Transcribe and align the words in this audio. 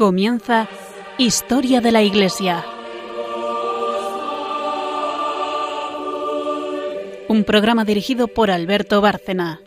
Comienza 0.00 0.66
Historia 1.18 1.82
de 1.82 1.92
la 1.92 2.00
Iglesia. 2.00 2.64
Un 7.28 7.44
programa 7.44 7.84
dirigido 7.84 8.26
por 8.26 8.50
Alberto 8.50 9.02
Bárcena. 9.02 9.60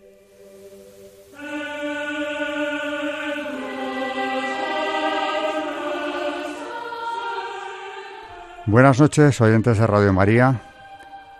Buenas 8.65 8.99
noches, 8.99 9.39
oyentes 9.39 9.77
de 9.77 9.85
Radio 9.85 10.13
María 10.13 10.63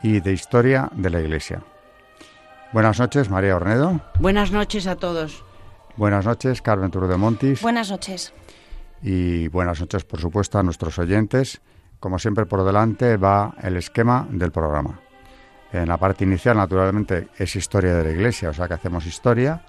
y 0.03 0.19
de 0.19 0.33
Historia 0.33 0.91
de 0.93 1.09
la 1.09 1.19
Iglesia. 1.19 1.63
Buenas 2.71 2.99
noches, 2.99 3.27
María 3.31 3.55
Ornedo. 3.55 4.01
Buenas 4.19 4.51
noches 4.51 4.85
a 4.85 4.97
todos. 4.97 5.43
Buenas 5.97 6.25
noches, 6.25 6.61
Carmen 6.61 6.91
Turo 6.91 7.07
de 7.07 7.17
Montis. 7.17 7.59
Buenas 7.63 7.89
noches. 7.89 8.31
Y 9.05 9.49
buenas 9.49 9.81
noches, 9.81 10.05
por 10.05 10.21
supuesto, 10.21 10.57
a 10.57 10.63
nuestros 10.63 10.97
oyentes. 10.97 11.61
Como 11.99 12.17
siempre, 12.19 12.45
por 12.45 12.63
delante 12.63 13.17
va 13.17 13.53
el 13.61 13.75
esquema 13.75 14.25
del 14.31 14.53
programa. 14.53 15.01
En 15.73 15.89
la 15.89 15.97
parte 15.97 16.23
inicial, 16.23 16.55
naturalmente, 16.55 17.27
es 17.37 17.53
historia 17.57 17.95
de 17.95 18.03
la 18.05 18.11
Iglesia, 18.11 18.49
o 18.49 18.53
sea 18.53 18.67
que 18.67 18.75
hacemos 18.75 19.05
historia 19.05 19.61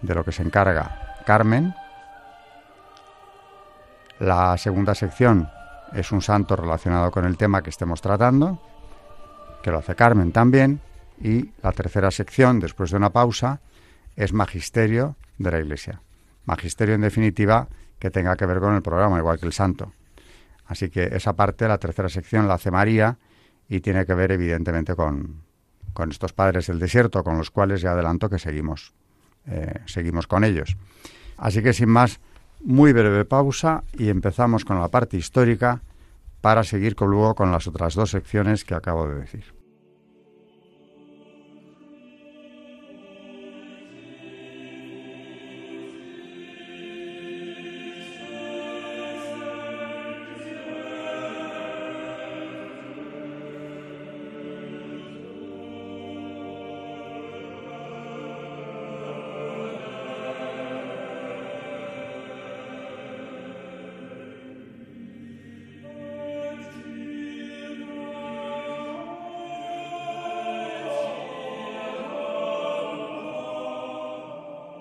de 0.00 0.14
lo 0.14 0.24
que 0.24 0.32
se 0.32 0.42
encarga 0.42 1.16
Carmen. 1.26 1.74
La 4.20 4.56
segunda 4.56 4.94
sección 4.94 5.50
es 5.92 6.10
un 6.10 6.22
santo 6.22 6.56
relacionado 6.56 7.10
con 7.10 7.26
el 7.26 7.36
tema 7.36 7.60
que 7.60 7.70
estemos 7.70 8.00
tratando, 8.00 8.58
que 9.62 9.70
lo 9.70 9.78
hace 9.78 9.94
Carmen 9.94 10.32
también. 10.32 10.80
Y 11.20 11.50
la 11.62 11.72
tercera 11.72 12.10
sección, 12.10 12.58
después 12.58 12.90
de 12.90 12.96
una 12.96 13.10
pausa, 13.10 13.60
es 14.16 14.32
magisterio 14.32 15.16
de 15.36 15.50
la 15.50 15.60
Iglesia. 15.60 16.00
Magisterio, 16.46 16.94
en 16.94 17.02
definitiva, 17.02 17.68
que 18.02 18.10
tenga 18.10 18.34
que 18.34 18.46
ver 18.46 18.58
con 18.58 18.74
el 18.74 18.82
programa, 18.82 19.16
igual 19.16 19.38
que 19.38 19.46
el 19.46 19.52
santo. 19.52 19.92
Así 20.66 20.90
que 20.90 21.04
esa 21.12 21.34
parte, 21.34 21.68
la 21.68 21.78
tercera 21.78 22.08
sección, 22.08 22.48
la 22.48 22.54
hace 22.54 22.72
María 22.72 23.16
y 23.68 23.78
tiene 23.78 24.04
que 24.04 24.12
ver, 24.14 24.32
evidentemente, 24.32 24.96
con, 24.96 25.42
con 25.92 26.10
estos 26.10 26.32
padres 26.32 26.66
del 26.66 26.80
desierto, 26.80 27.22
con 27.22 27.38
los 27.38 27.52
cuales 27.52 27.80
ya 27.80 27.92
adelanto 27.92 28.28
que 28.28 28.40
seguimos, 28.40 28.92
eh, 29.46 29.82
seguimos 29.86 30.26
con 30.26 30.42
ellos. 30.42 30.76
Así 31.36 31.62
que, 31.62 31.72
sin 31.72 31.90
más, 31.90 32.18
muy 32.64 32.92
breve 32.92 33.24
pausa 33.24 33.84
y 33.96 34.08
empezamos 34.08 34.64
con 34.64 34.80
la 34.80 34.88
parte 34.88 35.16
histórica 35.16 35.80
para 36.40 36.64
seguir 36.64 36.96
con, 36.96 37.08
luego 37.08 37.36
con 37.36 37.52
las 37.52 37.68
otras 37.68 37.94
dos 37.94 38.10
secciones 38.10 38.64
que 38.64 38.74
acabo 38.74 39.06
de 39.06 39.20
decir. 39.20 39.61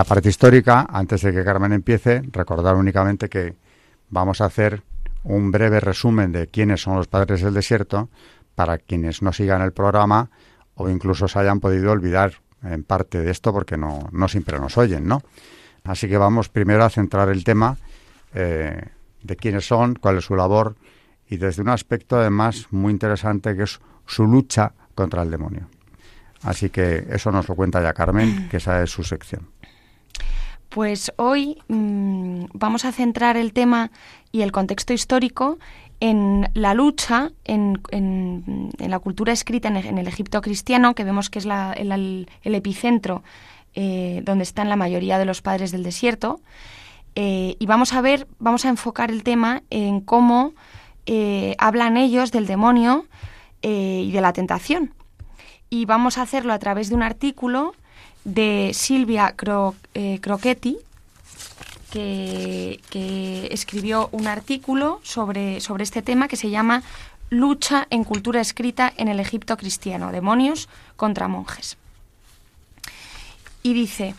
La 0.00 0.04
parte 0.04 0.30
histórica, 0.30 0.86
antes 0.88 1.20
de 1.20 1.30
que 1.30 1.44
Carmen 1.44 1.74
empiece, 1.74 2.22
recordar 2.32 2.74
únicamente 2.74 3.28
que 3.28 3.54
vamos 4.08 4.40
a 4.40 4.46
hacer 4.46 4.82
un 5.24 5.50
breve 5.50 5.78
resumen 5.78 6.32
de 6.32 6.46
quiénes 6.46 6.80
son 6.80 6.96
los 6.96 7.06
padres 7.06 7.42
del 7.42 7.52
desierto 7.52 8.08
para 8.54 8.78
quienes 8.78 9.20
no 9.20 9.30
sigan 9.34 9.60
el 9.60 9.72
programa 9.72 10.30
o 10.74 10.88
incluso 10.88 11.28
se 11.28 11.38
hayan 11.38 11.60
podido 11.60 11.92
olvidar 11.92 12.32
en 12.62 12.82
parte 12.82 13.20
de 13.20 13.30
esto 13.30 13.52
porque 13.52 13.76
no, 13.76 14.08
no 14.10 14.26
siempre 14.26 14.58
nos 14.58 14.78
oyen, 14.78 15.06
¿no? 15.06 15.20
Así 15.84 16.08
que 16.08 16.16
vamos 16.16 16.48
primero 16.48 16.82
a 16.82 16.88
centrar 16.88 17.28
el 17.28 17.44
tema 17.44 17.76
eh, 18.32 18.80
de 19.22 19.36
quiénes 19.36 19.66
son, 19.66 19.96
cuál 19.96 20.16
es 20.16 20.24
su 20.24 20.34
labor 20.34 20.76
y 21.28 21.36
desde 21.36 21.60
un 21.60 21.68
aspecto 21.68 22.18
además 22.18 22.68
muy 22.70 22.90
interesante 22.90 23.54
que 23.54 23.64
es 23.64 23.78
su 24.06 24.26
lucha 24.26 24.72
contra 24.94 25.20
el 25.24 25.30
demonio. 25.30 25.68
Así 26.40 26.70
que 26.70 27.06
eso 27.10 27.30
nos 27.30 27.46
lo 27.50 27.54
cuenta 27.54 27.82
ya 27.82 27.92
Carmen, 27.92 28.48
que 28.48 28.56
esa 28.56 28.82
es 28.82 28.88
su 28.88 29.04
sección. 29.04 29.59
Pues 30.70 31.12
hoy 31.16 31.58
mmm, 31.66 32.44
vamos 32.52 32.84
a 32.84 32.92
centrar 32.92 33.36
el 33.36 33.52
tema 33.52 33.90
y 34.30 34.42
el 34.42 34.52
contexto 34.52 34.92
histórico 34.92 35.58
en 35.98 36.48
la 36.54 36.74
lucha, 36.74 37.32
en, 37.44 37.82
en, 37.90 38.70
la 38.78 39.00
cultura 39.00 39.32
escrita 39.32 39.66
en 39.66 39.98
el, 39.98 40.06
Egipto 40.06 40.40
cristiano, 40.40 40.94
que 40.94 41.02
vemos 41.02 41.28
que 41.28 41.40
es 41.40 41.44
el, 41.44 42.28
epicentro 42.44 43.24
eh, 43.74 44.22
donde 44.24 44.44
están 44.44 44.68
la 44.68 44.76
mayoría 44.76 45.18
de 45.18 45.24
los 45.24 45.42
padres 45.42 45.72
del 45.72 45.82
desierto. 45.82 46.40
Eh, 47.16 47.56
y 47.58 47.66
vamos 47.66 47.92
a 47.92 48.00
ver, 48.00 48.28
vamos 48.38 48.64
a 48.64 48.68
enfocar 48.68 49.10
el 49.10 49.24
tema 49.24 49.64
en 49.70 50.00
cómo 50.00 50.54
eh, 51.04 51.56
hablan 51.58 51.96
ellos 51.96 52.30
del 52.30 52.46
demonio 52.46 53.06
y 53.62 54.10
de 54.12 54.20
la 54.20 54.32
tentación. 54.32 54.94
Y 55.68 55.84
vamos 55.84 56.16
a 56.16 56.22
hacerlo 56.22 56.52
a 56.52 56.58
través 56.60 56.88
de 56.88 56.94
un 56.94 57.02
artículo 57.02 57.74
de 58.24 58.72
Silvia 58.74 59.34
Cro, 59.36 59.74
eh, 59.94 60.18
Crocetti, 60.20 60.78
que, 61.90 62.80
que, 62.90 63.48
escribió 63.50 64.08
un 64.12 64.26
artículo 64.26 65.00
sobre, 65.02 65.60
sobre 65.60 65.82
este 65.82 66.02
tema 66.02 66.28
que 66.28 66.36
se 66.36 66.50
llama 66.50 66.82
Lucha 67.30 67.86
en 67.90 68.04
cultura 68.04 68.40
escrita 68.40 68.92
en 68.96 69.08
el 69.08 69.20
Egipto 69.20 69.56
cristiano, 69.56 70.12
demonios 70.12 70.68
contra 70.96 71.28
monjes. 71.28 71.76
Y 73.62 73.74
dice, 73.74 74.14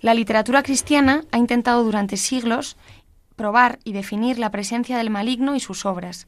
la 0.00 0.14
literatura 0.14 0.62
cristiana 0.62 1.24
ha 1.32 1.38
intentado 1.38 1.82
durante 1.82 2.16
siglos 2.16 2.76
probar 3.36 3.78
y 3.84 3.92
definir 3.92 4.38
la 4.38 4.50
presencia 4.50 4.98
del 4.98 5.10
maligno 5.10 5.56
y 5.56 5.60
sus 5.60 5.86
obras. 5.86 6.26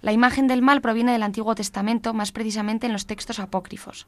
La 0.00 0.12
imagen 0.12 0.46
del 0.46 0.62
mal 0.62 0.80
proviene 0.80 1.12
del 1.12 1.22
Antiguo 1.22 1.54
Testamento, 1.54 2.14
más 2.14 2.32
precisamente 2.32 2.86
en 2.86 2.92
los 2.92 3.06
textos 3.06 3.38
apócrifos. 3.38 4.06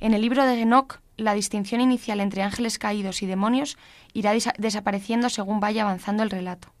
En 0.00 0.14
el 0.14 0.20
libro 0.22 0.44
de 0.46 0.60
Enoch, 0.60 1.00
la 1.16 1.34
distinción 1.34 1.80
inicial 1.80 2.20
entre 2.20 2.42
ángeles 2.42 2.78
caídos 2.78 3.22
y 3.22 3.26
demonios 3.26 3.76
irá 4.12 4.32
des 4.32 4.48
desapareciendo 4.56 5.28
según 5.28 5.58
vaya 5.58 5.82
avanzando 5.82 6.22
el 6.22 6.30
relato. 6.30 6.72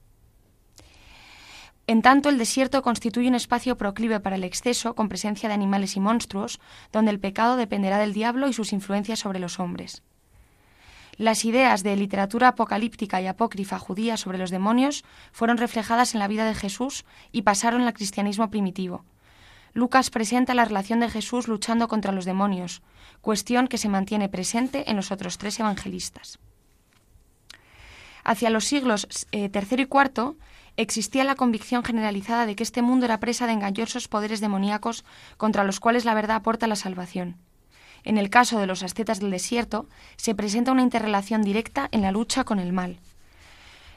En 1.88 2.02
tanto, 2.02 2.28
el 2.28 2.38
desierto 2.38 2.82
constituye 2.82 3.28
un 3.28 3.34
espacio 3.34 3.76
proclive 3.76 4.20
para 4.20 4.36
el 4.36 4.44
exceso, 4.44 4.94
con 4.94 5.08
presencia 5.08 5.48
de 5.48 5.54
animales 5.54 5.96
y 5.96 6.00
monstruos, 6.00 6.60
donde 6.92 7.10
el 7.10 7.18
pecado 7.18 7.56
dependerá 7.56 7.98
del 7.98 8.12
diablo 8.12 8.46
y 8.46 8.52
sus 8.52 8.72
influencias 8.72 9.20
sobre 9.20 9.40
los 9.40 9.58
hombres. 9.58 10.02
Las 11.16 11.44
ideas 11.44 11.82
de 11.82 11.96
literatura 11.96 12.48
apocalíptica 12.48 13.20
y 13.20 13.26
apócrifa 13.26 13.78
judía 13.78 14.16
sobre 14.16 14.38
los 14.38 14.50
demonios 14.50 15.02
fueron 15.32 15.56
reflejadas 15.56 16.14
en 16.14 16.20
la 16.20 16.28
vida 16.28 16.44
de 16.44 16.54
Jesús 16.54 17.04
y 17.32 17.42
pasaron 17.42 17.82
al 17.82 17.94
cristianismo 17.94 18.50
primitivo. 18.50 19.04
Lucas 19.78 20.10
presenta 20.10 20.54
la 20.54 20.64
relación 20.64 20.98
de 20.98 21.08
Jesús 21.08 21.46
luchando 21.46 21.86
contra 21.86 22.10
los 22.10 22.24
demonios, 22.24 22.82
cuestión 23.20 23.68
que 23.68 23.78
se 23.78 23.88
mantiene 23.88 24.28
presente 24.28 24.90
en 24.90 24.96
los 24.96 25.12
otros 25.12 25.38
tres 25.38 25.60
evangelistas. 25.60 26.40
Hacia 28.24 28.50
los 28.50 28.64
siglos 28.64 29.06
eh, 29.30 29.48
III 29.54 29.82
y 29.82 29.86
IV 29.86 30.34
existía 30.76 31.22
la 31.22 31.36
convicción 31.36 31.84
generalizada 31.84 32.44
de 32.44 32.56
que 32.56 32.64
este 32.64 32.82
mundo 32.82 33.04
era 33.04 33.20
presa 33.20 33.46
de 33.46 33.52
engañosos 33.52 34.08
poderes 34.08 34.40
demoníacos 34.40 35.04
contra 35.36 35.62
los 35.62 35.78
cuales 35.78 36.04
la 36.04 36.14
verdad 36.14 36.38
aporta 36.38 36.66
la 36.66 36.74
salvación. 36.74 37.36
En 38.02 38.18
el 38.18 38.30
caso 38.30 38.58
de 38.58 38.66
los 38.66 38.82
ascetas 38.82 39.20
del 39.20 39.30
desierto, 39.30 39.86
se 40.16 40.34
presenta 40.34 40.72
una 40.72 40.82
interrelación 40.82 41.42
directa 41.42 41.88
en 41.92 42.02
la 42.02 42.10
lucha 42.10 42.42
con 42.42 42.58
el 42.58 42.72
mal. 42.72 42.98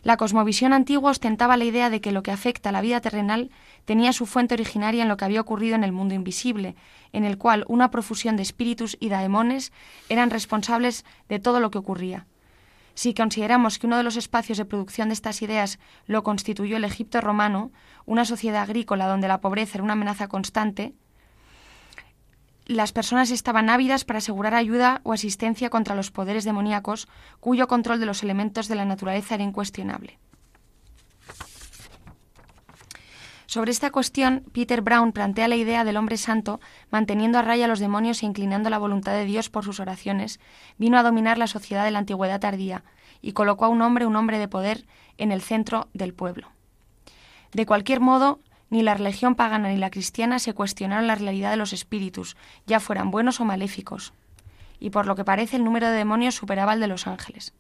La 0.04 0.18
cosmovisión 0.18 0.74
antigua 0.74 1.12
ostentaba 1.12 1.58
la 1.58 1.66
idea 1.66 1.92
de 1.92 2.02
que 2.02 2.12
lo 2.12 2.24
que 2.24 2.32
afecta 2.32 2.70
a 2.70 2.72
la 2.72 2.82
vida 2.82 3.02
terrenal 3.02 3.52
tenía 3.86 4.14
su 4.14 4.26
fuente 4.26 4.56
originaria 4.56 5.04
en 5.04 5.10
lo 5.10 5.16
que 5.16 5.26
había 5.26 5.42
ocurrido 5.42 5.76
en 5.76 5.84
el 5.84 5.92
mundo 5.92 6.16
invisible, 6.16 6.76
en 7.14 7.24
el 7.24 7.38
cual 7.38 7.66
una 7.68 7.92
profusión 7.92 8.36
de 8.36 8.42
espíritus 8.42 8.98
y 9.00 9.10
daemones 9.10 9.72
eran 10.10 10.32
responsables 10.32 11.06
de 11.30 11.40
todo 11.40 11.60
lo 11.60 11.70
que 11.70 11.78
ocurría. 11.78 12.26
Si 12.96 13.14
consideramos 13.14 13.78
que 13.78 13.88
uno 13.88 13.98
de 13.98 14.04
los 14.04 14.18
espacios 14.18 14.58
de 14.58 14.66
producción 14.66 15.10
de 15.10 15.14
estas 15.14 15.42
ideas 15.44 15.80
lo 16.08 16.24
constituyó 16.24 16.78
el 16.78 16.84
Egipto 16.84 17.22
romano, 17.22 17.72
una 18.06 18.26
sociedad 18.26 18.64
agrícola 18.64 19.08
donde 19.08 19.28
la 19.28 19.40
pobreza 19.40 19.78
era 19.78 19.84
una 19.84 19.94
amenaza 19.94 20.28
constante, 20.28 20.94
las 22.66 22.92
personas 22.92 23.32
estaban 23.32 23.70
ávidas 23.70 24.06
para 24.06 24.20
asegurar 24.20 24.54
ayuda 24.56 25.02
o 25.04 25.14
asistencia 25.14 25.70
contra 25.70 25.96
los 25.96 26.12
poderes 26.12 26.44
demoníacos, 26.44 27.08
cuyo 27.40 27.68
control 27.68 28.00
de 28.00 28.06
los 28.06 28.24
elementos 28.24 28.68
de 28.68 28.76
la 28.76 28.86
naturaleza 28.86 29.36
era 29.36 29.44
incuestionable. 29.44 30.20
Sobre 33.52 33.72
esta 33.72 33.92
cuestión, 33.92 34.46
Peter 34.54 34.82
Brown 34.82 35.12
plantea 35.12 35.50
la 35.50 35.58
idea 35.58 35.84
del 35.84 35.98
hombre 35.98 36.16
santo, 36.16 36.62
manteniendo 36.90 37.38
a 37.38 37.42
raya 37.42 37.66
a 37.66 37.68
los 37.68 37.80
demonios 37.80 38.24
e 38.24 38.26
inclinando 38.26 38.70
la 38.70 38.78
voluntad 38.78 39.12
de 39.12 39.26
Dios 39.26 39.50
por 39.50 39.66
sus 39.66 39.82
oraciones, 39.82 40.40
vino 40.78 40.98
a 40.98 41.04
dominar 41.04 41.38
la 41.38 41.48
sociedad 41.48 41.84
de 41.84 41.92
la 41.92 42.00
antigüedad 42.00 42.40
tardía 42.40 42.86
y 43.22 43.34
colocó 43.34 43.66
a 43.66 43.68
un 43.68 43.82
hombre, 43.82 44.06
un 44.06 44.16
hombre 44.16 44.40
de 44.40 44.48
poder, 44.48 44.86
en 45.18 45.34
el 45.34 45.42
centro 45.42 45.90
del 45.94 46.14
pueblo. 46.14 46.48
De 47.52 47.66
cualquier 47.66 48.00
modo, 48.00 48.40
ni 48.72 48.82
la 48.82 48.96
religión 48.96 49.36
pagana 49.36 49.70
ni 49.70 49.78
la 49.78 49.92
cristiana 49.92 50.40
se 50.40 50.54
cuestionaron 50.54 51.06
la 51.06 51.16
realidad 51.16 51.52
de 51.52 51.58
los 51.58 51.74
espíritus, 51.74 52.38
ya 52.66 52.80
fueran 52.80 53.12
buenos 53.12 53.40
o 53.42 53.46
maléficos. 53.46 54.14
Y 54.80 54.90
por 54.90 55.06
lo 55.06 55.16
que 55.16 55.26
parece 55.26 55.58
el 55.58 55.64
número 55.64 55.88
de 55.88 55.98
demonios 55.98 56.36
superaba 56.36 56.74
el 56.74 56.80
de 56.80 56.88
los 56.88 57.06
ángeles. 57.06 57.54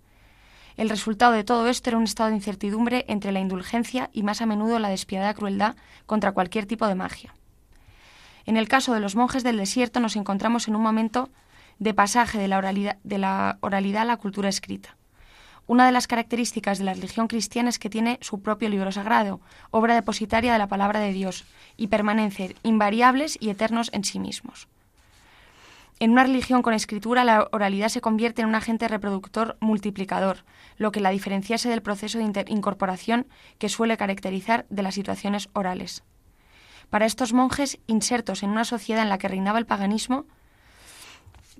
El 0.77 0.89
resultado 0.89 1.33
de 1.33 1.43
todo 1.43 1.67
esto 1.67 1.89
era 1.89 1.97
un 1.97 2.05
estado 2.05 2.29
de 2.29 2.37
incertidumbre 2.37 3.03
entre 3.09 3.33
la 3.33 3.41
indulgencia 3.41 4.09
y 4.13 4.23
más 4.23 4.41
a 4.41 4.45
menudo 4.45 4.79
la 4.79 4.87
despiadada 4.87 5.33
crueldad 5.33 5.75
contra 6.05 6.31
cualquier 6.31 6.65
tipo 6.65 6.87
de 6.87 6.95
magia. 6.95 7.35
En 8.45 8.55
el 8.55 8.69
caso 8.69 8.93
de 8.93 9.01
los 9.01 9.15
monjes 9.17 9.43
del 9.43 9.57
desierto 9.57 9.99
nos 9.99 10.15
encontramos 10.15 10.69
en 10.69 10.77
un 10.77 10.81
momento 10.81 11.29
de 11.77 11.93
pasaje 11.93 12.39
de 12.39 12.47
la 12.47 12.57
oralidad, 12.57 12.97
de 13.03 13.17
la 13.17 13.57
oralidad 13.59 14.03
a 14.03 14.05
la 14.05 14.17
cultura 14.17 14.47
escrita. 14.47 14.95
Una 15.71 15.85
de 15.85 15.93
las 15.93 16.05
características 16.05 16.79
de 16.79 16.83
la 16.83 16.93
religión 16.93 17.29
cristiana 17.29 17.69
es 17.69 17.79
que 17.79 17.89
tiene 17.89 18.17
su 18.19 18.41
propio 18.41 18.67
libro 18.67 18.91
sagrado, 18.91 19.39
obra 19.69 19.95
depositaria 19.95 20.51
de 20.51 20.59
la 20.59 20.67
palabra 20.67 20.99
de 20.99 21.13
Dios, 21.13 21.45
y 21.77 21.87
permanecen 21.87 22.55
invariables 22.61 23.37
y 23.39 23.51
eternos 23.51 23.89
en 23.93 24.03
sí 24.03 24.19
mismos. 24.19 24.67
En 26.01 26.11
una 26.11 26.23
religión 26.23 26.61
con 26.61 26.73
escritura, 26.73 27.23
la 27.23 27.47
oralidad 27.53 27.87
se 27.87 28.01
convierte 28.01 28.41
en 28.41 28.49
un 28.49 28.55
agente 28.55 28.89
reproductor 28.89 29.55
multiplicador, 29.61 30.43
lo 30.75 30.91
que 30.91 30.99
la 30.99 31.11
diferenciase 31.11 31.69
del 31.69 31.81
proceso 31.81 32.19
de 32.19 32.45
incorporación 32.49 33.27
que 33.57 33.69
suele 33.69 33.95
caracterizar 33.95 34.65
de 34.69 34.83
las 34.83 34.95
situaciones 34.95 35.47
orales. 35.53 36.03
Para 36.89 37.05
estos 37.05 37.31
monjes, 37.31 37.79
insertos 37.87 38.43
en 38.43 38.49
una 38.49 38.65
sociedad 38.65 39.03
en 39.03 39.09
la 39.09 39.17
que 39.17 39.29
reinaba 39.29 39.57
el 39.57 39.65
paganismo, 39.65 40.25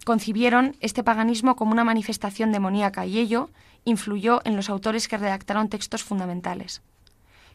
concibieron 0.05 0.75
este 0.79 1.03
paganismo 1.03 1.55
como 1.55 1.71
una 1.71 1.83
manifestación 1.83 2.51
demoníaca 2.51 3.05
y 3.05 3.19
ello 3.19 3.49
influyó 3.85 4.41
en 4.45 4.55
los 4.55 4.69
autores 4.69 5.07
que 5.07 5.17
redactaron 5.17 5.69
textos 5.69 6.03
fundamentales. 6.03 6.81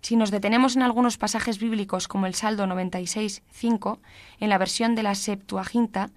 Si 0.00 0.16
nos 0.16 0.30
detenemos 0.30 0.76
en 0.76 0.82
algunos 0.82 1.18
pasajes 1.18 1.58
bíblicos 1.58 2.06
como 2.06 2.26
el 2.26 2.34
Saldo 2.34 2.66
96.5, 2.66 3.98
en 4.38 4.48
la 4.48 4.58
versión 4.58 4.94
de 4.94 5.02
la 5.02 5.14
Septuaginta, 5.14 6.10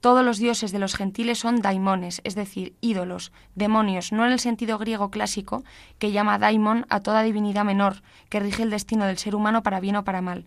todos 0.00 0.24
los 0.24 0.38
dioses 0.38 0.70
de 0.70 0.78
los 0.78 0.94
gentiles 0.94 1.38
son 1.38 1.62
daimones, 1.62 2.20
es 2.24 2.34
decir, 2.34 2.74
ídolos, 2.82 3.32
demonios, 3.54 4.12
no 4.12 4.26
en 4.26 4.32
el 4.32 4.38
sentido 4.38 4.76
griego 4.76 5.10
clásico 5.10 5.64
que 5.98 6.12
llama 6.12 6.38
daimon 6.38 6.84
a 6.90 7.00
toda 7.00 7.22
divinidad 7.22 7.64
menor 7.64 8.02
que 8.28 8.38
rige 8.38 8.62
el 8.62 8.70
destino 8.70 9.06
del 9.06 9.16
ser 9.16 9.34
humano 9.34 9.62
para 9.62 9.80
bien 9.80 9.96
o 9.96 10.04
para 10.04 10.20
mal. 10.20 10.44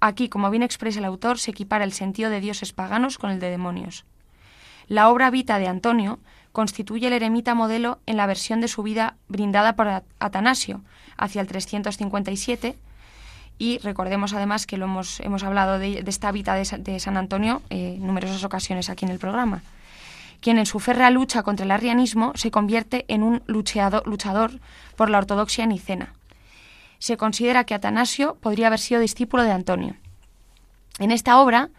Aquí, 0.00 0.28
como 0.28 0.50
bien 0.50 0.64
expresa 0.64 0.98
el 0.98 1.04
autor, 1.04 1.38
se 1.38 1.52
equipara 1.52 1.84
el 1.84 1.92
sentido 1.92 2.30
de 2.30 2.40
dioses 2.40 2.72
paganos 2.72 3.16
con 3.16 3.30
el 3.30 3.38
de 3.38 3.50
demonios. 3.50 4.04
La 4.90 5.08
obra 5.08 5.30
Vita 5.30 5.60
de 5.60 5.68
Antonio 5.68 6.18
constituye 6.50 7.06
el 7.06 7.12
eremita 7.12 7.54
modelo 7.54 8.00
en 8.06 8.16
la 8.16 8.26
versión 8.26 8.60
de 8.60 8.66
su 8.66 8.82
vida 8.82 9.14
brindada 9.28 9.76
por 9.76 9.86
Atanasio 10.18 10.80
hacia 11.16 11.40
el 11.40 11.46
357 11.46 12.76
y 13.56 13.78
recordemos 13.78 14.32
además 14.32 14.66
que 14.66 14.78
lo 14.78 14.86
hemos, 14.86 15.20
hemos 15.20 15.44
hablado 15.44 15.78
de, 15.78 16.02
esta 16.04 16.32
vida 16.32 16.56
de, 16.56 16.98
San 16.98 17.16
Antonio 17.16 17.62
en 17.70 17.78
eh, 17.78 17.98
numerosas 18.00 18.42
ocasiones 18.42 18.90
aquí 18.90 19.04
en 19.04 19.12
el 19.12 19.20
programa, 19.20 19.62
quien 20.40 20.58
en 20.58 20.66
su 20.66 20.80
férrea 20.80 21.10
lucha 21.10 21.44
contra 21.44 21.64
el 21.64 21.70
arrianismo 21.70 22.32
se 22.34 22.50
convierte 22.50 23.04
en 23.06 23.22
un 23.22 23.44
luchador, 23.46 24.04
luchador 24.08 24.50
por 24.96 25.08
la 25.08 25.18
ortodoxia 25.18 25.66
nicena. 25.66 26.14
Se 26.98 27.16
considera 27.16 27.62
que 27.62 27.74
Atanasio 27.74 28.38
podría 28.40 28.66
haber 28.66 28.80
sido 28.80 29.00
discípulo 29.00 29.44
de 29.44 29.52
Antonio. 29.52 29.94
En 30.98 31.12
esta 31.12 31.38
obra, 31.40 31.70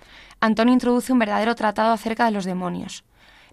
Antonio 0.44 0.74
introduce 0.74 1.14
un 1.14 1.20
verdadero 1.20 1.54
tratado 1.54 1.94
acerca 1.94 2.26
de 2.26 2.32
los 2.32 2.46
demonios. 2.46 3.04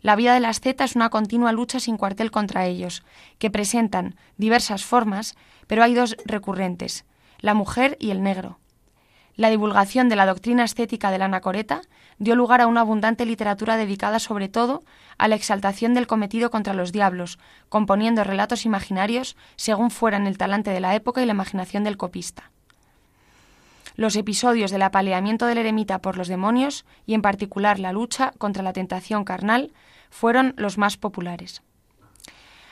La 0.01 0.17
vida 0.17 0.33
de 0.33 0.41
la 0.41 0.49
asceta 0.49 0.85
es 0.85 0.97
una 0.97 1.11
continua 1.11 1.53
lucha 1.53 1.81
sin 1.81 1.99
cuartel 1.99 2.31
contra 2.31 2.65
ellos, 2.65 3.03
que 3.39 3.51
presentan 3.51 4.17
diversas 4.39 4.85
formas, 4.85 5.37
pero 5.67 5.83
hay 5.83 5.93
dos 5.93 6.17
recurrentes, 6.25 7.05
la 7.41 7.53
mujer 7.53 7.99
y 8.01 8.11
el 8.11 8.23
negro. 8.23 8.59
La 9.37 9.51
divulgación 9.51 10.09
de 10.09 10.17
la 10.17 10.25
doctrina 10.25 10.65
estética 10.65 11.11
de 11.11 11.19
la 11.19 11.27
anacoreta 11.27 11.83
dio 12.19 12.35
lugar 12.35 12.63
a 12.63 12.67
una 12.67 12.81
abundante 12.81 13.27
literatura 13.27 13.77
dedicada 13.77 14.19
sobre 14.19 14.49
todo 14.49 14.83
a 15.19 15.29
la 15.29 15.35
exaltación 15.35 15.93
del 15.93 16.07
cometido 16.07 16.51
contra 16.51 16.73
los 16.73 16.91
diablos, 16.91 17.39
componiendo 17.69 18.25
relatos 18.25 18.65
imaginarios 18.65 19.37
según 19.57 19.91
fueran 19.91 20.27
el 20.27 20.39
talante 20.39 20.71
de 20.71 20.81
la 20.81 20.95
época 20.95 21.23
y 21.23 21.27
la 21.27 21.35
imaginación 21.35 21.85
del 21.85 21.99
copista. 21.99 22.51
Los 23.99 24.15
episodios 24.15 24.71
del 24.71 24.83
apaleamiento 24.83 25.47
del 25.47 25.59
eremita 25.59 25.99
por 25.99 26.17
los 26.17 26.29
demonios, 26.29 26.85
y 27.05 27.15
en 27.15 27.21
particular 27.21 27.81
la 27.81 27.91
lucha 27.91 28.33
contra 28.39 28.63
la 28.63 28.73
tentación 28.73 29.25
carnal, 29.25 29.73
fueron 30.09 30.55
los 30.57 30.79
más 30.79 30.97
populares. 30.97 31.63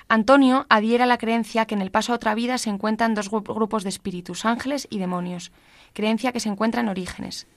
Antonio 0.08 0.66
adhiera 0.68 1.02
a 1.02 1.08
la 1.08 1.18
creencia 1.18 1.66
que 1.66 1.74
en 1.74 1.82
el 1.82 1.90
paso 1.90 2.12
a 2.12 2.14
otra 2.14 2.36
vida 2.36 2.58
se 2.58 2.70
encuentran 2.70 3.16
dos 3.16 3.28
grupos 3.28 3.82
de 3.82 3.88
espíritus, 3.88 4.44
ángeles 4.44 4.86
y 4.88 5.00
demonios, 5.00 5.50
creencia 5.94 6.30
que 6.30 6.38
se 6.38 6.48
encuentra 6.48 6.80
en 6.80 6.90
Orígenes. 6.90 7.48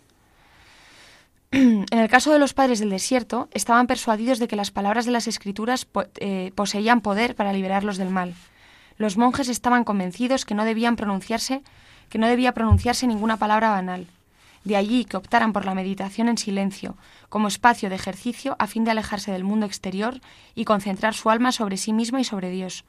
en 1.52 1.86
el 1.92 2.10
caso 2.10 2.34
de 2.34 2.40
los 2.40 2.56
padres 2.56 2.80
del 2.80 2.90
desierto, 2.90 3.50
estaban 3.54 3.86
persuadidos 3.86 4.40
de 4.40 4.48
que 4.48 4.56
las 4.56 4.72
palabras 4.72 5.06
de 5.06 5.12
las 5.12 5.28
escrituras 5.28 5.88
eh, 6.16 6.52
poseían 6.56 7.02
poder 7.02 7.36
para 7.36 7.54
liberarlos 7.54 7.98
del 7.98 8.10
mal. 8.10 8.34
Los 8.98 9.16
monjes 9.16 9.48
estaban 9.48 9.84
convencidos 9.84 10.44
que 10.44 10.56
no 10.56 10.66
debían 10.66 10.96
pronunciarse, 10.96 11.62
que 12.10 12.18
no 12.18 12.28
debía 12.28 12.54
pronunciarse 12.54 13.08
ninguna 13.08 13.38
palabra 13.38 13.70
banal. 13.70 14.08
De 14.64 14.76
allí 14.76 15.06
que 15.06 15.18
optaran 15.18 15.54
por 15.54 15.66
la 15.66 15.74
meditación 15.74 16.28
en 16.28 16.38
silencio, 16.38 16.98
como 17.30 17.48
espacio 17.48 17.90
de 17.90 17.96
ejercicio 17.96 18.56
a 18.60 18.68
fin 18.68 18.84
de 18.84 18.92
alejarse 18.92 19.32
del 19.32 19.44
mundo 19.44 19.66
exterior 19.66 20.20
y 20.56 20.66
concentrar 20.66 21.14
su 21.14 21.30
alma 21.30 21.52
sobre 21.52 21.78
sí 21.78 21.94
misma 21.94 22.20
y 22.20 22.24
sobre 22.24 22.50
Dios. 22.50 22.84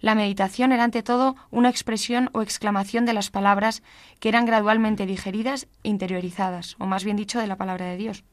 La 0.00 0.14
meditación 0.14 0.72
era 0.72 0.84
ante 0.84 1.02
todo 1.02 1.36
una 1.50 1.68
expresión 1.68 2.30
o 2.32 2.42
exclamación 2.42 3.04
de 3.04 3.12
las 3.12 3.30
palabras 3.30 3.82
que 4.18 4.30
eran 4.30 4.46
gradualmente 4.46 5.06
digeridas 5.06 5.66
e 5.82 5.88
interiorizadas, 5.90 6.76
o 6.78 6.86
más 6.86 7.04
bien 7.04 7.16
dicho, 7.16 7.38
de 7.38 7.46
la 7.46 7.56
palabra 7.56 7.86
de 7.86 7.96
Dios. 7.96 8.24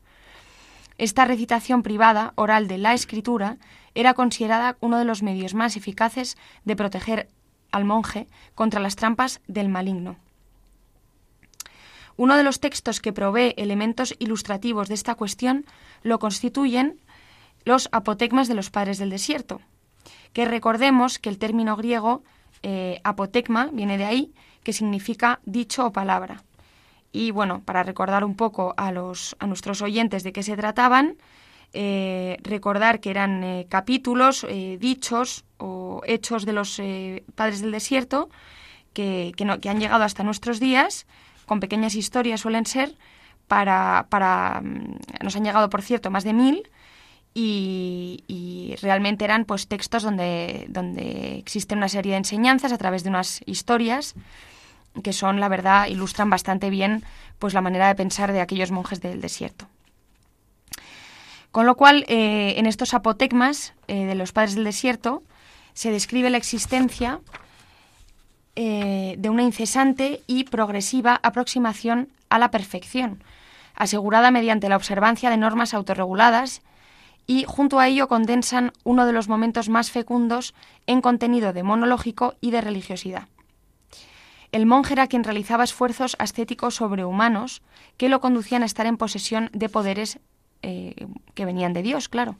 Esta 0.98 1.26
recitación 1.26 1.84
privada, 1.84 2.34
oral 2.36 2.68
de 2.68 2.78
la 2.78 2.94
escritura, 2.94 3.58
era 3.96 4.14
considerada 4.14 4.78
uno 4.80 4.98
de 4.98 5.06
los 5.06 5.24
medios 5.24 5.54
más 5.54 5.76
eficaces 5.76 6.38
de 6.64 6.76
proteger 6.76 7.28
al 7.78 7.86
monje 7.86 8.28
contra 8.56 8.82
las 8.82 8.96
trampas 8.96 9.40
del 9.48 9.70
maligno. 9.70 10.18
Uno 12.18 12.36
de 12.36 12.44
los 12.44 12.60
textos 12.60 13.00
que 13.00 13.14
provee 13.14 13.54
elementos 13.58 14.16
ilustrativos 14.20 14.88
de 14.88 14.96
esta 14.96 15.16
cuestión 15.16 15.66
lo 16.04 16.20
constituyen 16.20 17.00
los 17.64 17.90
apotegmas 17.92 18.48
de 18.48 18.56
los 18.56 18.70
padres 18.72 18.98
del 18.98 19.12
desierto, 19.12 19.62
que 20.34 20.46
recordemos 20.46 21.20
que 21.20 21.30
el 21.30 21.38
término 21.38 21.76
griego 21.76 22.24
eh, 22.64 23.00
apotegma 23.04 23.70
viene 23.72 23.98
de 23.98 24.06
ahí, 24.06 24.34
que 24.64 24.74
significa 24.74 25.40
dicho 25.46 25.86
o 25.86 25.92
palabra. 25.92 26.44
Y 27.12 27.32
bueno, 27.32 27.62
para 27.64 27.84
recordar 27.84 28.24
un 28.24 28.36
poco 28.36 28.74
a, 28.78 28.92
los, 28.92 29.36
a 29.40 29.48
nuestros 29.48 29.82
oyentes 29.82 30.24
de 30.24 30.34
qué 30.34 30.44
se 30.44 30.58
trataban, 30.58 31.18
eh, 31.80 32.38
recordar 32.42 33.00
que 33.00 33.12
eran 33.12 33.44
eh, 33.44 33.68
capítulos, 33.70 34.46
dichos 34.80 35.46
o 35.58 36.02
hechos 36.06 36.46
de 36.46 36.54
los 36.54 36.82
padres 37.36 37.62
del 37.62 37.72
desierto 37.72 38.30
que, 38.94 39.32
que 39.36 39.70
han 39.70 39.80
llegado 39.80 40.04
hasta 40.04 40.24
nuestros 40.24 40.60
días 40.60 41.06
con 41.48 41.60
pequeñas 41.60 41.96
historias 41.96 42.42
suelen 42.42 42.66
ser, 42.66 42.94
para, 43.48 44.08
para 44.10 44.62
mm, 44.62 45.24
nos 45.24 45.36
han 45.36 45.46
llegado, 45.46 45.70
por 45.70 45.82
cierto, 45.82 46.12
más 46.12 46.24
de 46.24 46.34
mil, 46.34 46.70
y, 47.34 48.76
realmente 48.82 49.26
eran 49.26 49.46
pues 49.46 49.68
textos 49.68 50.04
donde, 50.04 50.66
donde 50.70 51.38
existe 51.38 51.76
una 51.76 51.88
serie 51.88 52.14
de 52.14 52.18
enseñanzas 52.18 52.72
a 52.72 52.78
través 52.78 53.04
de 53.04 53.10
unas 53.10 53.42
historias 53.46 54.16
que 55.04 55.14
son, 55.14 55.40
la 55.40 55.48
verdad, 55.48 55.88
ilustran 55.88 56.30
bastante 56.30 56.70
bien 56.70 57.04
pues 57.38 57.54
la 57.54 57.62
manera 57.62 57.88
de 57.88 57.96
pensar 57.96 58.34
de 58.34 58.42
aquellos 58.42 58.72
monjes 58.72 59.02
del 59.02 59.22
desierto. 59.22 59.68
Con 61.51 61.66
lo 61.66 61.75
cual, 61.75 62.06
eh, 62.08 62.56
en 62.58 62.66
estos 62.66 62.94
apotegmas 62.94 63.74
eh, 63.88 64.06
de 64.06 64.16
los 64.16 64.32
padres 64.32 64.56
del 64.56 64.63
desierto 64.63 65.24
se 65.74 65.92
describe 65.92 66.30
la 66.30 66.38
existencia 66.38 67.20
eh, 68.56 69.16
de 69.18 69.30
una 69.30 69.44
incesante 69.44 70.22
y 70.25 70.46
progresiva 70.46 71.20
aproximación 71.22 72.10
a 72.30 72.39
la 72.39 72.50
perfección, 72.50 73.24
asegurada 73.75 74.32
mediante 74.32 74.70
la 74.70 74.75
observancia 74.75 75.30
de 75.30 75.38
normas 75.38 75.74
autorreguladas 75.74 76.62
y 77.27 77.44
junto 77.44 77.80
a 77.80 77.88
ello 77.88 78.08
condensan 78.08 78.74
uno 78.84 79.06
de 79.06 79.13
los 79.13 79.27
momentos 79.27 79.70
más 79.70 79.92
fecundos 79.92 80.56
en 80.88 81.01
contenido 81.01 81.54
demonológico 81.54 82.36
y 82.42 82.51
de 82.51 82.62
religiosidad. 82.62 83.27
El 84.51 84.66
monje 84.66 84.94
era 84.94 85.08
quien 85.08 85.24
realizaba 85.24 85.66
esfuerzos 85.66 86.16
ascéticos 86.20 86.75
sobrehumanos 86.75 87.62
que 87.98 88.10
lo 88.10 88.22
conducían 88.22 88.63
a 88.63 88.66
estar 88.66 88.86
en 88.86 88.98
posesión 88.98 89.50
de 89.54 89.70
poderes 89.70 90.20
eh, 90.62 91.08
que 91.34 91.46
venían 91.46 91.74
de 91.74 91.84
Dios, 91.84 92.10
claro. 92.10 92.36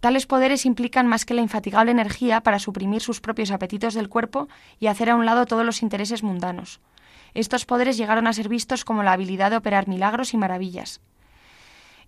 Tales 0.00 0.26
poderes 0.26 0.66
implican 0.66 1.06
más 1.06 1.24
que 1.24 1.34
la 1.34 1.40
infatigable 1.40 1.90
energía 1.90 2.42
para 2.42 2.58
suprimir 2.58 3.00
sus 3.00 3.20
propios 3.20 3.50
apetitos 3.50 3.94
del 3.94 4.08
cuerpo 4.08 4.48
y 4.78 4.86
hacer 4.86 5.10
a 5.10 5.16
un 5.16 5.26
lado 5.26 5.46
todos 5.46 5.64
los 5.64 5.82
intereses 5.82 6.22
mundanos. 6.22 6.80
Estos 7.34 7.66
poderes 7.66 7.96
llegaron 7.96 8.26
a 8.26 8.32
ser 8.32 8.48
vistos 8.48 8.84
como 8.84 9.02
la 9.02 9.12
habilidad 9.12 9.50
de 9.50 9.56
operar 9.56 9.88
milagros 9.88 10.32
y 10.32 10.36
maravillas. 10.36 11.00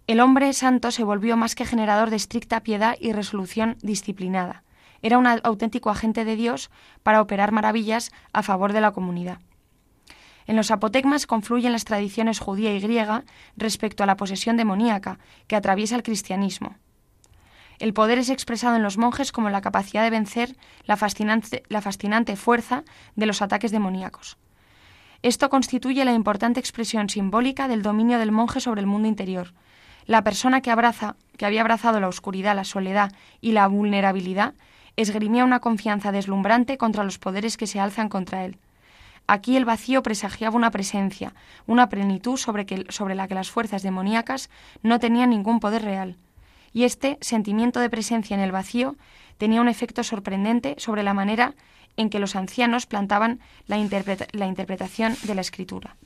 El 0.06 0.20
hombre 0.20 0.52
santo 0.52 0.90
se 0.90 1.04
volvió 1.04 1.36
más 1.36 1.54
que 1.54 1.66
generador 1.66 2.08
de 2.08 2.16
estricta 2.16 2.60
piedad 2.60 2.96
y 2.98 3.12
resolución 3.12 3.76
disciplinada. 3.82 4.62
Era 5.02 5.18
un 5.18 5.26
auténtico 5.26 5.90
agente 5.90 6.24
de 6.24 6.34
Dios 6.34 6.70
para 7.02 7.20
operar 7.20 7.52
maravillas 7.52 8.10
a 8.32 8.42
favor 8.42 8.72
de 8.72 8.80
la 8.80 8.92
comunidad. 8.92 9.38
En 10.48 10.56
los 10.56 10.70
apotegmas 10.70 11.26
confluyen 11.26 11.72
las 11.72 11.84
tradiciones 11.84 12.38
judía 12.40 12.74
y 12.74 12.80
griega 12.80 13.24
respecto 13.58 14.02
a 14.02 14.06
la 14.06 14.16
posesión 14.16 14.56
demoníaca 14.56 15.18
que 15.46 15.56
atraviesa 15.56 15.94
el 15.94 16.02
cristianismo. 16.02 16.74
El 17.78 17.92
poder 17.92 18.18
es 18.18 18.30
expresado 18.30 18.74
en 18.74 18.82
los 18.82 18.96
monjes 18.96 19.30
como 19.30 19.50
la 19.50 19.60
capacidad 19.60 20.02
de 20.02 20.10
vencer 20.10 20.56
la 20.86 20.96
fascinante, 20.96 21.64
la 21.68 21.82
fascinante 21.82 22.34
fuerza 22.34 22.82
de 23.14 23.26
los 23.26 23.42
ataques 23.42 23.72
demoníacos. 23.72 24.38
Esto 25.22 25.50
constituye 25.50 26.06
la 26.06 26.14
importante 26.14 26.60
expresión 26.60 27.10
simbólica 27.10 27.68
del 27.68 27.82
dominio 27.82 28.18
del 28.18 28.32
monje 28.32 28.60
sobre 28.60 28.80
el 28.80 28.86
mundo 28.86 29.06
interior, 29.06 29.52
la 30.06 30.24
persona 30.24 30.62
que, 30.62 30.70
abraza, 30.70 31.16
que 31.36 31.44
había 31.44 31.60
abrazado 31.60 32.00
la 32.00 32.08
oscuridad, 32.08 32.56
la 32.56 32.64
soledad 32.64 33.12
y 33.42 33.52
la 33.52 33.66
vulnerabilidad 33.66 34.54
esgrimía 34.96 35.44
una 35.44 35.60
confianza 35.60 36.10
deslumbrante 36.10 36.78
contra 36.78 37.04
los 37.04 37.18
poderes 37.18 37.58
que 37.58 37.66
se 37.66 37.80
alzan 37.80 38.08
contra 38.08 38.46
él. 38.46 38.58
Aquí 39.30 39.58
el 39.58 39.66
vacío 39.66 40.02
presagiaba 40.02 40.56
una 40.56 40.70
presencia, 40.70 41.34
una 41.66 41.90
plenitud 41.90 42.38
sobre, 42.38 43.14
la 43.14 43.28
que 43.28 43.34
las 43.34 43.50
fuerzas 43.50 43.82
demoníacas 43.82 44.48
no 44.82 44.98
tenían 44.98 45.28
ningún 45.28 45.60
poder 45.60 45.82
real. 45.82 46.16
Y 46.72 46.84
este 46.84 47.18
sentimiento 47.20 47.78
de 47.78 47.90
presencia 47.90 48.34
en 48.34 48.40
el 48.40 48.52
vacío 48.52 48.96
tenía 49.36 49.60
un 49.60 49.68
efecto 49.68 50.02
sorprendente 50.02 50.76
sobre 50.78 51.02
la 51.02 51.12
manera 51.12 51.54
en 51.98 52.08
que 52.08 52.20
los 52.20 52.36
ancianos 52.36 52.86
plantaban 52.86 53.40
la, 53.66 53.76
la 54.32 54.46
interpretación 54.46 55.14
de 55.22 55.34
la 55.34 55.42
escritura. 55.42 55.96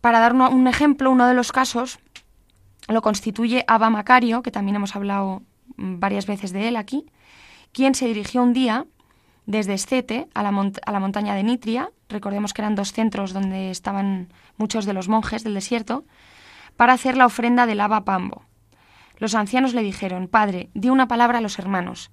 Para 0.00 0.20
dar 0.20 0.34
un 0.34 0.68
ejemplo, 0.68 1.10
uno 1.10 1.26
de 1.26 1.34
los 1.34 1.50
casos 1.50 1.98
lo 2.86 3.02
constituye 3.02 3.64
Abba 3.66 3.90
Macario, 3.90 4.42
que 4.42 4.52
también 4.52 4.76
hemos 4.76 4.94
hablado 4.94 5.42
varias 5.76 6.26
veces 6.26 6.52
de 6.52 6.68
él 6.68 6.76
aquí, 6.76 7.06
quien 7.72 7.96
se 7.96 8.06
dirigió 8.06 8.40
un 8.44 8.52
día 8.52 8.86
desde 9.46 9.74
Escete 9.74 10.28
a 10.34 10.42
la, 10.42 10.50
montaña 10.50 11.34
de 11.34 11.44
Nitria, 11.44 11.90
recordemos 12.08 12.52
que 12.52 12.62
eran 12.62 12.74
dos 12.74 12.92
centros 12.92 13.32
donde 13.32 13.70
estaban 13.70 14.28
muchos 14.56 14.84
de 14.84 14.92
los 14.92 15.08
monjes 15.08 15.44
del 15.44 15.54
desierto, 15.54 16.04
para 16.76 16.92
hacer 16.92 17.16
la 17.16 17.26
ofrenda 17.26 17.64
del 17.64 17.80
Abba 17.80 18.04
Pambo. 18.04 18.42
Los 19.18 19.34
ancianos 19.34 19.72
le 19.72 19.82
dijeron, 19.82 20.28
Padre, 20.28 20.68
di 20.74 20.90
una 20.90 21.08
palabra 21.08 21.38
a 21.38 21.40
los 21.40 21.58
hermanos. 21.58 22.10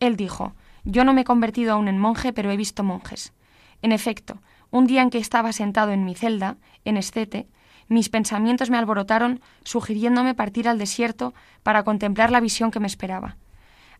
Él 0.00 0.16
dijo, 0.16 0.54
Yo 0.84 1.04
no 1.04 1.12
me 1.12 1.22
he 1.22 1.24
convertido 1.24 1.74
aún 1.74 1.88
en 1.88 1.98
monje, 1.98 2.32
pero 2.32 2.50
he 2.50 2.56
visto 2.56 2.82
monjes. 2.82 3.34
En 3.82 3.92
efecto, 3.92 4.40
un 4.70 4.86
día 4.86 5.02
en 5.02 5.10
que 5.10 5.18
estaba 5.18 5.52
sentado 5.52 5.92
en 5.92 6.04
mi 6.04 6.14
celda, 6.14 6.56
en 6.84 6.96
Escete, 6.96 7.48
mis 7.88 8.08
pensamientos 8.08 8.70
me 8.70 8.78
alborotaron, 8.78 9.40
sugiriéndome 9.64 10.34
partir 10.34 10.68
al 10.68 10.78
desierto 10.78 11.34
para 11.62 11.82
contemplar 11.82 12.30
la 12.30 12.40
visión 12.40 12.70
que 12.70 12.80
me 12.80 12.86
esperaba. 12.86 13.36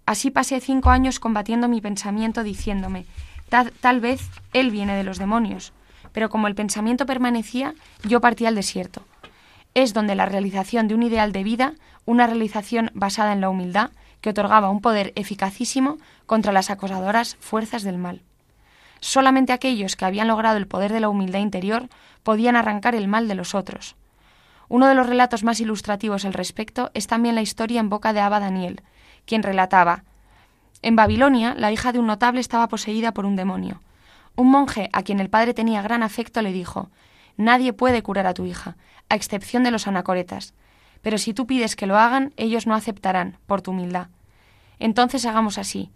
Así 0.07 0.31
pasé 0.31 0.61
cinco 0.61 0.91
años 0.91 1.19
combatiendo 1.19 1.67
mi 1.67 1.81
pensamiento, 1.81 2.45
diciéndome, 2.45 3.07
tal, 3.49 4.01
vez 4.01 4.31
él 4.53 4.71
viene 4.71 4.97
de 4.97 5.03
los 5.03 5.19
demonios. 5.19 5.73
Pero 6.13 6.31
como 6.31 6.47
el 6.47 6.55
pensamiento 6.55 7.07
permanecía, 7.07 7.75
yo 8.05 8.21
partí 8.21 8.47
al 8.47 8.55
desierto. 8.55 9.03
Es 9.75 9.93
donde 9.93 10.15
la 10.15 10.27
realización 10.27 10.87
de 10.87 10.95
un 10.95 11.03
ideal 11.03 11.33
de 11.33 11.43
vida, 11.43 11.75
una 12.05 12.29
realización 12.29 12.93
basada 12.95 13.33
en 13.33 13.41
la 13.41 13.51
humildad, 13.51 13.91
que 14.21 14.31
otorgaba 14.31 14.71
un 14.71 14.81
poder 14.81 15.13
eficacísimo 15.17 15.99
contra 16.25 16.53
las 16.53 16.71
acosadoras 16.71 17.37
fuerzas 17.41 17.83
del 17.83 17.99
mal. 17.99 18.23
Solamente 19.01 19.53
aquellos 19.53 19.97
que 19.97 20.05
habían 20.05 20.29
logrado 20.29 20.57
el 20.57 20.69
poder 20.69 20.93
de 20.93 21.01
la 21.01 21.09
humildad 21.09 21.41
interior 21.41 21.89
podían 22.23 22.57
arrancar 22.57 22.95
el 22.95 23.09
mal 23.09 23.29
de 23.29 23.35
los 23.35 23.55
otros. 23.55 23.97
Uno 24.69 24.87
de 24.87 24.95
los 24.95 25.07
relatos 25.07 25.45
más 25.45 25.61
ilustrativos 25.61 26.25
al 26.25 26.33
respecto 26.33 26.91
es 26.95 27.07
también 27.07 27.35
la 27.35 27.43
historia 27.43 27.81
en 27.81 27.89
boca 27.89 28.13
de 28.13 28.21
Abba 28.21 28.41
Daniel, 28.41 28.83
quien 29.27 29.43
relataba 29.43 30.05
En 30.83 30.97
Babilonia, 30.97 31.55
la 31.55 31.73
hija 31.73 31.93
de 31.93 31.99
un 31.99 32.07
notable 32.07 32.41
estaba 32.41 32.69
poseída 32.69 33.13
por 33.13 33.27
un 33.27 33.37
demonio. 33.37 33.81
Un 34.37 34.51
monje, 34.51 34.89
a 34.93 35.03
quien 35.03 35.21
el 35.21 35.31
padre 35.31 35.55
tenía 35.55 35.83
gran 35.83 36.03
afecto, 36.03 36.43
le 36.43 36.53
dijo 36.53 36.91
Nadie 37.37 37.73
puede 37.73 38.03
curar 38.03 38.27
a 38.27 38.35
tu 38.35 38.47
hija, 38.47 38.77
a 39.09 39.15
excepción 39.15 39.63
de 39.65 39.71
los 39.71 39.87
anacoretas. 39.87 40.55
Pero 41.03 41.19
si 41.19 41.35
tú 41.35 41.47
pides 41.47 41.77
que 41.77 41.87
lo 41.87 41.99
hagan, 41.99 42.33
ellos 42.37 42.67
no 42.67 42.75
aceptarán, 42.75 43.39
por 43.47 43.63
tu 43.63 43.73
humildad. 43.73 44.09
Entonces 44.79 45.25
hagamos 45.27 45.59
así. 45.59 45.91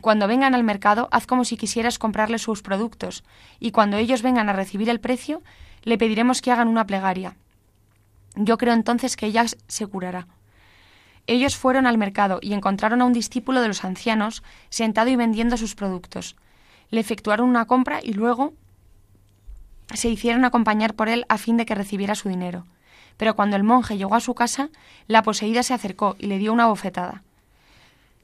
Cuando 0.00 0.28
vengan 0.28 0.54
al 0.54 0.64
mercado, 0.64 1.08
haz 1.10 1.26
como 1.26 1.44
si 1.44 1.56
quisieras 1.56 1.98
comprarles 1.98 2.42
sus 2.42 2.62
productos, 2.62 3.24
y 3.58 3.70
cuando 3.70 3.96
ellos 3.96 4.22
vengan 4.22 4.48
a 4.48 4.52
recibir 4.52 4.90
el 4.90 5.00
precio, 5.00 5.42
le 5.82 5.98
pediremos 5.98 6.42
que 6.42 6.52
hagan 6.52 6.68
una 6.68 6.86
plegaria. 6.86 7.36
Yo 8.34 8.58
creo 8.58 8.74
entonces 8.74 9.16
que 9.16 9.26
ella 9.26 9.46
se 9.66 9.86
curará. 9.86 10.26
Ellos 11.26 11.56
fueron 11.56 11.86
al 11.86 11.98
mercado 11.98 12.38
y 12.40 12.52
encontraron 12.52 13.02
a 13.02 13.04
un 13.04 13.12
discípulo 13.12 13.60
de 13.60 13.68
los 13.68 13.84
ancianos 13.84 14.42
sentado 14.68 15.10
y 15.10 15.16
vendiendo 15.16 15.56
sus 15.56 15.74
productos. 15.74 16.36
Le 16.90 17.00
efectuaron 17.00 17.48
una 17.48 17.66
compra 17.66 18.00
y 18.02 18.12
luego 18.12 18.54
se 19.92 20.08
hicieron 20.08 20.44
acompañar 20.44 20.94
por 20.94 21.08
él 21.08 21.26
a 21.28 21.38
fin 21.38 21.56
de 21.56 21.66
que 21.66 21.74
recibiera 21.74 22.14
su 22.14 22.28
dinero. 22.28 22.64
Pero 23.16 23.34
cuando 23.34 23.56
el 23.56 23.64
monje 23.64 23.96
llegó 23.96 24.14
a 24.14 24.20
su 24.20 24.34
casa, 24.34 24.68
la 25.08 25.22
poseída 25.22 25.62
se 25.62 25.74
acercó 25.74 26.16
y 26.18 26.26
le 26.26 26.38
dio 26.38 26.52
una 26.52 26.66
bofetada. 26.66 27.22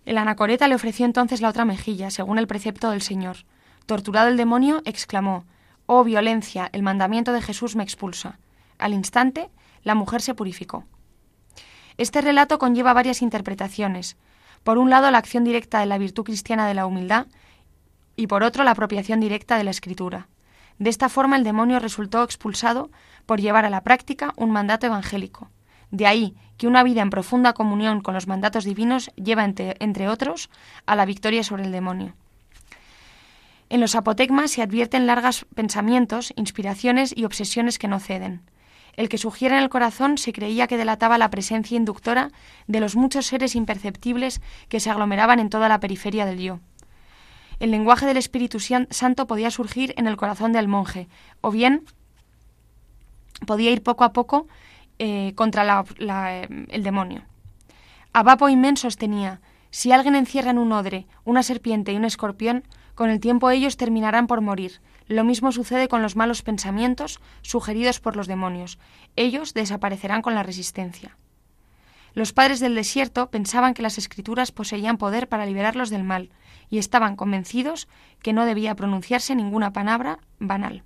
El 0.04 0.18
anacoreta 0.18 0.68
le 0.68 0.74
ofreció 0.74 1.06
entonces 1.06 1.40
la 1.40 1.48
otra 1.48 1.64
mejilla, 1.64 2.10
según 2.10 2.38
el 2.38 2.46
precepto 2.46 2.90
del 2.90 3.02
Señor. 3.02 3.38
Torturado 3.86 4.28
el 4.28 4.36
demonio, 4.36 4.82
exclamó 4.84 5.44
Oh 5.86 6.04
violencia, 6.04 6.68
el 6.72 6.82
mandamiento 6.82 7.32
de 7.32 7.42
Jesús 7.42 7.76
me 7.76 7.82
expulsa. 7.82 8.38
Al 8.78 8.94
instante, 8.94 9.48
la 9.84 9.94
mujer 9.94 10.20
se 10.22 10.34
purificó. 10.34 10.84
Este 11.98 12.20
relato 12.20 12.58
conlleva 12.58 12.92
varias 12.92 13.22
interpretaciones. 13.22 14.16
Por 14.64 14.78
un 14.78 14.90
lado, 14.90 15.10
la 15.10 15.18
acción 15.18 15.44
directa 15.44 15.80
de 15.80 15.86
la 15.86 15.98
virtud 15.98 16.24
cristiana 16.24 16.66
de 16.66 16.74
la 16.74 16.86
humildad 16.86 17.26
y 18.16 18.26
por 18.26 18.42
otro, 18.42 18.64
la 18.64 18.72
apropiación 18.72 19.20
directa 19.20 19.56
de 19.56 19.64
la 19.64 19.70
escritura. 19.70 20.28
De 20.78 20.90
esta 20.90 21.08
forma, 21.08 21.36
el 21.36 21.44
demonio 21.44 21.78
resultó 21.78 22.22
expulsado 22.22 22.90
por 23.26 23.40
llevar 23.40 23.64
a 23.64 23.70
la 23.70 23.82
práctica 23.82 24.32
un 24.36 24.50
mandato 24.50 24.86
evangélico. 24.86 25.50
De 25.90 26.06
ahí 26.06 26.34
que 26.56 26.66
una 26.66 26.82
vida 26.82 27.02
en 27.02 27.10
profunda 27.10 27.52
comunión 27.52 28.00
con 28.00 28.14
los 28.14 28.26
mandatos 28.26 28.64
divinos 28.64 29.10
lleva, 29.16 29.44
entre, 29.44 30.08
otros, 30.08 30.50
a 30.86 30.96
la 30.96 31.04
victoria 31.04 31.44
sobre 31.44 31.64
el 31.64 31.72
demonio. 31.72 32.14
En 33.68 33.80
los 33.80 33.94
apotegmas 33.94 34.50
se 34.50 34.62
advierten 34.62 35.06
largos 35.06 35.46
pensamientos, 35.54 36.32
inspiraciones 36.36 37.12
y 37.16 37.24
obsesiones 37.24 37.78
que 37.78 37.88
no 37.88 38.00
ceden. 38.00 38.42
El 38.94 39.08
que 39.08 39.18
sugiere 39.18 39.56
en 39.56 39.62
el 39.62 39.70
corazón 39.70 40.18
se 40.18 40.32
creía 40.32 40.66
que 40.66 40.76
delataba 40.76 41.18
la 41.18 41.30
presencia 41.30 41.76
inductora 41.76 42.30
de 42.66 42.80
los 42.80 42.94
muchos 42.94 43.26
seres 43.26 43.54
imperceptibles 43.54 44.40
que 44.68 44.80
se 44.80 44.90
aglomeraban 44.90 45.40
en 45.40 45.48
toda 45.48 45.68
la 45.68 45.80
periferia 45.80 46.26
del 46.26 46.40
yo. 46.40 46.60
El 47.58 47.70
lenguaje 47.70 48.06
del 48.06 48.16
Espíritu 48.16 48.58
Santo 48.60 49.26
podía 49.26 49.50
surgir 49.50 49.94
en 49.96 50.06
el 50.06 50.16
corazón 50.16 50.52
del 50.52 50.68
monje, 50.68 51.08
o 51.40 51.50
bien 51.50 51.84
podía 53.46 53.70
ir 53.70 53.82
poco 53.82 54.04
a 54.04 54.12
poco 54.12 54.46
eh, 54.98 55.32
contra 55.36 55.84
el 55.98 56.82
demonio. 56.82 57.22
Abapo 58.12 58.48
inmenso 58.48 58.82
sostenía, 58.82 59.40
si 59.70 59.90
alguien 59.90 60.16
encierra 60.16 60.50
en 60.50 60.58
un 60.58 60.70
odre 60.72 61.06
una 61.24 61.42
serpiente 61.42 61.92
y 61.92 61.96
un 61.96 62.04
escorpión, 62.04 62.64
con 62.94 63.08
el 63.08 63.20
tiempo 63.20 63.50
ellos 63.50 63.78
terminarán 63.78 64.26
por 64.26 64.42
morir. 64.42 64.80
Lo 65.08 65.24
mismo 65.24 65.52
sucede 65.52 65.88
con 65.88 66.02
los 66.02 66.16
malos 66.16 66.42
pensamientos 66.42 67.20
sugeridos 67.42 68.00
por 68.00 68.16
los 68.16 68.26
demonios. 68.26 68.78
Ellos 69.16 69.54
desaparecerán 69.54 70.22
con 70.22 70.34
la 70.34 70.42
resistencia. 70.42 71.16
Los 72.14 72.32
padres 72.32 72.60
del 72.60 72.74
desierto 72.74 73.30
pensaban 73.30 73.74
que 73.74 73.82
las 73.82 73.98
escrituras 73.98 74.52
poseían 74.52 74.98
poder 74.98 75.28
para 75.28 75.46
liberarlos 75.46 75.88
del 75.88 76.04
mal, 76.04 76.30
y 76.68 76.78
estaban 76.78 77.16
convencidos 77.16 77.88
que 78.22 78.32
no 78.32 78.44
debía 78.44 78.74
pronunciarse 78.74 79.34
ninguna 79.34 79.72
palabra 79.72 80.18
banal. 80.38 80.82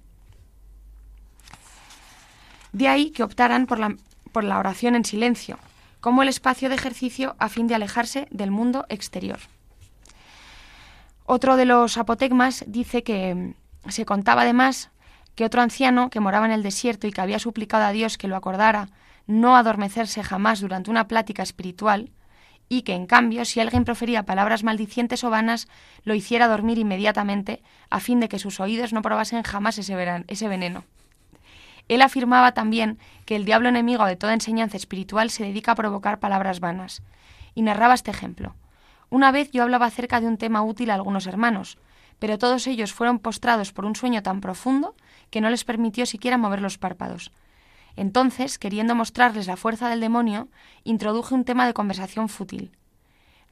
De 2.73 2.89
ahí 2.89 3.11
que 3.11 3.23
optaran 3.23 3.67
por 3.67 3.79
la, 3.79 3.97
por 4.33 4.45
la 4.45 4.59
oración 4.59 4.95
en 4.95 5.05
silencio, 5.05 5.59
como 6.01 6.23
el 6.23 6.29
espacio 6.29 6.69
de 6.69 6.75
ejercicio 6.77 7.35
a 7.39 7.49
fin 7.49 7.67
de 7.67 7.75
alejarse 7.75 8.29
del 8.31 8.51
mundo 8.51 8.87
exterior. 8.89 9.39
Otro 11.25 11.57
de 11.57 11.65
los 11.65 11.99
apotegmas 11.99 12.65
dice 12.69 13.03
que 13.03 13.55
se 13.89 14.05
contaba 14.05 14.43
además 14.43 14.91
que 15.35 15.45
otro 15.45 15.63
anciano 15.63 16.11
que 16.11 16.21
moraba 16.21 16.47
en 16.47 16.53
el 16.53 16.63
desierto 16.63 17.07
y 17.07 17.13
que 17.13 17.21
había 17.21 17.39
suplicado 17.39 17.85
a 17.85 17.93
Dios 17.93 18.19
que 18.19 18.29
lo 18.29 18.37
acordara 18.37 18.89
no 19.27 19.57
adormecerse 19.57 20.23
jamás 20.23 20.61
durante 20.61 20.91
una 20.91 21.09
plática 21.09 21.43
espiritual, 21.43 22.11
y 22.69 22.83
que, 22.83 22.95
en 22.95 23.07
cambio, 23.07 23.45
si 23.45 23.61
alguien 23.61 23.85
profería 23.85 24.25
palabras 24.25 24.65
maldicientes 24.65 25.23
o 25.25 25.31
vanas, 25.31 25.69
lo 26.05 26.15
hiciera 26.15 26.49
dormir 26.49 26.79
inmediatamente, 26.79 27.63
a 27.91 28.01
fin 28.01 28.19
de 28.19 28.29
que 28.29 28.39
sus 28.39 28.61
oídos 28.61 28.93
no 28.93 29.03
probasen 29.03 29.43
jamás 29.43 29.79
ese, 29.79 30.25
ese 30.27 30.49
veneno. 30.49 30.85
Él 31.89 32.03
afirmaba 32.03 32.53
también 32.53 32.99
que 33.25 33.37
el 33.37 33.45
diablo 33.45 33.69
enemigo 33.69 34.05
de 34.05 34.17
toda 34.17 34.35
enseñanza 34.35 34.77
espiritual 34.77 35.31
se 35.31 35.45
dedica 35.45 35.73
a 35.73 35.77
provocar 35.77 36.19
palabras 36.19 36.59
vanas, 36.59 37.03
y 37.55 37.63
narraba 37.63 37.95
este 37.95 38.11
ejemplo. 38.11 38.55
Una 39.11 39.31
vez 39.31 39.51
yo 39.53 39.63
hablaba 39.63 39.87
acerca 39.87 40.21
de 40.21 40.27
un 40.27 40.37
tema 40.37 40.63
útil 40.63 40.91
a 40.91 40.95
algunos 40.95 41.27
hermanos, 41.29 41.79
pero 42.19 42.39
todos 42.39 42.67
ellos 42.67 42.93
fueron 42.93 43.19
postrados 43.19 43.73
por 43.73 43.85
un 43.85 43.97
sueño 43.97 44.23
tan 44.23 44.41
profundo 44.41 44.95
que 45.31 45.41
no 45.41 45.51
les 45.51 45.65
permitió 45.65 46.07
siquiera 46.07 46.39
mover 46.39 46.63
los 46.63 46.79
párpados. 46.79 47.33
Entonces, 47.97 48.59
queriendo 48.59 48.95
mostrarles 48.95 49.47
la 49.47 49.57
fuerza 49.57 49.89
del 49.89 50.01
demonio, 50.01 50.49
introduje 50.85 51.35
un 51.35 51.45
tema 51.45 51.67
de 51.67 51.75
conversación 51.75 52.29
fútil. 52.29 52.73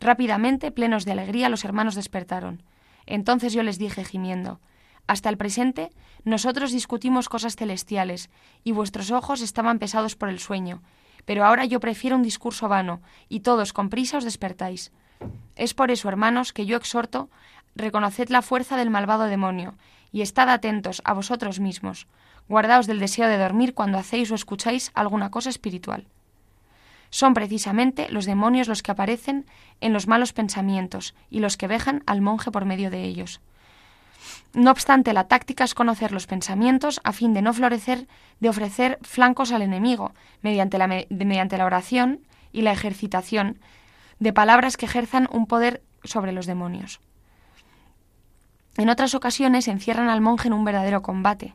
Rápidamente, 0.01 0.71
plenos 0.71 1.05
de 1.05 1.13
alegría, 1.13 1.49
los 1.49 1.65
hermanos 1.65 1.95
despertaron. 1.95 2.63
Entonces 3.07 3.53
yo 3.53 3.63
les 3.63 3.79
dije, 3.79 4.05
gimiendo, 4.05 4.61
Hasta 5.07 5.29
el 5.29 5.37
presente, 5.37 5.91
nosotros 6.25 6.73
discutimos 6.73 7.29
cosas 7.29 7.57
celestiales, 7.57 8.31
y 8.65 8.73
vuestros 8.73 9.11
ojos 9.11 9.43
estaban 9.43 9.79
pesados 9.79 10.17
por 10.17 10.31
el 10.31 10.39
sueño, 10.39 10.83
pero 11.27 11.45
ahora 11.45 11.65
yo 11.65 11.81
prefiero 11.81 12.17
un 12.17 12.23
discurso 12.23 12.69
vano, 12.69 13.01
y 13.29 13.41
todos 13.41 13.73
con 13.73 13.91
prisa 13.91 14.19
os 14.19 14.25
despertáis. 14.25 14.93
Es 15.57 15.75
por 15.75 15.91
eso, 15.91 16.09
hermanos, 16.09 16.53
que 16.53 16.67
yo 16.67 16.77
exhorto, 16.77 17.31
reconoced 17.75 18.29
la 18.29 18.43
fuerza 18.43 18.77
del 18.77 18.91
malvado 18.91 19.25
demonio, 19.25 19.75
y 20.13 20.23
estad 20.23 20.49
atentos 20.49 21.03
a 21.05 21.13
vosotros 21.13 21.59
mismos, 21.61 22.07
Guardaos 22.49 22.87
del 22.87 23.01
deseo 23.01 23.27
de 23.27 23.39
dormir 23.39 23.73
cuando 23.75 23.99
hacéis 23.99 24.31
o 24.31 24.35
escucháis 24.35 24.91
alguna 24.95 25.31
cosa 25.31 25.49
espiritual. 25.49 26.07
Son 27.09 27.33
precisamente 27.33 28.09
los 28.11 28.27
demonios 28.27 28.69
los 28.69 28.83
que 28.83 28.91
aparecen 28.91 29.47
en 29.81 29.93
los 29.93 30.07
malos 30.07 30.33
pensamientos 30.33 31.15
y 31.31 31.39
los 31.39 31.57
que 31.57 31.69
vejan 31.69 32.03
al 32.07 32.21
monje 32.21 32.51
por 32.51 32.65
medio 32.65 32.91
de 32.91 33.05
ellos. 33.05 33.41
No 34.53 34.71
obstante, 34.71 35.13
la 35.13 35.29
táctica 35.29 35.65
es 35.65 35.75
conocer 35.75 36.13
los 36.13 36.27
pensamientos 36.27 37.01
a 37.05 37.13
fin 37.13 37.35
de 37.35 37.43
no 37.43 37.53
florecer, 37.55 38.07
de 38.41 38.49
ofrecer 38.49 38.99
flancos 39.03 39.53
al 39.53 39.63
enemigo 39.63 40.13
mediante 40.43 40.77
la, 40.77 40.87
mediante 41.09 41.57
la 41.57 41.67
oración 41.67 42.21
y 42.53 42.63
la 42.63 42.73
ejercitación 42.73 43.59
de 44.19 44.33
palabras 44.33 44.77
que 44.77 44.87
ejerzan 44.87 45.29
un 45.31 45.47
poder 45.47 45.83
sobre 46.05 46.33
los 46.33 46.47
demonios. 46.47 47.01
En 48.77 48.89
otras 48.89 49.15
ocasiones 49.15 49.69
encierran 49.69 50.09
al 50.09 50.21
monje 50.21 50.49
en 50.49 50.55
un 50.55 50.65
verdadero 50.65 51.03
combate 51.03 51.55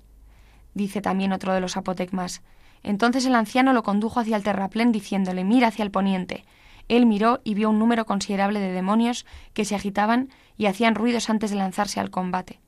dice 0.73 1.01
también 1.01 1.33
otro 1.33 1.53
de 1.53 1.61
los 1.61 1.77
apotecmas. 1.77 2.41
Entonces 2.83 3.25
el 3.25 3.35
anciano 3.35 3.73
lo 3.73 3.83
condujo 3.83 4.19
hacia 4.19 4.35
el 4.35 4.43
terraplén 4.43 4.91
diciéndole 4.91 5.43
mira 5.43 5.67
hacia 5.67 5.83
el 5.83 5.91
poniente. 5.91 6.45
Él 6.87 7.05
miró 7.05 7.41
y 7.43 7.53
vio 7.53 7.69
un 7.69 7.77
número 7.77 8.05
considerable 8.05 8.59
de 8.59 8.71
demonios 8.71 9.25
que 9.53 9.65
se 9.65 9.75
agitaban 9.75 10.29
y 10.57 10.65
hacían 10.65 10.95
ruidos 10.95 11.29
antes 11.29 11.51
de 11.51 11.57
lanzarse 11.57 11.99
al 11.99 12.09
combate. 12.09 12.59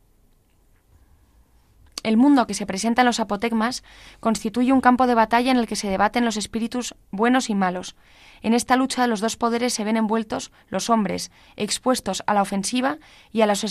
El 2.03 2.17
mundo 2.17 2.47
que 2.47 2.53
se 2.53 2.65
presenta 2.65 3.03
en 3.03 3.05
los 3.05 3.19
apotecmas 3.19 3.83
constituye 4.19 4.73
un 4.73 4.81
campo 4.81 5.05
de 5.05 5.13
batalla 5.13 5.51
en 5.51 5.57
el 5.57 5.67
que 5.67 5.75
se 5.75 5.89
debaten 5.89 6.25
los 6.25 6.37
espíritus 6.37 6.95
buenos 7.11 7.49
y 7.49 7.55
malos. 7.55 7.95
En 8.41 8.53
esta 8.53 8.75
lucha 8.75 9.05
los 9.05 9.21
dos 9.21 9.37
poderes 9.37 9.73
se 9.73 9.83
ven 9.83 9.97
envueltos 9.97 10.51
los 10.69 10.89
hombres, 10.89 11.31
expuestos 11.57 12.23
a 12.25 12.33
la 12.33 12.41
ofensiva 12.41 12.97
y 13.31 13.41
a 13.41 13.45
los, 13.45 13.63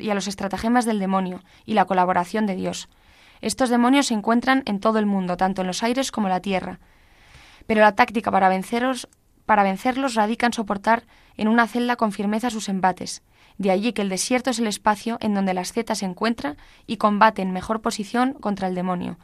y 0.00 0.10
a 0.10 0.14
los 0.14 0.28
estratagemas 0.28 0.84
del 0.84 1.00
demonio 1.00 1.42
y 1.66 1.74
la 1.74 1.84
colaboración 1.84 2.46
de 2.46 2.54
Dios. 2.54 2.88
Estos 3.40 3.70
demonios 3.70 4.06
se 4.06 4.14
encuentran 4.14 4.62
en 4.66 4.78
todo 4.78 4.98
el 4.98 5.06
mundo, 5.06 5.36
tanto 5.36 5.62
en 5.62 5.66
los 5.66 5.82
aires 5.82 6.12
como 6.12 6.28
en 6.28 6.32
la 6.32 6.40
tierra. 6.40 6.78
Pero 7.66 7.80
la 7.80 7.96
táctica 7.96 8.30
para, 8.30 8.48
venceros, 8.48 9.08
para 9.46 9.64
vencerlos 9.64 10.14
radica 10.14 10.46
en 10.46 10.52
soportar 10.52 11.04
en 11.36 11.48
una 11.48 11.66
celda 11.66 11.96
con 11.96 12.12
firmeza 12.12 12.50
sus 12.50 12.68
embates. 12.68 13.22
De 13.58 13.70
allí 13.70 13.92
que 13.92 14.02
el 14.02 14.08
desierto 14.08 14.50
es 14.50 14.58
el 14.58 14.66
espacio 14.66 15.16
en 15.20 15.34
donde 15.34 15.54
la 15.54 15.60
asceta 15.60 15.94
se 15.94 16.06
encuentra 16.06 16.56
y 16.86 16.96
combate 16.96 17.42
en 17.42 17.52
mejor 17.52 17.80
posición 17.80 18.34
contra 18.34 18.68
el 18.68 18.74
demonio. 18.74 19.16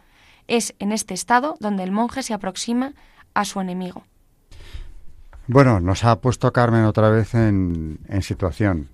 Es 0.46 0.74
en 0.78 0.92
este 0.92 1.14
estado 1.14 1.56
donde 1.60 1.82
el 1.82 1.90
monje 1.90 2.22
se 2.22 2.34
aproxima 2.34 2.92
a 3.34 3.44
su 3.44 3.60
enemigo. 3.60 4.04
Bueno, 5.46 5.80
nos 5.80 6.04
ha 6.04 6.20
puesto 6.20 6.52
Carmen 6.52 6.84
otra 6.84 7.10
vez 7.10 7.34
en, 7.34 7.98
situación. 8.22 8.88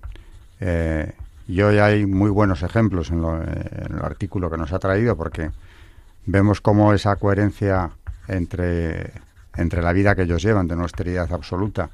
Eh, 0.59 1.13
y 1.47 1.61
hoy 1.61 1.77
hay 1.77 2.07
muy 2.07 2.31
buenos 2.31 2.63
ejemplos 2.63 3.11
en, 3.11 3.23
el 3.23 4.01
artículo 4.01 4.49
que 4.49 4.57
nos 4.57 4.73
ha 4.73 4.79
traído 4.79 5.15
porque 5.15 5.51
vemos 6.25 6.61
cómo 6.61 6.93
esa 6.93 7.15
coherencia 7.15 7.91
entre, 8.27 9.11
entre 9.55 9.83
la 9.83 9.93
vida 9.93 10.15
que 10.15 10.23
ellos 10.23 10.41
llevan 10.41 10.67
de 10.67 10.73
austeridad 10.73 11.31
absoluta, 11.31 11.91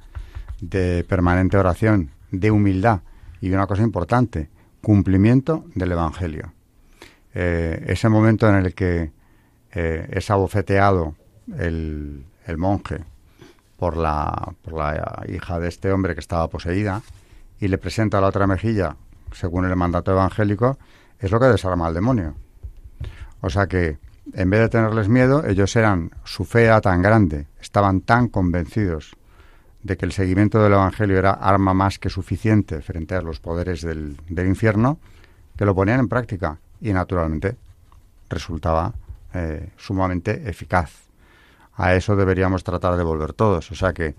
de 0.62 1.06
permanente 1.08 1.58
oración, 1.58 2.10
de 2.32 2.50
humildad 2.50 3.02
y 3.44 3.52
una 3.52 3.68
cosa 3.68 3.84
importante, 3.84 4.50
cumplimiento 4.80 5.66
del 5.76 5.92
Evangelio. 5.92 6.54
Eh, 7.34 7.84
ese 7.88 8.08
momento 8.08 8.48
en 8.48 8.56
el 8.56 8.74
que 8.74 9.12
eh, 9.74 10.08
es 10.12 10.32
abofeteado 10.32 11.16
el, 11.58 12.24
monje 12.56 13.04
por 13.76 13.98
la, 13.98 14.54
por 14.62 14.76
la 14.76 15.26
hija 15.28 15.60
de 15.60 15.68
este 15.68 15.92
hombre 15.92 16.14
que 16.14 16.22
estaba 16.22 16.48
poseída 16.48 17.02
y 17.60 17.68
le 17.68 17.78
presenta 17.78 18.22
la 18.22 18.28
otra 18.28 18.48
mejilla 18.48 18.96
según 19.34 19.66
el 19.66 19.76
mandato 19.76 20.14
evangélico, 20.14 20.78
es 21.20 21.30
lo 21.30 21.38
que 21.38 21.48
desarma 21.48 21.88
al 21.88 21.94
demonio. 21.94 22.36
O 23.42 23.50
sea 23.50 23.68
que, 23.68 23.98
en 24.32 24.50
vez 24.52 24.62
de 24.62 24.70
tenerles 24.70 25.10
miedo, 25.10 25.46
ellos 25.46 25.76
eran, 25.76 26.12
su 26.24 26.46
fe 26.46 26.64
era 26.64 26.80
tan 26.80 27.02
grande, 27.02 27.48
estaban 27.60 28.00
tan 28.00 28.30
convencidos 28.30 29.18
de 29.84 29.98
que 29.98 30.06
el 30.06 30.14
seguimiento 30.14 30.64
del 30.64 30.74
Evangelio 30.74 31.18
era 31.18 31.32
arma 31.32 31.74
más 31.74 32.00
que 32.00 32.10
suficiente 32.10 32.82
frente 32.82 33.16
a 33.16 33.22
los 33.22 33.40
poderes 33.40 33.82
del, 33.82 34.16
infierno, 34.30 34.98
que 35.58 35.66
lo 35.66 35.76
ponían 35.76 36.00
en 36.00 36.08
práctica 36.08 36.58
y 36.82 36.94
naturalmente 36.94 37.56
resultaba 38.30 38.94
eh, 39.34 39.70
sumamente 39.78 40.50
eficaz. 40.50 40.92
A 41.76 41.96
eso 41.96 42.16
deberíamos 42.16 42.64
tratar 42.64 42.96
de 42.96 43.04
volver 43.04 43.34
todos. 43.34 43.72
O 43.72 43.76
sea 43.76 43.94
que 43.94 44.16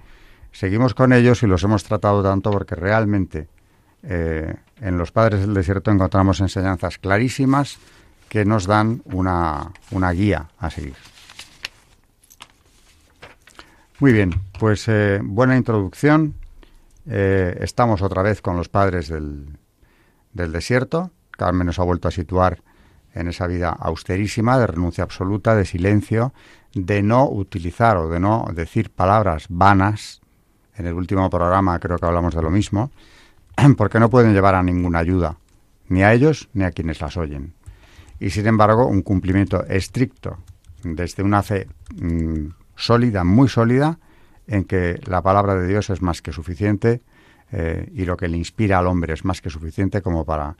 seguimos 0.52 0.94
con 0.94 1.12
ellos 1.12 1.42
y 1.42 1.46
los 1.46 1.62
hemos 1.64 1.84
tratado 1.84 2.22
tanto 2.22 2.50
porque 2.50 2.74
realmente 2.74 3.48
eh, 4.02 4.54
en 4.80 4.98
los 4.98 5.12
padres 5.12 5.40
del 5.40 5.54
desierto 5.54 5.90
encontramos 5.90 6.40
enseñanzas 6.40 6.98
clarísimas 6.98 7.78
que 8.28 8.44
nos 8.44 8.66
dan 8.66 9.02
una, 9.06 9.70
guía 10.12 10.48
a 10.58 10.70
seguir. 10.70 10.96
Muy 14.00 14.12
bien, 14.12 14.34
pues 14.58 14.88
eh, 14.88 15.20
buena 15.22 15.56
introducción. 15.56 16.34
Eh, 17.06 17.56
estamos 17.60 18.02
otra 18.02 18.22
vez 18.22 18.42
con 18.42 18.56
los 18.56 18.68
padres 18.68 19.08
del, 19.08 19.58
del 20.32 20.52
desierto. 20.52 21.10
Carmen 21.30 21.66
nos 21.66 21.78
ha 21.78 21.84
vuelto 21.84 22.08
a 22.08 22.10
situar 22.10 22.62
en 23.14 23.28
esa 23.28 23.46
vida 23.46 23.70
austerísima, 23.70 24.58
de 24.58 24.66
renuncia 24.66 25.04
absoluta, 25.04 25.54
de 25.54 25.64
silencio, 25.64 26.32
de 26.74 27.02
no 27.02 27.28
utilizar 27.28 27.96
o 27.96 28.08
de 28.08 28.18
no 28.18 28.46
decir 28.52 28.90
palabras 28.90 29.46
vanas. 29.48 30.20
En 30.76 30.86
el 30.86 30.94
último 30.94 31.30
programa 31.30 31.78
creo 31.78 31.98
que 31.98 32.06
hablamos 32.06 32.34
de 32.34 32.42
lo 32.42 32.50
mismo. 32.50 32.90
porque 33.76 34.00
no 34.00 34.10
pueden 34.10 34.32
llevar 34.32 34.54
a 34.54 34.62
ninguna 34.62 34.98
ayuda, 34.98 35.38
ni 35.88 36.02
a 36.02 36.12
ellos 36.12 36.48
ni 36.52 36.64
a 36.64 36.72
quienes 36.72 37.00
las 37.00 37.16
oyen. 37.16 37.54
Y 38.20 38.30
sin 38.30 38.46
embargo, 38.46 38.86
un 38.86 39.02
cumplimiento 39.02 39.64
estricto 39.66 40.38
desde 40.82 41.22
una 41.22 41.42
fe 41.42 41.68
mm, 41.94 42.46
sólida, 42.76 43.24
muy 43.24 43.48
sólida, 43.48 43.98
en 44.46 44.64
que 44.64 45.00
la 45.06 45.22
palabra 45.22 45.54
de 45.54 45.66
Dios 45.66 45.90
es 45.90 46.02
más 46.02 46.22
que 46.22 46.32
suficiente 46.32 47.02
eh, 47.52 47.90
y 47.94 48.04
lo 48.04 48.16
que 48.16 48.28
le 48.28 48.36
inspira 48.36 48.78
al 48.78 48.86
hombre 48.86 49.14
es 49.14 49.24
más 49.24 49.40
que 49.40 49.50
suficiente 49.50 50.02
como 50.02 50.24
para 50.24 50.56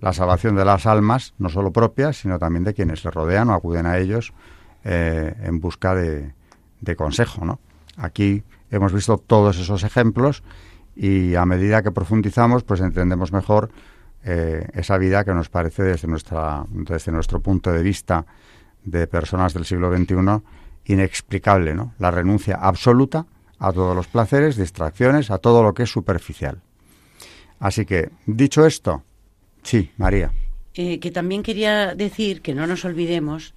la 0.00 0.12
salvación 0.12 0.56
de 0.56 0.64
las 0.64 0.86
almas, 0.86 1.34
no 1.38 1.48
solo 1.48 1.72
propias, 1.72 2.18
sino 2.18 2.38
también 2.38 2.64
de 2.64 2.74
quienes 2.74 3.04
le 3.04 3.10
rodean 3.10 3.50
o 3.50 3.54
acuden 3.54 3.86
a 3.86 3.98
ellos 3.98 4.32
eh, 4.84 5.34
en 5.42 5.60
busca 5.60 5.94
de, 5.94 6.32
de 6.80 6.96
consejo. 6.96 7.44
¿no? 7.44 7.58
Aquí 7.96 8.42
hemos 8.70 8.92
visto 8.92 9.18
todos 9.18 9.58
esos 9.58 9.82
ejemplos 9.82 10.42
y 10.94 11.34
a 11.34 11.44
medida 11.46 11.82
que 11.82 11.90
profundizamos, 11.90 12.64
pues 12.64 12.80
entendemos 12.80 13.32
mejor 13.32 13.70
eh, 14.24 14.68
esa 14.74 14.98
vida 14.98 15.24
que 15.24 15.32
nos 15.32 15.48
parece 15.48 15.82
desde, 15.82 16.08
nuestra, 16.08 16.64
desde 16.70 17.12
nuestro 17.12 17.40
punto 17.40 17.72
de 17.72 17.82
vista 17.82 18.26
de 18.84 19.06
personas 19.06 19.54
del 19.54 19.64
siglo 19.64 19.94
XXI 19.96 20.16
inexplicable, 20.88 21.74
¿no? 21.74 21.94
La 21.98 22.10
renuncia 22.10 22.56
absoluta 22.56 23.26
a 23.58 23.72
todos 23.72 23.94
los 23.94 24.08
placeres, 24.08 24.56
distracciones, 24.56 25.30
a 25.30 25.38
todo 25.38 25.62
lo 25.62 25.74
que 25.74 25.84
es 25.84 25.90
superficial. 25.90 26.60
Así 27.60 27.84
que, 27.84 28.10
dicho 28.26 28.66
esto, 28.66 29.04
sí, 29.62 29.90
María. 29.96 30.32
Eh, 30.74 30.98
que 31.00 31.10
también 31.10 31.42
quería 31.42 31.94
decir 31.94 32.40
que 32.40 32.54
no 32.54 32.66
nos 32.66 32.84
olvidemos 32.84 33.54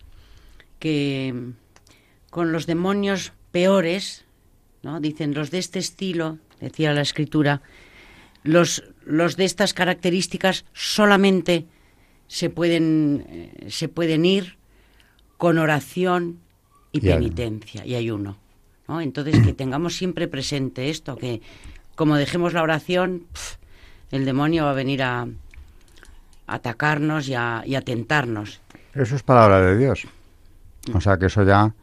que 0.80 1.52
con 2.30 2.52
los 2.52 2.66
demonios 2.66 3.34
peores, 3.52 4.26
¿no? 4.82 5.00
Dicen 5.00 5.34
los 5.34 5.52
de 5.52 5.60
este 5.60 5.80
estilo 5.80 6.40
decía 6.60 6.94
la 6.94 7.02
escritura, 7.02 7.62
los, 8.44 8.84
los 9.04 9.36
de 9.36 9.46
estas 9.46 9.74
características 9.74 10.66
solamente 10.74 11.68
se 12.28 12.50
pueden, 12.50 13.26
eh, 13.28 13.66
se 13.70 13.88
pueden 13.88 14.26
ir 14.26 14.58
con 15.38 15.58
oración 15.58 16.40
y, 16.92 17.02
penitencia 17.02 17.86
y 17.86 17.96
ayuno. 17.96 18.38
¿no? 18.88 19.02
Entonces, 19.02 19.40
que 19.44 19.54
tengamos 19.54 19.96
siempre 19.96 20.28
presente 20.28 20.90
esto, 20.90 21.16
que 21.18 21.42
como 21.96 22.16
dejemos 22.16 22.54
la 22.54 22.64
oración, 22.64 23.24
el 24.12 24.26
demonio 24.26 24.66
va 24.66 24.72
a 24.72 24.76
venir 24.76 25.04
a, 25.04 25.28
atacarnos 26.52 27.28
y 27.30 27.36
a, 27.36 27.82
tentarnos. 27.84 28.62
Eso 28.94 29.16
es 29.16 29.24
palabra 29.24 29.62
de 29.62 29.78
Dios. 29.78 30.06
O 30.94 31.00
sea 31.00 31.18
que 31.18 31.28
eso 31.28 31.44
ya 31.44 31.74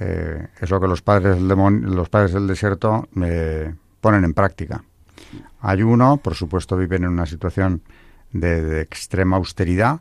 eh, 0.00 0.48
es 0.60 0.70
lo 0.70 0.80
que 0.80 0.88
los 0.88 1.02
padres 1.02 1.36
del, 1.36 1.48
demonio, 1.48 1.88
los 1.88 2.08
padres 2.08 2.32
del 2.32 2.46
desierto 2.46 3.08
me 3.12 3.74
ponen 4.00 4.24
en 4.24 4.34
práctica. 4.34 4.82
Ayuno, 5.60 6.16
por 6.18 6.34
supuesto, 6.34 6.76
viven 6.76 7.04
en 7.04 7.10
una 7.10 7.26
situación 7.26 7.82
de, 8.32 8.80
extrema 8.80 9.36
austeridad 9.36 10.00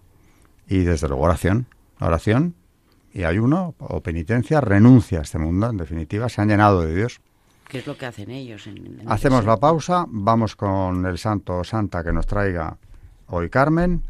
y 0.68 0.80
desde 0.80 1.08
luego 1.08 1.24
oración. 1.24 1.68
Oración 2.00 2.56
y 3.18 3.24
ayuno 3.24 3.74
o 3.80 4.00
penitencia, 4.02 4.62
renuncia 4.62 5.20
a 5.20 5.22
este 5.24 5.40
mundo, 5.40 5.72
en 5.72 5.78
definitiva, 5.78 6.30
se 6.30 6.40
han 6.40 6.50
llenado 6.50 6.84
de 6.84 6.96
Dios. 6.96 7.20
¿Qué 7.68 7.80
es 7.80 7.88
lo 7.88 7.98
que 7.98 8.06
hacen 8.06 8.30
ellos? 8.30 8.70
Hacemos 9.08 9.44
la 9.44 9.58
pausa, 9.58 10.06
vamos 10.08 10.56
con 10.56 11.04
el 11.04 11.18
santo 11.18 11.58
o 11.58 11.64
santa 11.64 12.04
que 12.04 12.14
nos 12.14 12.28
traiga 12.28 12.78
hoy 13.26 13.50
Carmen 13.50 14.04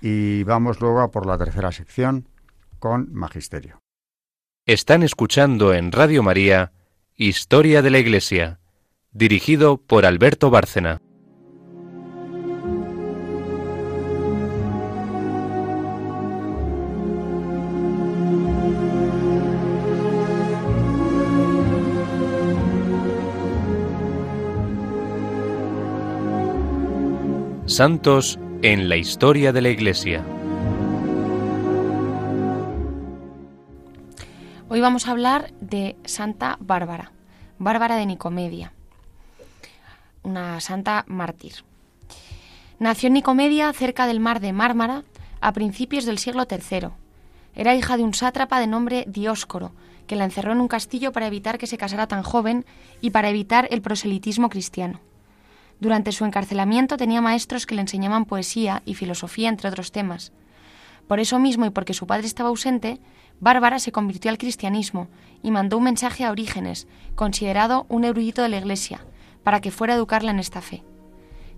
y 0.00 0.44
vamos 0.44 0.80
luego 0.80 1.00
a 1.00 1.10
por 1.10 1.26
la 1.26 1.36
tercera 1.36 1.72
sección 1.72 2.28
con 2.78 3.12
Magisterio. 3.12 3.80
Están 4.64 5.02
escuchando 5.02 5.74
en 5.74 5.90
Radio 5.90 6.22
María 6.22 6.70
Historia 7.16 7.82
de 7.82 7.90
la 7.90 7.98
Iglesia, 7.98 8.60
dirigido 9.10 9.76
por 9.76 10.06
Alberto 10.06 10.50
Bárcena. 10.50 11.02
Santos 27.72 28.38
en 28.60 28.90
la 28.90 28.96
historia 28.96 29.50
de 29.50 29.62
la 29.62 29.70
Iglesia. 29.70 30.22
Hoy 34.68 34.82
vamos 34.82 35.08
a 35.08 35.12
hablar 35.12 35.54
de 35.58 35.96
Santa 36.04 36.58
Bárbara, 36.60 37.12
Bárbara 37.58 37.96
de 37.96 38.04
Nicomedia, 38.04 38.74
una 40.22 40.60
santa 40.60 41.06
mártir. 41.08 41.64
Nació 42.78 43.06
en 43.06 43.14
Nicomedia, 43.14 43.72
cerca 43.72 44.06
del 44.06 44.20
mar 44.20 44.40
de 44.40 44.52
Mármara, 44.52 45.04
a 45.40 45.52
principios 45.52 46.04
del 46.04 46.18
siglo 46.18 46.46
III. 46.48 46.88
Era 47.54 47.74
hija 47.74 47.96
de 47.96 48.02
un 48.02 48.12
sátrapa 48.12 48.60
de 48.60 48.66
nombre 48.66 49.06
Dioscoro, 49.08 49.72
que 50.06 50.16
la 50.16 50.24
encerró 50.24 50.52
en 50.52 50.60
un 50.60 50.68
castillo 50.68 51.12
para 51.12 51.26
evitar 51.26 51.56
que 51.56 51.66
se 51.66 51.78
casara 51.78 52.06
tan 52.06 52.22
joven 52.22 52.66
y 53.00 53.10
para 53.10 53.30
evitar 53.30 53.66
el 53.70 53.80
proselitismo 53.80 54.50
cristiano. 54.50 55.00
Durante 55.82 56.12
su 56.12 56.24
encarcelamiento 56.24 56.96
tenía 56.96 57.20
maestros 57.20 57.66
que 57.66 57.74
le 57.74 57.80
enseñaban 57.80 58.24
poesía 58.24 58.82
y 58.86 58.94
filosofía, 58.94 59.48
entre 59.48 59.68
otros 59.68 59.90
temas. 59.90 60.30
Por 61.08 61.18
eso 61.18 61.40
mismo 61.40 61.66
y 61.66 61.70
porque 61.70 61.92
su 61.92 62.06
padre 62.06 62.28
estaba 62.28 62.50
ausente, 62.50 63.00
Bárbara 63.40 63.80
se 63.80 63.90
convirtió 63.90 64.30
al 64.30 64.38
cristianismo 64.38 65.08
y 65.42 65.50
mandó 65.50 65.78
un 65.78 65.82
mensaje 65.82 66.24
a 66.24 66.30
Orígenes, 66.30 66.86
considerado 67.16 67.86
un 67.88 68.04
erudito 68.04 68.42
de 68.42 68.48
la 68.50 68.58
Iglesia, 68.58 69.04
para 69.42 69.60
que 69.60 69.72
fuera 69.72 69.94
a 69.94 69.96
educarla 69.96 70.30
en 70.30 70.38
esta 70.38 70.60
fe. 70.60 70.84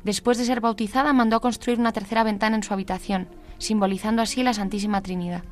Después 0.04 0.38
de 0.38 0.46
ser 0.46 0.62
bautizada, 0.62 1.12
mandó 1.12 1.36
a 1.36 1.40
construir 1.40 1.78
una 1.78 1.92
tercera 1.92 2.24
ventana 2.24 2.56
en 2.56 2.62
su 2.62 2.72
habitación, 2.72 3.28
simbolizando 3.58 4.22
así 4.22 4.42
la 4.42 4.54
Santísima 4.54 5.02
Trinidad. 5.02 5.44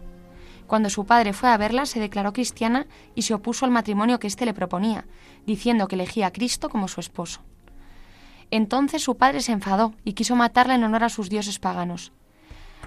Cuando 0.67 0.89
su 0.89 1.05
padre 1.05 1.35
fue 1.35 1.51
a 1.51 1.59
verla, 1.59 1.85
se 1.85 2.01
declaró 2.01 2.33
cristiana 2.33 2.87
y 3.15 3.21
se 3.21 3.35
opuso 3.35 3.67
al 3.67 3.71
matrimonio 3.71 4.19
que 4.19 4.29
éste 4.29 4.47
le 4.47 4.55
proponía, 4.55 5.05
diciendo 5.45 5.89
que 5.89 5.97
elegía 5.97 6.29
a 6.29 6.33
Cristo 6.33 6.71
como 6.71 6.89
su 6.89 7.01
esposo. 7.01 7.43
Entonces 8.53 9.03
su 9.03 9.17
padre 9.17 9.41
se 9.41 9.53
enfadó 9.53 9.95
y 10.05 10.13
quiso 10.13 10.37
matarla 10.37 10.75
en 10.75 10.85
honor 10.85 11.05
a 11.05 11.09
sus 11.09 11.31
dioses 11.31 11.59
paganos. 11.59 12.13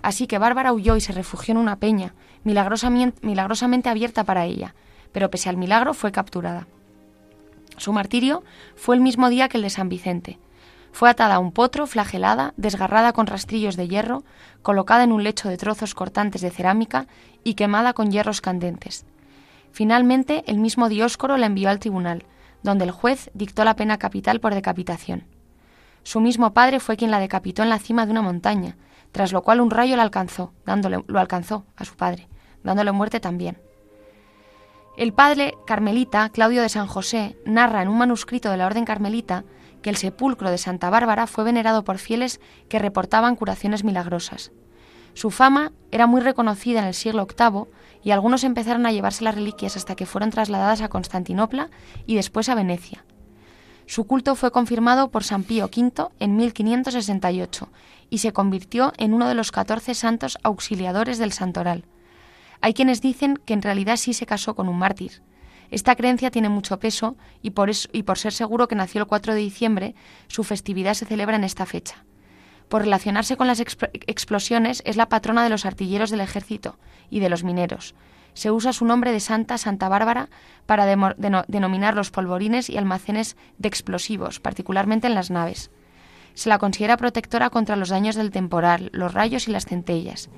Así 0.04 0.28
que 0.28 0.38
Bárbara 0.38 0.72
huyó 0.72 0.96
y 0.96 1.02
se 1.02 1.12
refugió 1.12 1.54
en 1.54 1.58
una 1.58 1.78
peña, 1.78 2.14
milagrosamente, 2.44 3.90
abierta 3.90 4.24
para 4.24 4.46
ella, 4.46 4.76
pero 5.12 5.32
pese 5.32 5.50
al 5.50 5.58
milagro 5.58 5.96
fue 5.96 6.12
capturada. 6.12 6.68
Su 7.78 7.94
martirio 7.94 8.44
fue 8.76 8.96
el 8.96 9.02
mismo 9.02 9.28
día 9.30 9.50
que 9.50 9.58
el 9.58 9.64
de 9.64 9.72
San 9.72 9.90
Vicente. 9.90 10.38
Fue 10.92 11.10
atada 11.10 11.36
a 11.36 11.40
un 11.40 11.52
potro, 11.52 11.88
flagelada, 11.88 12.54
desgarrada 12.58 13.12
con 13.12 13.26
rastrillos 13.26 13.76
de 13.76 13.88
hierro, 13.88 14.24
colocada 14.62 15.04
en 15.04 15.12
un 15.12 15.24
lecho 15.24 15.50
de 15.50 15.58
trozos 15.58 15.96
cortantes 15.96 16.42
de 16.42 16.52
cerámica 16.52 17.08
y 17.44 17.56
quemada 17.56 17.94
con 17.94 18.12
hierros 18.12 18.40
candentes. 18.40 19.08
Finalmente, 19.72 20.44
el 20.46 20.60
mismo 20.60 20.90
Dioscoro 20.90 21.38
la 21.38 21.48
envió 21.48 21.72
al 21.72 21.80
tribunal, 21.80 22.24
donde 22.62 22.84
el 22.86 22.92
juez 22.92 23.32
dictó 23.34 23.64
la 23.64 23.76
pena 23.76 23.98
capital 23.98 24.40
por 24.40 24.54
decapitación. 24.54 25.26
Su 26.06 26.22
mismo 26.22 26.54
padre 26.54 26.80
fue 26.80 26.98
quien 26.98 27.10
la 27.10 27.20
decapitó 27.20 27.64
en 27.64 27.70
la 27.70 27.80
cima 27.80 28.06
de 28.06 28.12
una 28.12 28.22
montaña, 28.22 28.78
tras 29.12 29.32
lo 29.32 29.42
cual 29.42 29.60
un 29.60 29.72
rayo 29.72 29.96
la 29.96 30.04
alcanzó, 30.04 30.54
dándole, 30.64 31.04
lo 31.08 31.20
alcanzó 31.20 31.66
a 31.76 31.84
su 31.84 31.96
padre, 31.96 32.30
dándole 32.64 32.92
muerte 32.92 33.20
también. 33.20 33.58
El 34.98 35.14
padre 35.14 35.56
carmelita, 35.66 36.30
Claudio 36.30 36.62
de 36.62 36.70
San 36.70 36.86
José, 36.86 37.36
narra 37.44 37.82
en 37.82 37.88
un 37.88 37.98
manuscrito 37.98 38.52
de 38.52 38.58
la 38.58 38.68
Orden 38.68 38.86
Carmelita 38.86 39.46
que 39.82 39.90
el 39.90 39.96
sepulcro 39.96 40.52
de 40.52 40.60
Santa 40.60 40.92
Bárbara 40.92 41.26
fue 41.26 41.44
venerado 41.44 41.84
por 41.84 41.98
fieles 41.98 42.40
que 42.70 42.78
reportaban 42.78 43.36
curaciones 43.36 43.84
milagrosas. 43.84 44.52
Su 45.16 45.32
fama 45.32 45.72
era 45.92 46.06
muy 46.06 46.22
reconocida 46.22 46.82
en 46.82 46.86
el 46.86 46.94
siglo 46.94 47.26
VIII 47.26 47.66
y 48.04 48.12
algunos 48.12 48.44
empezaron 48.44 48.86
a 48.86 48.92
llevarse 48.92 49.24
las 49.24 49.34
reliquias 49.34 49.76
hasta 49.76 49.96
que 49.96 50.06
fueron 50.06 50.30
trasladadas 50.30 50.82
a 50.82 50.90
Constantinopla 50.90 51.72
y 52.06 52.16
después 52.16 52.48
a 52.48 52.54
Venecia. 52.54 53.06
Su 53.88 54.06
culto 54.06 54.36
fue 54.36 54.52
confirmado 54.52 55.12
por 55.12 55.24
San 55.24 55.44
Pío 55.44 55.66
V 55.66 56.08
en 56.20 56.36
1568 56.36 57.70
y 58.10 58.18
se 58.18 58.34
convirtió 58.34 58.94
en 58.98 59.14
uno 59.14 59.28
de 59.28 59.36
los 59.36 59.52
catorce 59.52 59.94
santos 59.94 60.38
auxiliadores 60.44 61.20
del 61.20 61.32
santoral. 61.32 61.86
Hay 62.62 62.74
quienes 62.74 63.02
dicen 63.02 63.38
que 63.46 63.54
en 63.54 63.62
realidad 63.62 63.98
sí 63.98 64.14
se 64.14 64.26
casó 64.26 64.56
con 64.56 64.70
un 64.70 64.80
mártir. 64.80 65.22
Esta 65.70 65.96
creencia 65.96 66.32
tiene 66.32 66.50
mucho 66.50 66.80
peso 66.80 67.16
y 67.42 67.52
por, 67.52 67.70
y 67.92 68.04
por 68.04 68.18
ser 68.18 68.34
seguro 68.34 68.68
que 68.68 68.76
nació 68.76 69.02
el 69.02 69.08
4 69.08 69.34
de 69.34 69.40
diciembre, 69.40 69.96
su 70.28 70.44
festividad 70.44 70.96
se 70.96 71.06
celebra 71.06 71.36
en 71.36 71.44
esta 71.44 71.66
fecha. 71.66 72.06
Por 72.70 72.82
relacionarse 72.82 73.38
con 73.38 73.46
las 73.46 73.60
explosiones, 73.60 74.82
es 74.86 74.96
la 74.96 75.10
patrona 75.10 75.44
de 75.44 75.50
los 75.50 75.66
artilleros 75.66 76.10
del 76.10 76.22
ejército 76.22 76.80
y 77.12 77.20
de 77.20 77.30
los 77.30 77.44
mineros 77.44 77.94
se 78.36 78.52
usa 78.52 78.74
su 78.74 78.86
nombre 78.86 79.12
de 79.12 79.22
Santa 79.22 79.58
Santa 79.58 79.90
Bárbara 79.90 80.30
para 80.66 80.86
denominar 80.86 81.96
los 81.96 82.12
polvorines 82.12 82.70
y 82.70 82.78
almacenes 82.78 83.38
de 83.58 83.70
explosivos, 83.70 84.40
particularmente 84.40 85.08
en 85.08 85.16
las 85.16 85.32
naves. 85.32 85.72
Se 86.34 86.50
la 86.50 86.60
considera 86.60 86.98
protectora 86.98 87.50
contra 87.50 87.78
los 87.78 87.90
daños 87.90 88.16
del 88.16 88.32
temporal, 88.32 88.90
los 88.92 89.14
rayos 89.14 89.48
y 89.48 89.52
las 89.52 89.66
centellas. 89.66 90.30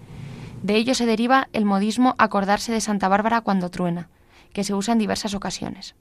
De 0.62 0.76
ello 0.76 0.94
se 0.94 1.08
deriva 1.08 1.50
el 1.54 1.66
modismo 1.66 2.14
acordarse 2.20 2.72
de 2.72 2.82
Santa 2.82 3.08
Bárbara 3.08 3.42
cuando 3.42 3.72
truena, 3.72 4.10
que 4.54 4.64
se 4.64 4.76
usa 4.76 4.92
en 4.92 5.00
diversas 5.00 5.34
ocasiones. 5.34 5.96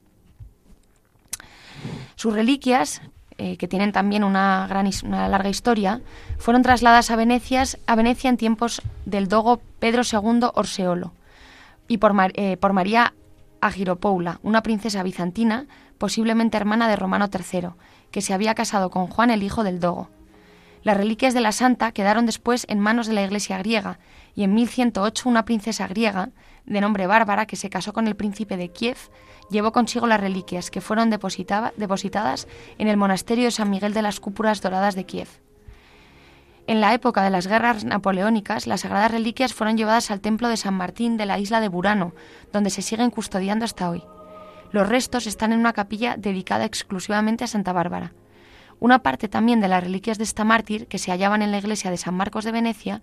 Sus 2.15 2.35
reliquias, 2.35 3.01
eh, 3.39 3.57
que 3.57 3.69
tienen 3.69 3.93
también 3.93 4.23
una, 4.23 4.67
gran, 4.69 4.91
una 5.05 5.29
larga 5.29 5.49
historia, 5.49 6.03
fueron 6.37 6.63
trasladadas 6.63 7.11
a 7.11 7.17
Venecia, 7.17 7.65
a 7.87 7.95
Venecia 7.95 8.29
en 8.29 8.37
tiempos 8.37 8.83
del 9.07 9.29
dogo 9.29 9.63
Pedro 9.79 10.03
II 10.11 10.51
Orseolo 10.55 11.13
y 11.89 11.99
por, 11.99 12.15
eh, 12.35 12.57
por 12.57 12.73
María 12.73 13.15
Agiropoula, 13.61 14.41
una 14.43 14.63
princesa 14.63 15.03
bizantina, 15.03 15.67
posiblemente 15.99 16.57
hermana 16.57 16.89
de 16.89 16.97
Romano 16.97 17.29
III, 17.33 17.71
que 18.11 18.23
se 18.23 18.35
había 18.35 18.55
casado 18.55 18.91
con 18.91 19.07
Juan 19.07 19.31
el 19.31 19.43
hijo 19.43 19.65
del 19.65 19.81
Dogo. 19.81 20.11
Las 20.83 20.97
reliquias 20.97 21.35
de 21.35 21.41
la 21.41 21.53
santa 21.53 21.91
quedaron 21.91 22.27
después 22.27 22.65
en 22.69 22.79
manos 22.79 23.09
de 23.09 23.15
la 23.15 23.25
Iglesia 23.25 23.59
griega 23.59 23.99
y 24.37 24.45
en 24.45 24.55
1108 24.55 25.29
una 25.29 25.45
princesa 25.45 25.89
griega, 25.89 26.31
de 26.65 26.81
nombre 26.81 27.07
Bárbara, 27.07 27.47
que 27.47 27.57
se 27.57 27.71
casó 27.71 27.93
con 27.93 28.07
el 28.07 28.17
príncipe 28.17 28.57
de 28.57 28.69
Kiev, 28.69 28.97
llevó 29.51 29.73
consigo 29.73 30.07
las 30.07 30.21
reliquias 30.21 30.71
que 30.71 30.81
fueron 30.81 31.11
depositadas 31.11 32.47
en 32.79 32.89
el 32.89 32.97
monasterio 32.97 33.47
de 33.47 33.51
San 33.51 33.71
Miguel 33.71 33.95
de 33.95 34.03
las 34.03 34.21
Cúpulas 34.21 34.61
Doradas 34.61 34.95
de 34.95 35.07
Kiev. 35.07 35.46
En 36.69 36.81
la 36.81 36.95
época 36.95 37.23
de 37.23 37.31
las 37.31 37.47
guerras 37.47 37.85
napoleónicas, 37.85 38.67
las 38.67 38.81
sagradas 38.81 39.13
reliquias 39.13 39.55
fueron 39.55 39.77
llevadas 39.77 40.11
al 40.11 40.21
templo 40.21 40.49
de 40.49 40.57
San 40.57 40.75
Martín 40.75 41.17
de 41.17 41.25
la 41.25 41.39
isla 41.39 41.61
de 41.61 41.69
Burano, 41.69 42.13
donde 42.53 42.71
se 42.71 42.83
siguen 42.83 43.11
custodiando 43.11 43.65
hasta 43.65 43.89
hoy. 43.89 44.03
Los 44.73 44.89
restos 44.89 45.29
están 45.29 45.53
en 45.53 45.61
una 45.61 45.73
capilla 45.73 46.17
dedicada 46.17 46.65
exclusivamente 46.65 47.45
a 47.45 47.47
Santa 47.47 47.73
Bárbara. 47.73 48.13
Una 48.81 48.99
parte 48.99 49.29
también 49.29 49.61
de 49.61 49.69
las 49.69 49.83
reliquias 49.83 50.19
de 50.19 50.25
esta 50.25 50.43
mártir, 50.43 50.89
que 50.89 50.99
se 50.99 51.13
hallaban 51.13 51.41
en 51.41 51.53
la 51.53 51.59
iglesia 51.59 51.93
de 51.93 51.97
San 51.97 52.15
Marcos 52.15 52.45
de 52.45 52.51
Venecia, 52.51 53.01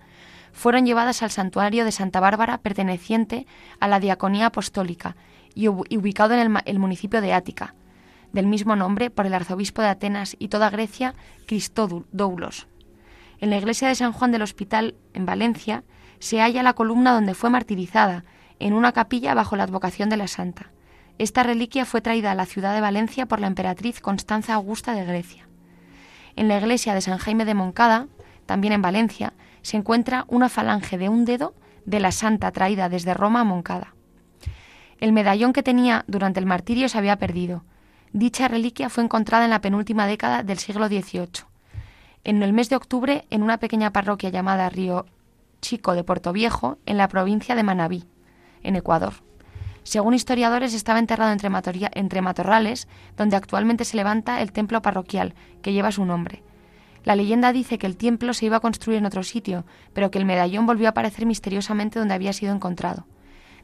fueron 0.52 0.86
llevadas 0.86 1.23
al 1.23 1.32
santuario 1.32 1.86
de 1.86 1.93
Santa 1.93 2.19
Bárbara 2.19 2.58
perteneciente 2.58 3.47
a 3.80 3.88
la 3.88 4.02
diaconía 4.02 4.47
apostólica 4.47 5.15
y 5.56 5.69
ubicado 5.69 6.34
en 6.34 6.58
el, 6.65 6.80
municipio 6.80 7.21
de 7.21 7.34
Ática, 7.34 7.76
del 8.34 8.45
mismo 8.45 8.76
nombre 8.76 9.10
por 9.10 9.26
el 9.26 9.34
arzobispo 9.34 9.82
de 9.82 9.88
Atenas 9.88 10.36
y 10.38 10.49
toda 10.49 10.69
Grecia, 10.69 11.15
Cristódulos. 11.47 12.67
En 13.43 13.49
la 13.49 13.58
iglesia 13.58 13.89
de 13.89 13.95
San 13.95 14.13
Juan 14.13 14.32
del 14.32 14.41
Hospital, 14.41 14.95
en 15.13 15.25
Valencia, 15.25 15.84
se 16.19 16.39
halla 16.39 16.63
la 16.63 16.75
columna 16.75 17.12
donde 17.12 17.34
fue 17.34 17.49
martirizada, 17.49 18.23
en 18.58 18.71
una 18.71 18.93
capilla 18.93 19.34
bajo 19.34 19.58
la 19.58 19.63
advocación 19.63 20.08
de 20.08 20.15
la 20.15 20.29
santa. 20.29 20.71
Esta 21.17 21.43
reliquia 21.43 21.84
fue 21.84 21.99
traída 21.99 22.32
a 22.32 22.36
la 22.36 22.45
ciudad 22.45 22.73
de 22.73 22.79
Valencia 22.79 23.25
por 23.25 23.41
la 23.41 23.47
emperatriz 23.47 23.99
Constanza 23.99 24.53
Augusta 24.53 24.93
de 24.93 25.03
Grecia. 25.03 25.49
En 26.38 26.47
la 26.47 26.58
iglesia 26.58 26.93
de 26.93 27.01
San 27.01 27.17
Jaime 27.17 27.43
de 27.43 27.53
Moncada, 27.53 28.08
también 28.45 28.71
en 28.71 28.82
Valencia, 28.82 29.34
se 29.62 29.75
encuentra 29.75 30.23
una 30.29 30.47
falange 30.47 30.97
de 30.97 31.10
un 31.10 31.25
dedo 31.25 31.53
de 31.84 31.99
la 31.99 32.13
santa 32.13 32.49
traída 32.53 32.88
desde 32.88 33.13
Roma 33.13 33.41
a 33.41 33.43
Moncada. 33.43 33.93
El 35.01 35.12
medallón 35.12 35.51
que 35.51 35.63
tenía 35.63 36.06
durante 36.08 36.39
el 36.39 36.45
martirio 36.45 36.88
se 36.88 36.97
había 36.97 37.17
perdido. 37.17 37.65
Dicha 38.13 38.47
reliquia 38.47 38.89
fue 38.89 39.03
encontrada 39.03 39.43
en 39.43 39.51
la 39.51 39.60
penúltima 39.60 40.08
década 40.08 40.43
del 40.43 40.60
siglo 40.60 40.88
XVIII. 40.88 41.52
En 42.25 42.41
el 42.41 42.53
mes 42.53 42.69
de 42.69 42.77
octubre, 42.77 43.25
en 43.31 43.43
una 43.43 43.57
pequeña 43.57 43.91
parroquia 43.91 44.29
llamada 44.29 44.69
Río 44.69 45.05
Chico 45.62 45.93
de 45.93 46.05
Puerto 46.05 46.31
Viejo, 46.31 46.77
en 46.86 46.97
la 46.97 47.09
provincia 47.09 47.53
de 47.53 47.63
Manabí, 47.63 48.05
en 48.62 48.77
Ecuador. 48.77 49.15
Según 49.83 50.13
historiadores, 50.13 50.73
estaba 50.73 50.99
enterrado 50.99 51.33
entre, 51.33 52.21
matorrales, 52.21 52.88
donde 53.17 53.36
actualmente 53.36 53.83
se 53.83 53.97
levanta 53.97 54.41
el 54.41 54.53
templo 54.53 54.81
parroquial, 54.81 55.36
que 55.62 55.73
lleva 55.73 55.91
su 55.91 56.05
nombre. 56.05 56.43
La 57.03 57.17
leyenda 57.17 57.51
dice 57.51 57.77
que 57.77 57.88
el 57.88 57.97
templo 57.97 58.33
se 58.33 58.45
iba 58.45 58.55
a 58.55 58.62
construir 58.62 58.99
en 58.99 59.05
otro 59.05 59.23
sitio, 59.23 59.65
pero 59.91 60.09
que 60.09 60.17
el 60.17 60.25
medallón 60.25 60.65
volvió 60.65 60.88
a 60.88 60.91
aparecer 60.91 61.25
misteriosamente 61.25 61.99
donde 61.99 62.13
había 62.13 62.31
sido 62.31 62.55
encontrado. 62.55 63.05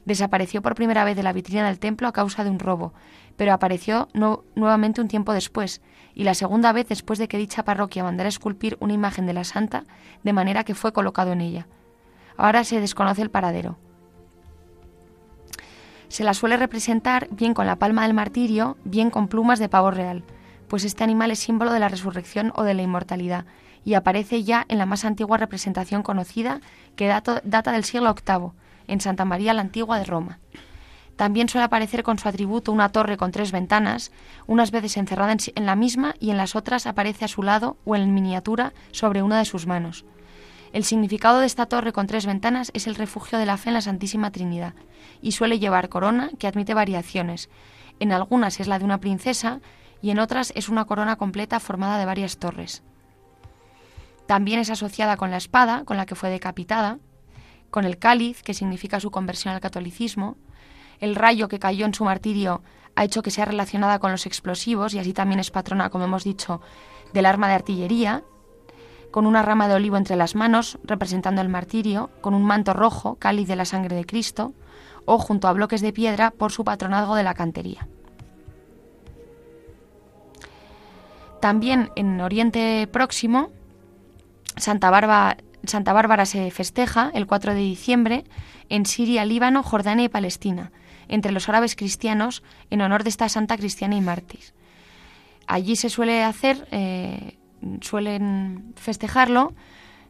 Desapareció 0.04 0.60
por 0.60 0.74
primera 0.74 1.04
vez 1.04 1.16
de 1.16 1.22
la 1.22 1.32
vitrina 1.32 1.66
del 1.66 1.78
templo 1.78 2.08
a 2.08 2.12
causa 2.12 2.44
de 2.44 2.50
un 2.50 2.58
robo, 2.58 2.92
pero 3.38 3.54
apareció 3.54 4.08
nuevamente 4.54 5.00
un 5.00 5.08
tiempo 5.08 5.32
después, 5.32 5.80
y 6.20 6.24
la 6.24 6.34
segunda 6.34 6.70
vez 6.72 6.86
después 6.86 7.18
de 7.18 7.28
que 7.28 7.38
dicha 7.38 7.64
parroquia 7.64 8.04
mandara 8.04 8.28
esculpir 8.28 8.76
una 8.78 8.92
imagen 8.92 9.24
de 9.24 9.32
la 9.32 9.42
santa, 9.42 9.84
de 10.22 10.34
manera 10.34 10.64
que 10.64 10.74
fue 10.74 10.92
colocado 10.92 11.32
en 11.32 11.40
ella. 11.40 11.66
Ahora 12.36 12.62
se 12.62 12.78
desconoce 12.78 13.22
el 13.22 13.30
paradero. 13.30 13.78
Se 16.08 16.22
la 16.22 16.34
suele 16.34 16.58
representar 16.58 17.26
bien 17.30 17.54
con 17.54 17.66
la 17.66 17.76
palma 17.76 18.02
del 18.02 18.12
martirio, 18.12 18.76
bien 18.84 19.08
con 19.08 19.28
plumas 19.28 19.58
de 19.58 19.70
pavo 19.70 19.90
real, 19.90 20.22
pues 20.68 20.84
este 20.84 21.04
animal 21.04 21.30
es 21.30 21.38
símbolo 21.38 21.72
de 21.72 21.80
la 21.80 21.88
resurrección 21.88 22.52
o 22.54 22.64
de 22.64 22.74
la 22.74 22.82
inmortalidad, 22.82 23.46
y 23.82 23.94
aparece 23.94 24.44
ya 24.44 24.66
en 24.68 24.76
la 24.76 24.84
más 24.84 25.06
antigua 25.06 25.38
representación 25.38 26.02
conocida, 26.02 26.60
que 26.96 27.06
data 27.06 27.72
del 27.72 27.84
siglo 27.84 28.14
VIII, 28.14 28.50
en 28.88 29.00
Santa 29.00 29.24
María 29.24 29.54
la 29.54 29.62
Antigua 29.62 29.98
de 29.98 30.04
Roma. 30.04 30.38
También 31.20 31.50
suele 31.50 31.66
aparecer 31.66 32.02
con 32.02 32.18
su 32.18 32.26
atributo 32.30 32.72
una 32.72 32.88
torre 32.88 33.18
con 33.18 33.30
tres 33.30 33.52
ventanas, 33.52 34.10
unas 34.46 34.70
veces 34.70 34.96
encerrada 34.96 35.36
en 35.54 35.66
la 35.66 35.76
misma 35.76 36.14
y 36.18 36.30
en 36.30 36.38
las 36.38 36.56
otras 36.56 36.86
aparece 36.86 37.26
a 37.26 37.28
su 37.28 37.42
lado 37.42 37.76
o 37.84 37.94
en 37.94 38.14
miniatura 38.14 38.72
sobre 38.90 39.22
una 39.22 39.38
de 39.38 39.44
sus 39.44 39.66
manos. 39.66 40.06
El 40.72 40.82
significado 40.82 41.40
de 41.40 41.44
esta 41.44 41.66
torre 41.66 41.92
con 41.92 42.06
tres 42.06 42.24
ventanas 42.24 42.70
es 42.72 42.86
el 42.86 42.94
refugio 42.94 43.38
de 43.38 43.44
la 43.44 43.58
fe 43.58 43.68
en 43.68 43.74
la 43.74 43.82
Santísima 43.82 44.30
Trinidad 44.30 44.72
y 45.20 45.32
suele 45.32 45.58
llevar 45.58 45.90
corona 45.90 46.30
que 46.38 46.46
admite 46.46 46.72
variaciones. 46.72 47.50
En 47.98 48.12
algunas 48.12 48.58
es 48.58 48.66
la 48.66 48.78
de 48.78 48.86
una 48.86 49.00
princesa 49.00 49.60
y 50.00 50.12
en 50.12 50.20
otras 50.20 50.54
es 50.56 50.70
una 50.70 50.86
corona 50.86 51.16
completa 51.16 51.60
formada 51.60 51.98
de 51.98 52.06
varias 52.06 52.38
torres. 52.38 52.82
También 54.24 54.58
es 54.58 54.70
asociada 54.70 55.18
con 55.18 55.30
la 55.30 55.36
espada, 55.36 55.84
con 55.84 55.98
la 55.98 56.06
que 56.06 56.14
fue 56.14 56.30
decapitada, 56.30 56.98
con 57.70 57.84
el 57.84 57.98
cáliz, 57.98 58.42
que 58.42 58.54
significa 58.54 59.00
su 59.00 59.10
conversión 59.10 59.52
al 59.52 59.60
catolicismo, 59.60 60.38
el 61.00 61.16
rayo 61.16 61.48
que 61.48 61.58
cayó 61.58 61.86
en 61.86 61.94
su 61.94 62.04
martirio 62.04 62.62
ha 62.94 63.04
hecho 63.04 63.22
que 63.22 63.30
sea 63.30 63.44
relacionada 63.44 63.98
con 63.98 64.10
los 64.10 64.26
explosivos 64.26 64.94
y 64.94 64.98
así 64.98 65.12
también 65.12 65.40
es 65.40 65.50
patrona, 65.50 65.90
como 65.90 66.04
hemos 66.04 66.24
dicho, 66.24 66.60
del 67.12 67.26
arma 67.26 67.48
de 67.48 67.54
artillería, 67.54 68.22
con 69.10 69.26
una 69.26 69.42
rama 69.42 69.68
de 69.68 69.74
olivo 69.74 69.96
entre 69.96 70.16
las 70.16 70.34
manos, 70.34 70.78
representando 70.84 71.40
el 71.40 71.48
martirio, 71.48 72.10
con 72.20 72.34
un 72.34 72.44
manto 72.44 72.72
rojo, 72.72 73.16
cáliz 73.16 73.48
de 73.48 73.56
la 73.56 73.64
sangre 73.64 73.96
de 73.96 74.04
Cristo, 74.04 74.52
o 75.04 75.18
junto 75.18 75.48
a 75.48 75.52
bloques 75.52 75.80
de 75.80 75.92
piedra 75.92 76.30
por 76.30 76.52
su 76.52 76.64
patronazgo 76.64 77.16
de 77.16 77.24
la 77.24 77.34
cantería. 77.34 77.88
También 81.40 81.90
en 81.96 82.20
Oriente 82.20 82.86
Próximo, 82.92 83.50
Santa 84.56 84.90
Bárbara, 84.90 86.26
se 86.26 86.50
festeja 86.50 87.10
el 87.14 87.26
4 87.26 87.54
de 87.54 87.60
diciembre 87.60 88.24
en 88.68 88.84
Siria, 88.84 89.24
Líbano, 89.24 89.62
Jordania 89.62 90.04
y 90.04 90.08
Palestina, 90.08 90.70
entre 91.10 91.32
los 91.32 91.48
árabes 91.48 91.76
cristianos 91.76 92.42
en 92.70 92.80
honor 92.80 93.02
de 93.02 93.10
esta 93.10 93.28
santa 93.28 93.58
cristiana 93.58 93.96
y 93.96 94.00
mártir. 94.00 94.40
Allí 95.46 95.76
se 95.76 95.90
suele 95.90 96.22
hacer 96.22 96.66
eh, 96.70 97.36
suelen 97.80 98.72
festejarlo 98.76 99.52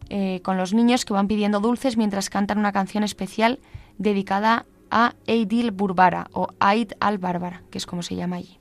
eh, 0.09 0.41
con 0.43 0.57
los 0.57 0.73
niños 0.75 1.05
que 1.05 1.13
van 1.13 1.29
pidiendo 1.29 1.61
dulces 1.61 1.97
mientras 1.97 2.31
cantan 2.31 2.59
una 2.59 2.73
canción 2.73 3.05
especial 3.05 3.61
dedicada 3.99 4.67
a 4.91 5.15
Eidil 5.27 5.71
Burbara 5.71 6.29
o 6.33 6.49
Aid 6.59 6.93
al-Bárbara, 7.01 7.63
que 7.71 7.79
es 7.79 7.87
como 7.87 8.03
se 8.03 8.17
llama 8.17 8.37
allí. 8.37 8.59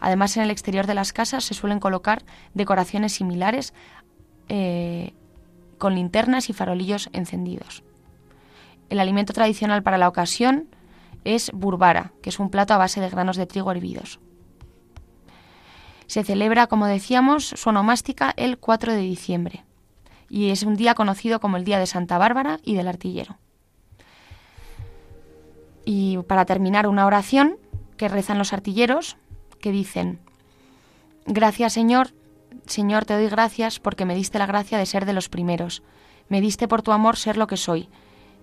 Además, 0.00 0.36
en 0.36 0.44
el 0.44 0.50
exterior 0.50 0.86
de 0.86 0.94
las 0.94 1.12
casas 1.12 1.44
se 1.44 1.54
suelen 1.54 1.80
colocar 1.80 2.24
decoraciones 2.54 3.12
similares 3.12 3.74
eh, 4.48 5.12
con 5.76 5.94
linternas 5.94 6.50
y 6.50 6.52
farolillos 6.52 7.10
encendidos. 7.12 7.82
El 8.90 9.00
alimento 9.00 9.32
tradicional 9.32 9.82
para 9.82 9.98
la 9.98 10.08
ocasión 10.08 10.68
es 11.24 11.50
burbara, 11.52 12.12
que 12.22 12.30
es 12.30 12.38
un 12.38 12.50
plato 12.50 12.74
a 12.74 12.78
base 12.78 13.00
de 13.00 13.10
granos 13.10 13.36
de 13.36 13.46
trigo 13.46 13.70
hervidos. 13.70 14.20
Se 16.06 16.24
celebra, 16.24 16.66
como 16.66 16.86
decíamos, 16.86 17.44
su 17.44 17.68
onomástica 17.68 18.32
el 18.36 18.58
4 18.58 18.92
de 18.92 19.00
diciembre 19.00 19.64
y 20.28 20.50
es 20.50 20.62
un 20.62 20.76
día 20.76 20.94
conocido 20.94 21.40
como 21.40 21.56
el 21.56 21.64
Día 21.64 21.78
de 21.78 21.86
Santa 21.86 22.18
Bárbara 22.18 22.58
y 22.62 22.74
del 22.74 22.88
Artillero. 22.88 23.38
Y 25.84 26.18
para 26.28 26.44
terminar, 26.44 26.86
una 26.86 27.06
oración 27.06 27.56
que 27.96 28.08
rezan 28.08 28.38
los 28.38 28.52
artilleros 28.52 29.16
que 29.60 29.72
dicen, 29.72 30.20
Gracias 31.26 31.72
Señor, 31.74 32.14
Señor 32.66 33.04
te 33.04 33.14
doy 33.14 33.28
gracias 33.28 33.80
porque 33.80 34.04
me 34.04 34.14
diste 34.14 34.38
la 34.38 34.46
gracia 34.46 34.78
de 34.78 34.86
ser 34.86 35.04
de 35.04 35.12
los 35.12 35.28
primeros, 35.28 35.82
me 36.28 36.40
diste 36.40 36.68
por 36.68 36.82
tu 36.82 36.92
amor 36.92 37.16
ser 37.16 37.36
lo 37.36 37.46
que 37.46 37.56
soy, 37.56 37.88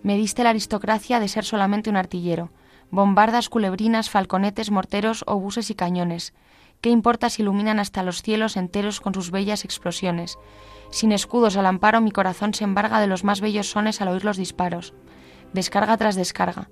me 0.03 0.17
diste 0.17 0.43
la 0.43 0.51
aristocracia 0.51 1.19
de 1.19 1.27
ser 1.27 1.45
solamente 1.45 1.89
un 1.89 1.97
artillero, 1.97 2.51
bombardas, 2.95 3.49
culebrinas, 3.49 4.09
falconetes, 4.09 4.71
morteros, 4.71 5.23
obuses 5.27 5.69
y 5.69 5.75
cañones, 5.75 6.33
¿Qué 6.81 6.89
importa 6.89 7.29
si 7.29 7.41
iluminan 7.41 7.79
hasta 7.79 8.03
los 8.03 8.21
cielos 8.21 8.57
enteros 8.57 9.01
con 9.01 9.13
sus 9.13 9.31
bellas 9.31 9.65
explosiones? 9.65 10.37
Sin 10.91 11.11
escudos 11.11 11.57
al 11.57 11.65
amparo 11.65 11.99
mi 11.99 12.11
corazón 12.11 12.53
se 12.53 12.63
embarga 12.63 12.99
de 12.99 13.07
los 13.07 13.23
más 13.23 13.41
bellos 13.41 13.69
sones 13.71 14.01
al 14.01 14.09
oír 14.09 14.23
los 14.23 14.37
disparos. 14.37 14.93
Descarga 15.51 15.97
tras 15.97 16.15
descarga. 16.15 16.69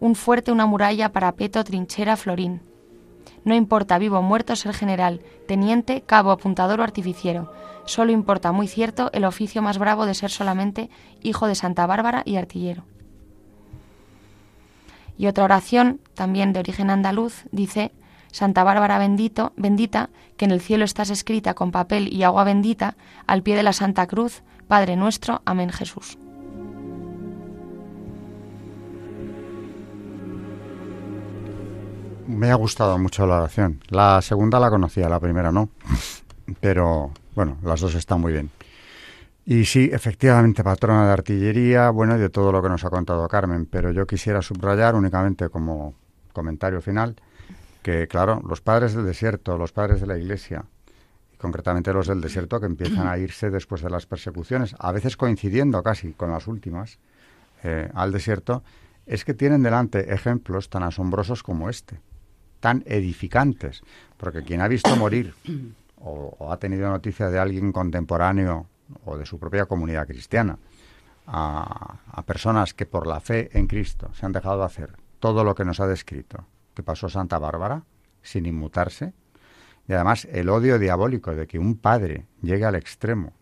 Un 0.00 0.16
fuerte, 0.16 0.50
una 0.50 0.66
muralla, 0.66 1.12
parapeto, 1.12 1.62
trinchera, 1.62 2.16
florín. 2.16 2.62
No 3.44 3.54
importa 3.54 3.98
vivo 3.98 4.18
o 4.18 4.22
muerto 4.22 4.56
ser 4.56 4.74
general, 4.74 5.20
teniente, 5.46 6.02
cabo, 6.02 6.32
apuntador 6.32 6.80
o 6.80 6.82
artificiero. 6.82 7.52
Solo 7.84 8.10
importa, 8.10 8.50
muy 8.52 8.66
cierto, 8.66 9.10
el 9.12 9.24
oficio 9.24 9.62
más 9.62 9.78
bravo 9.78 10.04
de 10.04 10.14
ser 10.14 10.30
solamente 10.30 10.90
hijo 11.22 11.46
de 11.46 11.54
Santa 11.54 11.86
Bárbara 11.86 12.22
y 12.24 12.36
artillero. 12.36 12.84
Y 15.18 15.26
otra 15.26 15.44
oración, 15.44 16.00
también 16.14 16.52
de 16.52 16.60
origen 16.60 16.90
andaluz, 16.90 17.44
dice, 17.50 17.92
Santa 18.30 18.62
Bárbara 18.62 18.98
bendito, 18.98 19.52
bendita, 19.56 20.10
que 20.36 20.44
en 20.44 20.52
el 20.52 20.60
cielo 20.60 20.84
estás 20.84 21.10
escrita 21.10 21.54
con 21.54 21.72
papel 21.72 22.12
y 22.12 22.22
agua 22.22 22.44
bendita, 22.44 22.96
al 23.26 23.42
pie 23.42 23.56
de 23.56 23.64
la 23.64 23.72
Santa 23.72 24.06
Cruz, 24.06 24.42
Padre 24.68 24.96
nuestro. 24.96 25.42
Amén 25.44 25.70
Jesús. 25.70 26.18
Me 32.28 32.50
ha 32.50 32.54
gustado 32.54 32.98
mucho 32.98 33.26
la 33.26 33.38
oración. 33.38 33.80
La 33.88 34.20
segunda 34.22 34.60
la 34.60 34.70
conocía, 34.70 35.08
la 35.08 35.18
primera 35.18 35.50
no. 35.50 35.70
Pero 36.60 37.10
bueno, 37.34 37.56
las 37.64 37.80
dos 37.80 37.94
están 37.94 38.20
muy 38.20 38.32
bien. 38.32 38.50
Y 39.50 39.64
sí, 39.64 39.88
efectivamente, 39.90 40.62
patrona 40.62 41.06
de 41.06 41.12
artillería, 41.14 41.88
bueno, 41.88 42.16
y 42.16 42.20
de 42.20 42.28
todo 42.28 42.52
lo 42.52 42.60
que 42.60 42.68
nos 42.68 42.84
ha 42.84 42.90
contado 42.90 43.26
Carmen, 43.28 43.64
pero 43.64 43.90
yo 43.92 44.06
quisiera 44.06 44.42
subrayar 44.42 44.94
únicamente 44.94 45.48
como 45.48 45.94
comentario 46.34 46.82
final 46.82 47.16
que, 47.82 48.06
claro, 48.08 48.42
los 48.46 48.60
padres 48.60 48.92
del 48.92 49.06
desierto, 49.06 49.56
los 49.56 49.72
padres 49.72 50.02
de 50.02 50.06
la 50.06 50.18
iglesia, 50.18 50.66
y 51.32 51.38
concretamente 51.38 51.94
los 51.94 52.08
del 52.08 52.20
desierto 52.20 52.60
que 52.60 52.66
empiezan 52.66 53.08
a 53.08 53.16
irse 53.16 53.48
después 53.48 53.80
de 53.80 53.88
las 53.88 54.04
persecuciones, 54.04 54.76
a 54.78 54.92
veces 54.92 55.16
coincidiendo 55.16 55.82
casi 55.82 56.12
con 56.12 56.30
las 56.30 56.46
últimas, 56.46 56.98
eh, 57.64 57.88
al 57.94 58.12
desierto, 58.12 58.62
es 59.06 59.24
que 59.24 59.32
tienen 59.32 59.62
delante 59.62 60.12
ejemplos 60.12 60.68
tan 60.68 60.82
asombrosos 60.82 61.42
como 61.42 61.70
este, 61.70 61.98
tan 62.60 62.84
edificantes, 62.84 63.80
porque 64.18 64.42
quien 64.42 64.60
ha 64.60 64.68
visto 64.68 64.94
morir 64.96 65.32
o, 65.96 66.52
ha 66.52 66.58
tenido 66.58 66.90
noticia 66.90 67.30
de 67.30 67.38
alguien 67.38 67.72
contemporáneo 67.72 68.66
o 69.04 69.16
de 69.16 69.26
su 69.26 69.38
propia 69.38 69.66
comunidad 69.66 70.06
cristiana, 70.06 70.58
a, 71.26 72.22
personas 72.26 72.74
que 72.74 72.86
por 72.86 73.06
la 73.06 73.20
fe 73.20 73.50
en 73.56 73.66
Cristo 73.66 74.10
se 74.14 74.26
han 74.26 74.32
dejado 74.32 74.62
hacer 74.62 74.96
todo 75.18 75.44
lo 75.44 75.54
que 75.54 75.64
nos 75.64 75.80
ha 75.80 75.86
descrito, 75.86 76.46
que 76.74 76.82
pasó 76.82 77.08
Santa 77.08 77.38
Bárbara, 77.38 77.82
sin 78.22 78.46
inmutarse, 78.46 79.12
y 79.86 79.92
además 79.92 80.26
el 80.30 80.48
odio 80.48 80.78
diabólico 80.78 81.34
de 81.34 81.46
que 81.46 81.58
un 81.58 81.76
padre 81.76 82.26
llegue 82.42 82.64
al 82.64 82.74
extremo 82.74 83.32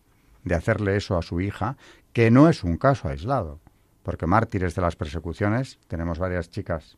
de 0.43 0.55
hacerle 0.55 0.95
eso 0.95 1.17
a 1.17 1.21
su 1.21 1.41
hija, 1.41 1.77
que 2.13 2.31
no 2.31 2.47
es 2.49 2.63
un 2.63 2.77
caso 2.77 3.09
aislado, 3.09 3.59
porque 4.03 4.25
mártires 4.25 4.73
de 4.73 4.81
las 4.81 4.95
persecuciones, 4.95 5.79
tenemos 5.87 6.19
varias 6.19 6.49
chicas 6.49 6.97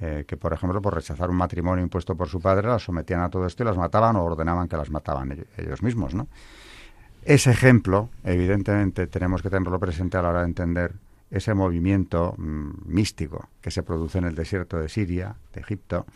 eh, 0.00 0.24
que, 0.26 0.36
por 0.36 0.52
ejemplo, 0.52 0.82
por 0.82 0.94
rechazar 0.94 1.30
un 1.30 1.36
matrimonio 1.36 1.84
impuesto 1.84 2.16
por 2.16 2.28
su 2.28 2.40
padre, 2.40 2.68
las 2.68 2.82
sometían 2.82 3.20
a 3.20 3.30
todo 3.30 3.46
esto 3.46 3.62
y 3.62 3.66
las 3.66 3.76
mataban 3.76 4.16
o 4.16 4.24
ordenaban 4.24 4.66
que 4.66 4.76
las 4.76 4.90
mataban 4.90 5.46
ellos 5.56 5.82
mismos, 5.82 6.14
¿no? 6.14 6.26
Ese 7.24 7.50
ejemplo, 7.50 8.08
evidentemente, 8.24 9.06
tenemos 9.06 9.42
que 9.42 9.50
tenerlo 9.50 9.78
presente 9.78 10.16
a 10.16 10.22
la 10.22 10.30
hora 10.30 10.40
de 10.40 10.46
entender 10.46 10.94
ese 11.30 11.54
movimiento 11.54 12.34
mm, 12.36 12.70
místico 12.86 13.48
que 13.60 13.70
se 13.70 13.82
produce 13.82 14.18
en 14.18 14.24
el 14.24 14.34
desierto 14.34 14.78
de 14.78 14.88
Siria, 14.88 15.36
de 15.52 15.60
Egipto, 15.60 16.06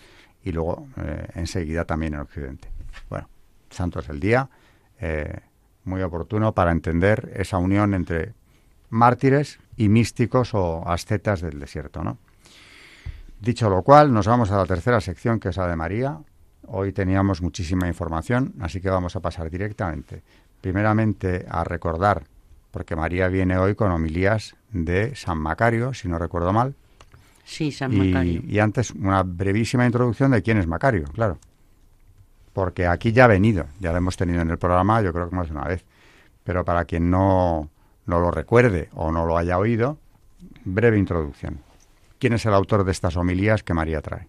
y 0.42 0.52
luego 0.52 0.88
eh, 0.96 1.28
enseguida 1.34 1.84
también 1.84 2.14
en 2.14 2.20
Occidente. 2.20 2.68
Bueno, 3.08 3.28
Santo 3.70 4.00
es 4.00 4.08
el 4.08 4.20
día, 4.20 4.48
eh, 5.00 5.40
muy 5.84 6.02
oportuno 6.02 6.52
para 6.52 6.72
entender 6.72 7.32
esa 7.34 7.58
unión 7.58 7.94
entre 7.94 8.34
mártires 8.90 9.58
y 9.76 9.88
místicos 9.88 10.54
o 10.54 10.86
ascetas 10.88 11.40
del 11.40 11.58
desierto, 11.58 12.02
¿no? 12.02 12.18
Dicho 13.40 13.68
lo 13.68 13.82
cual, 13.82 14.12
nos 14.12 14.26
vamos 14.26 14.50
a 14.50 14.56
la 14.56 14.64
tercera 14.64 15.00
sección, 15.00 15.38
que 15.38 15.50
es 15.50 15.56
la 15.56 15.68
de 15.68 15.76
María. 15.76 16.18
Hoy 16.66 16.92
teníamos 16.92 17.42
muchísima 17.42 17.88
información, 17.88 18.54
así 18.60 18.80
que 18.80 18.88
vamos 18.88 19.16
a 19.16 19.20
pasar 19.20 19.50
directamente, 19.50 20.22
primeramente, 20.64 21.44
a 21.50 21.62
recordar, 21.62 22.24
porque 22.70 22.96
María 22.96 23.28
viene 23.28 23.58
hoy 23.58 23.74
con 23.74 23.90
homilías 23.90 24.56
de 24.70 25.14
San 25.14 25.36
Macario, 25.36 25.92
si 25.92 26.08
no 26.08 26.18
recuerdo 26.18 26.54
mal. 26.54 26.74
Sí, 27.44 27.70
San 27.70 27.94
Macario. 27.94 28.40
Y 28.48 28.60
antes, 28.60 28.90
una 28.92 29.22
brevísima 29.24 29.84
introducción 29.84 30.30
de 30.30 30.40
quién 30.40 30.56
es 30.56 30.66
Macario, 30.66 31.04
claro. 31.12 31.36
Porque 32.54 32.86
aquí 32.86 33.12
ya 33.12 33.26
ha 33.26 33.28
venido, 33.28 33.66
ya 33.78 33.90
lo 33.90 33.98
hemos 33.98 34.16
tenido 34.16 34.40
en 34.40 34.48
el 34.48 34.56
programa, 34.56 35.02
yo 35.02 35.12
creo 35.12 35.28
que 35.28 35.36
más 35.36 35.48
de 35.48 35.52
una 35.52 35.68
vez. 35.68 35.84
Pero 36.44 36.64
para 36.64 36.86
quien 36.86 37.10
no, 37.10 37.68
no 38.06 38.20
lo 38.20 38.30
recuerde 38.30 38.88
o 38.94 39.12
no 39.12 39.26
lo 39.26 39.36
haya 39.36 39.58
oído, 39.58 39.98
breve 40.64 40.96
introducción. 40.96 41.58
¿Quién 42.18 42.32
es 42.32 42.46
el 42.46 42.54
autor 42.54 42.84
de 42.84 42.92
estas 42.92 43.18
homilías 43.18 43.62
que 43.62 43.74
María 43.74 44.00
trae? 44.00 44.28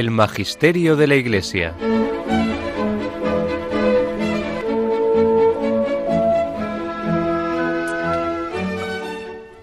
El 0.00 0.10
Magisterio 0.10 0.96
de 0.96 1.06
la 1.06 1.14
Iglesia. 1.14 1.74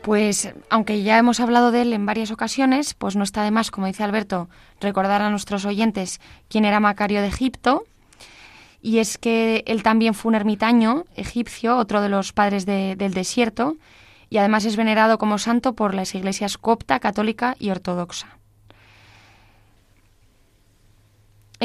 Pues 0.04 0.54
aunque 0.70 1.02
ya 1.02 1.18
hemos 1.18 1.40
hablado 1.40 1.72
de 1.72 1.82
él 1.82 1.92
en 1.92 2.06
varias 2.06 2.30
ocasiones, 2.30 2.94
pues 2.94 3.16
no 3.16 3.24
está 3.24 3.42
de 3.42 3.50
más, 3.50 3.72
como 3.72 3.88
dice 3.88 4.04
Alberto, 4.04 4.48
recordar 4.80 5.24
a 5.24 5.32
nuestros 5.32 5.66
oyentes 5.66 6.22
quién 6.50 6.66
era 6.66 6.80
Macario 6.80 7.22
de 7.22 7.30
Egipto. 7.30 7.86
Y 8.80 9.00
es 9.00 9.18
que 9.18 9.64
él 9.66 9.82
también 9.82 10.14
fue 10.14 10.30
un 10.30 10.36
ermitaño 10.36 11.06
egipcio, 11.16 11.78
otro 11.78 12.00
de 12.00 12.10
los 12.10 12.32
padres 12.32 12.68
del 12.68 13.14
desierto, 13.16 13.76
y 14.30 14.38
además 14.38 14.66
es 14.66 14.76
venerado 14.76 15.18
como 15.18 15.40
santo 15.40 15.74
por 15.74 15.96
las 15.96 16.14
iglesias 16.14 16.60
copta, 16.60 17.00
católica 17.00 17.56
y 17.58 17.72
ortodoxa. 17.72 18.37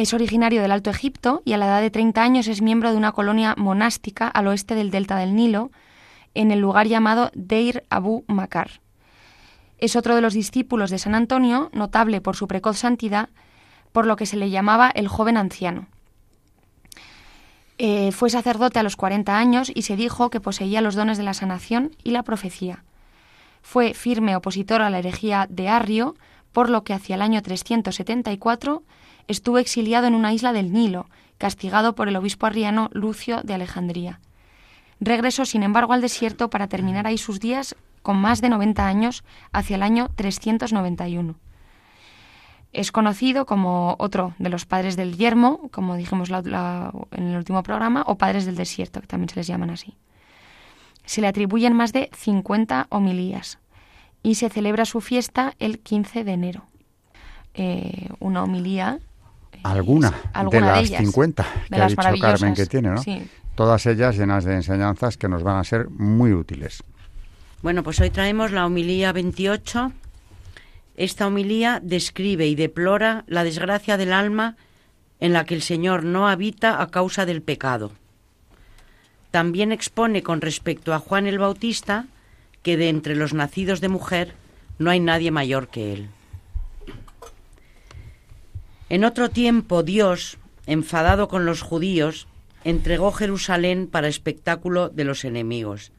Es 0.02 0.12
originario 0.12 0.62
del 0.62 0.72
Alto 0.72 0.90
Egipto 0.90 1.42
y 1.44 1.52
a 1.52 1.58
la 1.58 1.66
edad 1.66 1.80
de 1.80 1.92
30 1.92 2.20
años 2.20 2.48
es 2.48 2.60
miembro 2.60 2.90
de 2.90 2.96
una 2.96 3.12
colonia 3.12 3.54
monástica 3.56 4.26
al 4.26 4.48
oeste 4.48 4.74
del 4.74 4.90
delta 4.90 5.16
del 5.16 5.36
Nilo, 5.36 5.70
en 6.34 6.50
el 6.50 6.58
lugar 6.58 6.88
llamado 6.88 7.30
Deir 7.36 7.84
Abu 7.88 8.24
Makar. 8.26 8.80
Es 9.78 9.94
otro 9.94 10.16
de 10.16 10.20
los 10.20 10.34
discípulos 10.34 10.90
de 10.90 10.98
San 10.98 11.14
Antonio, 11.14 11.70
notable 11.72 12.20
por 12.20 12.34
su 12.34 12.48
precoz 12.48 12.78
santidad, 12.78 13.28
por 13.92 14.04
lo 14.04 14.16
que 14.16 14.26
se 14.26 14.36
le 14.36 14.50
llamaba 14.50 14.90
el 14.92 15.06
joven 15.06 15.36
anciano. 15.36 15.86
Eh, 17.78 18.10
fue 18.10 18.28
sacerdote 18.28 18.80
a 18.80 18.82
los 18.82 18.96
40 18.96 19.38
años 19.38 19.70
y 19.72 19.82
se 19.82 19.94
dijo 19.94 20.30
que 20.30 20.40
poseía 20.40 20.80
los 20.80 20.96
dones 20.96 21.16
de 21.16 21.22
la 21.22 21.32
sanación 21.32 21.92
y 22.02 22.10
la 22.10 22.24
profecía. 22.24 22.82
Fue 23.62 23.94
firme 23.94 24.34
opositor 24.34 24.82
a 24.82 24.90
la 24.90 24.98
herejía 24.98 25.46
de 25.48 25.68
Arrio, 25.68 26.16
por 26.50 26.70
lo 26.70 26.82
que 26.82 26.92
hacia 26.92 27.14
el 27.14 27.22
año 27.22 27.40
374 27.40 28.82
estuvo 29.28 29.58
exiliado 29.58 30.06
en 30.06 30.14
una 30.14 30.32
isla 30.32 30.52
del 30.52 30.72
Nilo, 30.72 31.06
castigado 31.38 31.94
por 31.94 32.08
el 32.08 32.16
obispo 32.16 32.46
arriano 32.46 32.88
Lucio 32.92 33.40
de 33.42 33.54
Alejandría. 33.54 34.20
Regresó, 35.00 35.44
sin 35.44 35.62
embargo, 35.62 35.92
al 35.92 36.00
desierto 36.00 36.50
para 36.50 36.68
terminar 36.68 37.06
ahí 37.06 37.18
sus 37.18 37.40
días 37.40 37.74
con 38.02 38.16
más 38.16 38.40
de 38.40 38.48
90 38.48 38.86
años 38.86 39.24
hacia 39.52 39.76
el 39.76 39.82
año 39.82 40.10
391. 40.14 41.34
Es 42.72 42.90
conocido 42.90 43.44
como 43.44 43.96
otro 43.98 44.34
de 44.38 44.48
los 44.48 44.64
padres 44.64 44.96
del 44.96 45.16
yermo, 45.16 45.68
como 45.72 45.96
dijimos 45.96 46.30
en 46.30 47.28
el 47.28 47.36
último 47.36 47.62
programa, 47.62 48.02
o 48.06 48.16
padres 48.16 48.46
del 48.46 48.56
desierto, 48.56 49.00
que 49.00 49.06
también 49.06 49.28
se 49.28 49.36
les 49.36 49.46
llaman 49.46 49.70
así. 49.70 49.96
Se 51.04 51.20
le 51.20 51.26
atribuyen 51.26 51.74
más 51.74 51.92
de 51.92 52.08
50 52.16 52.86
homilías 52.88 53.58
y 54.22 54.36
se 54.36 54.48
celebra 54.48 54.84
su 54.84 55.00
fiesta 55.00 55.54
el 55.58 55.80
15 55.80 56.24
de 56.24 56.32
enero. 56.32 56.64
Eh, 57.54 58.08
una 58.20 58.42
homilía 58.42 59.00
Alguna, 59.62 60.12
de 60.50 60.60
las 60.60 60.88
50 60.88 61.46
que 61.70 61.80
ha 61.80 61.88
dicho 61.88 62.02
Carmen 62.20 62.54
que 62.54 62.66
tiene, 62.66 62.90
¿no? 62.90 63.02
Todas 63.54 63.84
ellas 63.86 64.16
llenas 64.16 64.44
de 64.44 64.54
enseñanzas 64.54 65.16
que 65.16 65.28
nos 65.28 65.42
van 65.42 65.58
a 65.58 65.64
ser 65.64 65.88
muy 65.90 66.32
útiles. 66.32 66.82
Bueno, 67.62 67.82
pues 67.82 68.00
hoy 68.00 68.10
traemos 68.10 68.50
la 68.50 68.66
homilía 68.66 69.12
28. 69.12 69.92
Esta 70.96 71.26
homilía 71.26 71.80
describe 71.82 72.46
y 72.46 72.54
deplora 72.54 73.24
la 73.26 73.44
desgracia 73.44 73.96
del 73.96 74.12
alma 74.12 74.56
en 75.20 75.32
la 75.32 75.44
que 75.44 75.54
el 75.54 75.62
Señor 75.62 76.02
no 76.02 76.28
habita 76.28 76.82
a 76.82 76.90
causa 76.90 77.26
del 77.26 77.42
pecado. 77.42 77.92
También 79.30 79.70
expone 79.70 80.22
con 80.22 80.40
respecto 80.40 80.92
a 80.92 80.98
Juan 80.98 81.26
el 81.26 81.38
Bautista 81.38 82.06
que 82.62 82.76
de 82.76 82.88
entre 82.88 83.16
los 83.16 83.32
nacidos 83.32 83.80
de 83.80 83.88
mujer 83.88 84.34
no 84.78 84.90
hay 84.90 85.00
nadie 85.00 85.30
mayor 85.30 85.68
que 85.68 85.92
él. 85.92 86.08
En 88.92 89.06
otro 89.06 89.30
tiempo 89.30 89.82
Dios, 89.82 90.36
enfadado 90.66 91.26
con 91.26 91.46
los 91.46 91.62
judíos, 91.62 92.28
entregó 92.62 93.10
Jerusalén 93.10 93.86
para 93.86 94.06
espectáculo 94.06 94.90
de 94.90 95.04
los 95.04 95.24
enemigos. 95.24 95.92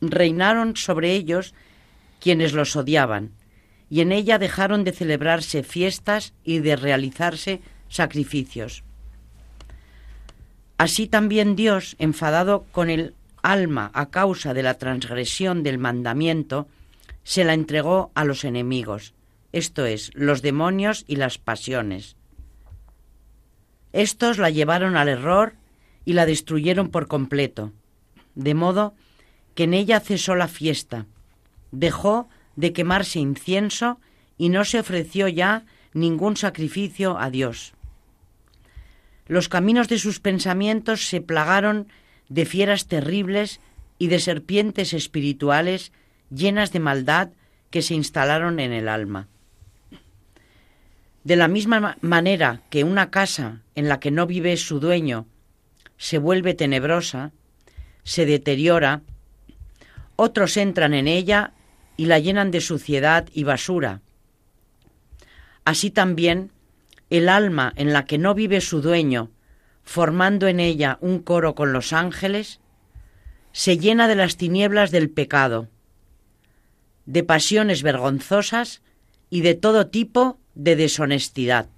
Reinaron 0.00 0.74
sobre 0.74 1.12
ellos 1.12 1.54
quienes 2.18 2.54
los 2.54 2.74
odiaban, 2.74 3.30
y 3.88 4.00
en 4.00 4.10
ella 4.10 4.40
dejaron 4.40 4.82
de 4.82 4.90
celebrarse 4.90 5.62
fiestas 5.62 6.34
y 6.42 6.58
de 6.58 6.74
realizarse 6.74 7.60
sacrificios. 7.88 8.82
Así 10.76 11.06
también 11.06 11.54
Dios, 11.54 11.94
enfadado 12.00 12.64
con 12.72 12.90
el 12.90 13.14
alma 13.42 13.92
a 13.94 14.10
causa 14.10 14.54
de 14.54 14.64
la 14.64 14.74
transgresión 14.74 15.62
del 15.62 15.78
mandamiento, 15.78 16.66
se 17.22 17.44
la 17.44 17.54
entregó 17.54 18.10
a 18.16 18.24
los 18.24 18.42
enemigos, 18.42 19.14
esto 19.52 19.86
es, 19.86 20.10
los 20.14 20.42
demonios 20.42 21.04
y 21.08 21.16
las 21.16 21.38
pasiones. 21.38 22.16
Estos 23.92 24.38
la 24.38 24.50
llevaron 24.50 24.96
al 24.96 25.08
error 25.08 25.54
y 26.04 26.12
la 26.12 26.26
destruyeron 26.26 26.90
por 26.90 27.08
completo, 27.08 27.72
de 28.34 28.54
modo 28.54 28.94
que 29.54 29.64
en 29.64 29.74
ella 29.74 30.00
cesó 30.00 30.36
la 30.36 30.48
fiesta, 30.48 31.06
dejó 31.72 32.28
de 32.56 32.72
quemarse 32.72 33.18
incienso 33.18 34.00
y 34.38 34.48
no 34.48 34.64
se 34.64 34.78
ofreció 34.78 35.28
ya 35.28 35.64
ningún 35.92 36.36
sacrificio 36.36 37.18
a 37.18 37.30
Dios. 37.30 37.74
Los 39.26 39.48
caminos 39.48 39.88
de 39.88 39.98
sus 39.98 40.20
pensamientos 40.20 41.06
se 41.06 41.20
plagaron 41.20 41.88
de 42.28 42.46
fieras 42.46 42.86
terribles 42.86 43.60
y 43.98 44.06
de 44.06 44.20
serpientes 44.20 44.92
espirituales 44.92 45.92
llenas 46.30 46.72
de 46.72 46.80
maldad 46.80 47.30
que 47.70 47.82
se 47.82 47.94
instalaron 47.94 48.60
en 48.60 48.72
el 48.72 48.88
alma. 48.88 49.28
De 51.24 51.36
la 51.36 51.48
misma 51.48 51.98
manera 52.00 52.62
que 52.70 52.84
una 52.84 53.10
casa 53.10 53.60
en 53.74 53.88
la 53.88 54.00
que 54.00 54.10
no 54.10 54.26
vive 54.26 54.56
su 54.56 54.80
dueño 54.80 55.26
se 55.98 56.16
vuelve 56.18 56.54
tenebrosa, 56.54 57.32
se 58.04 58.24
deteriora, 58.24 59.02
otros 60.16 60.56
entran 60.56 60.94
en 60.94 61.06
ella 61.06 61.52
y 61.98 62.06
la 62.06 62.18
llenan 62.18 62.50
de 62.50 62.62
suciedad 62.62 63.28
y 63.34 63.44
basura. 63.44 64.00
Así 65.66 65.90
también, 65.90 66.50
el 67.10 67.28
alma 67.28 67.72
en 67.76 67.92
la 67.92 68.06
que 68.06 68.16
no 68.16 68.34
vive 68.34 68.62
su 68.62 68.80
dueño, 68.80 69.30
formando 69.82 70.48
en 70.48 70.58
ella 70.58 70.96
un 71.02 71.18
coro 71.20 71.54
con 71.54 71.74
los 71.74 71.92
ángeles, 71.92 72.60
se 73.52 73.76
llena 73.76 74.08
de 74.08 74.14
las 74.16 74.38
tinieblas 74.38 74.90
del 74.90 75.10
pecado, 75.10 75.68
de 77.04 77.22
pasiones 77.24 77.82
vergonzosas 77.82 78.80
y 79.28 79.42
de 79.42 79.54
todo 79.54 79.88
tipo 79.88 80.39
de 80.54 80.76
deshonestidad. 80.76 81.68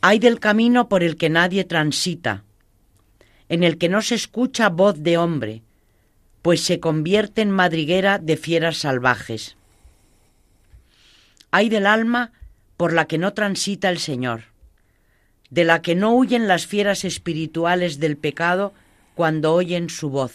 Hay 0.00 0.18
del 0.18 0.38
camino 0.40 0.88
por 0.88 1.02
el 1.02 1.16
que 1.16 1.30
nadie 1.30 1.64
transita, 1.64 2.44
en 3.48 3.62
el 3.62 3.78
que 3.78 3.88
no 3.88 4.02
se 4.02 4.14
escucha 4.14 4.68
voz 4.68 5.02
de 5.02 5.16
hombre, 5.16 5.62
pues 6.42 6.62
se 6.62 6.78
convierte 6.80 7.40
en 7.40 7.50
madriguera 7.50 8.18
de 8.18 8.36
fieras 8.36 8.76
salvajes. 8.78 9.56
Hay 11.50 11.68
del 11.68 11.86
alma 11.86 12.32
por 12.76 12.92
la 12.92 13.06
que 13.06 13.16
no 13.16 13.32
transita 13.32 13.88
el 13.88 13.98
Señor, 13.98 14.44
de 15.50 15.64
la 15.64 15.82
que 15.82 15.94
no 15.94 16.14
huyen 16.14 16.48
las 16.48 16.66
fieras 16.66 17.04
espirituales 17.04 17.98
del 17.98 18.16
pecado 18.16 18.74
cuando 19.14 19.54
oyen 19.54 19.88
su 19.88 20.10
voz. 20.10 20.34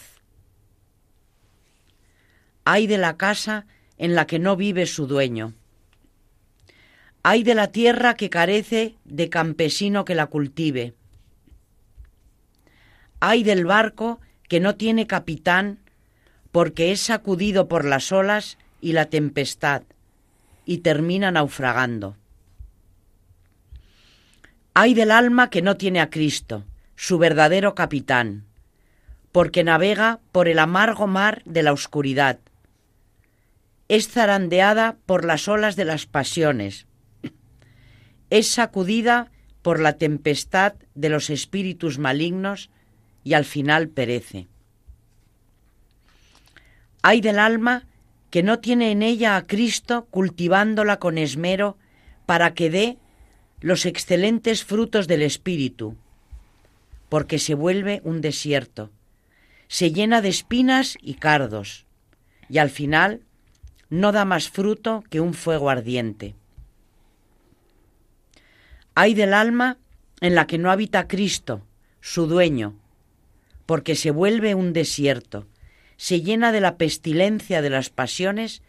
Hay 2.64 2.86
de 2.86 2.98
la 2.98 3.16
casa 3.16 3.66
en 3.98 4.14
la 4.14 4.26
que 4.26 4.38
no 4.38 4.56
vive 4.56 4.86
su 4.86 5.06
dueño. 5.06 5.54
Hay 7.22 7.42
de 7.42 7.54
la 7.54 7.68
tierra 7.68 8.14
que 8.14 8.30
carece 8.30 8.96
de 9.04 9.28
campesino 9.28 10.04
que 10.04 10.14
la 10.14 10.26
cultive. 10.26 10.94
Hay 13.20 13.42
del 13.42 13.66
barco 13.66 14.20
que 14.48 14.60
no 14.60 14.76
tiene 14.76 15.06
capitán 15.06 15.80
porque 16.50 16.92
es 16.92 17.02
sacudido 17.02 17.68
por 17.68 17.84
las 17.84 18.10
olas 18.10 18.56
y 18.80 18.92
la 18.92 19.06
tempestad 19.06 19.82
y 20.64 20.78
termina 20.78 21.30
naufragando. 21.30 22.16
Hay 24.72 24.94
del 24.94 25.10
alma 25.10 25.50
que 25.50 25.62
no 25.62 25.76
tiene 25.76 26.00
a 26.00 26.08
Cristo, 26.08 26.64
su 26.96 27.18
verdadero 27.18 27.74
capitán, 27.74 28.44
porque 29.30 29.62
navega 29.62 30.20
por 30.32 30.48
el 30.48 30.58
amargo 30.58 31.06
mar 31.06 31.42
de 31.44 31.62
la 31.62 31.72
oscuridad. 31.72 32.38
Es 33.88 34.08
zarandeada 34.08 34.96
por 35.04 35.24
las 35.24 35.48
olas 35.48 35.76
de 35.76 35.84
las 35.84 36.06
pasiones. 36.06 36.86
Es 38.30 38.50
sacudida 38.50 39.30
por 39.62 39.80
la 39.80 39.94
tempestad 39.94 40.74
de 40.94 41.08
los 41.08 41.30
espíritus 41.30 41.98
malignos 41.98 42.70
y 43.24 43.34
al 43.34 43.44
final 43.44 43.88
perece. 43.88 44.48
Hay 47.02 47.20
del 47.20 47.38
alma 47.38 47.86
que 48.30 48.42
no 48.42 48.60
tiene 48.60 48.92
en 48.92 49.02
ella 49.02 49.36
a 49.36 49.46
Cristo 49.46 50.06
cultivándola 50.10 50.98
con 50.98 51.18
esmero 51.18 51.76
para 52.26 52.54
que 52.54 52.70
dé 52.70 52.98
los 53.60 53.84
excelentes 53.84 54.64
frutos 54.64 55.08
del 55.08 55.22
Espíritu, 55.22 55.96
porque 57.08 57.38
se 57.38 57.54
vuelve 57.54 58.00
un 58.04 58.20
desierto, 58.20 58.90
se 59.68 59.92
llena 59.92 60.22
de 60.22 60.28
espinas 60.28 60.96
y 61.02 61.14
cardos, 61.14 61.86
y 62.48 62.58
al 62.58 62.70
final 62.70 63.22
no 63.90 64.12
da 64.12 64.24
más 64.24 64.48
fruto 64.48 65.04
que 65.10 65.20
un 65.20 65.34
fuego 65.34 65.68
ardiente. 65.68 66.34
Hay 69.00 69.14
del 69.14 69.32
alma 69.32 69.78
en 70.20 70.34
la 70.34 70.46
que 70.46 70.58
no 70.58 70.70
habita 70.70 71.08
Cristo, 71.08 71.62
su 72.02 72.26
dueño, 72.26 72.74
porque 73.64 73.96
se 73.96 74.10
vuelve 74.10 74.54
un 74.54 74.74
desierto, 74.74 75.46
se 75.96 76.20
llena 76.20 76.52
de 76.52 76.60
la 76.60 76.76
pestilencia 76.76 77.62
de 77.62 77.70
las 77.70 77.88
pasiones 77.88 78.60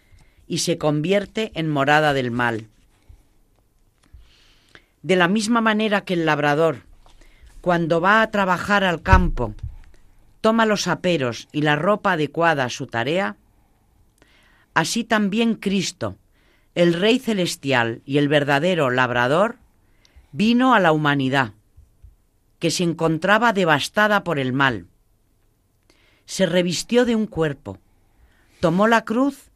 y 0.47 0.59
se 0.59 0.77
convierte 0.77 1.51
en 1.55 1.67
morada 1.67 2.13
del 2.13 2.31
mal. 2.31 2.69
De 5.01 5.17
la 5.17 5.27
misma 5.27 5.59
manera 5.59 6.05
que 6.05 6.13
el 6.13 6.25
labrador, 6.25 6.83
cuando 7.59 7.99
va 7.99 8.21
a 8.21 8.31
trabajar 8.31 8.85
al 8.85 9.01
campo, 9.01 9.53
toma 10.39 10.65
los 10.65 10.87
aperos 10.87 11.49
y 11.51 11.61
la 11.63 11.75
ropa 11.75 12.13
adecuada 12.13 12.63
a 12.63 12.69
su 12.69 12.87
tarea, 12.87 13.35
así 14.75 15.03
también 15.03 15.55
Cristo, 15.55 16.15
el 16.73 16.93
Rey 16.93 17.19
Celestial 17.19 18.01
y 18.05 18.17
el 18.17 18.29
verdadero 18.29 18.91
labrador, 18.91 19.57
vino 20.31 20.73
a 20.73 20.79
la 20.79 20.91
humanidad, 20.91 21.53
que 22.59 22.71
se 22.71 22.83
encontraba 22.83 23.53
devastada 23.53 24.23
por 24.23 24.39
el 24.39 24.53
mal 24.53 24.87
se 26.31 26.45
revistió 26.45 27.03
de 27.03 27.13
un 27.13 27.27
cuerpo, 27.27 27.77
tomó 28.61 28.87
la 28.87 29.03
cruz 29.03 29.51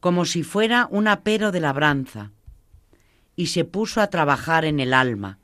como 0.00 0.26
si 0.26 0.42
fuera 0.42 0.86
un 0.90 1.08
apero 1.08 1.50
de 1.50 1.60
labranza, 1.60 2.30
y 3.36 3.46
se 3.46 3.64
puso 3.64 4.02
a 4.02 4.08
trabajar 4.08 4.66
en 4.66 4.80
el 4.80 4.92
alma, 4.92 5.38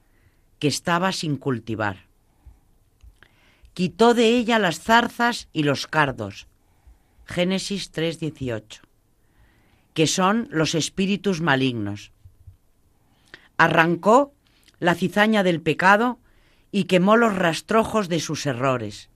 que 0.59 0.69
estaba 0.69 1.13
sin 1.13 1.39
cultivar. 1.39 2.05
Quitó 3.73 4.13
de 4.13 4.37
ella 4.37 4.59
las 4.59 4.81
zarzas 4.81 5.49
y 5.55 5.63
los 5.63 5.87
cardos, 5.87 6.47
Génesis 7.25 7.91
3:18, 7.91 8.83
que 9.95 10.07
son 10.07 10.47
los 10.51 10.75
espíritus 10.75 11.41
malignos. 11.41 12.13
Arrancó 13.57 14.35
la 14.79 14.95
cizaña 14.95 15.43
del 15.43 15.61
pecado 15.61 16.19
y 16.71 16.85
quemó 16.85 17.17
los 17.17 17.35
rastrojos 17.35 18.09
de 18.09 18.21
sus 18.21 18.47
errores 18.47 19.11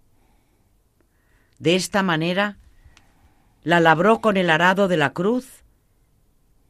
de 1.61 1.77
esta 1.77 2.03
manera, 2.03 2.59
la 3.63 3.79
labró 3.79 4.21
con 4.21 4.37
el 4.37 4.51
arado 4.51 4.89
de 4.89 4.97
la 4.97 5.13
cruz 5.13 5.63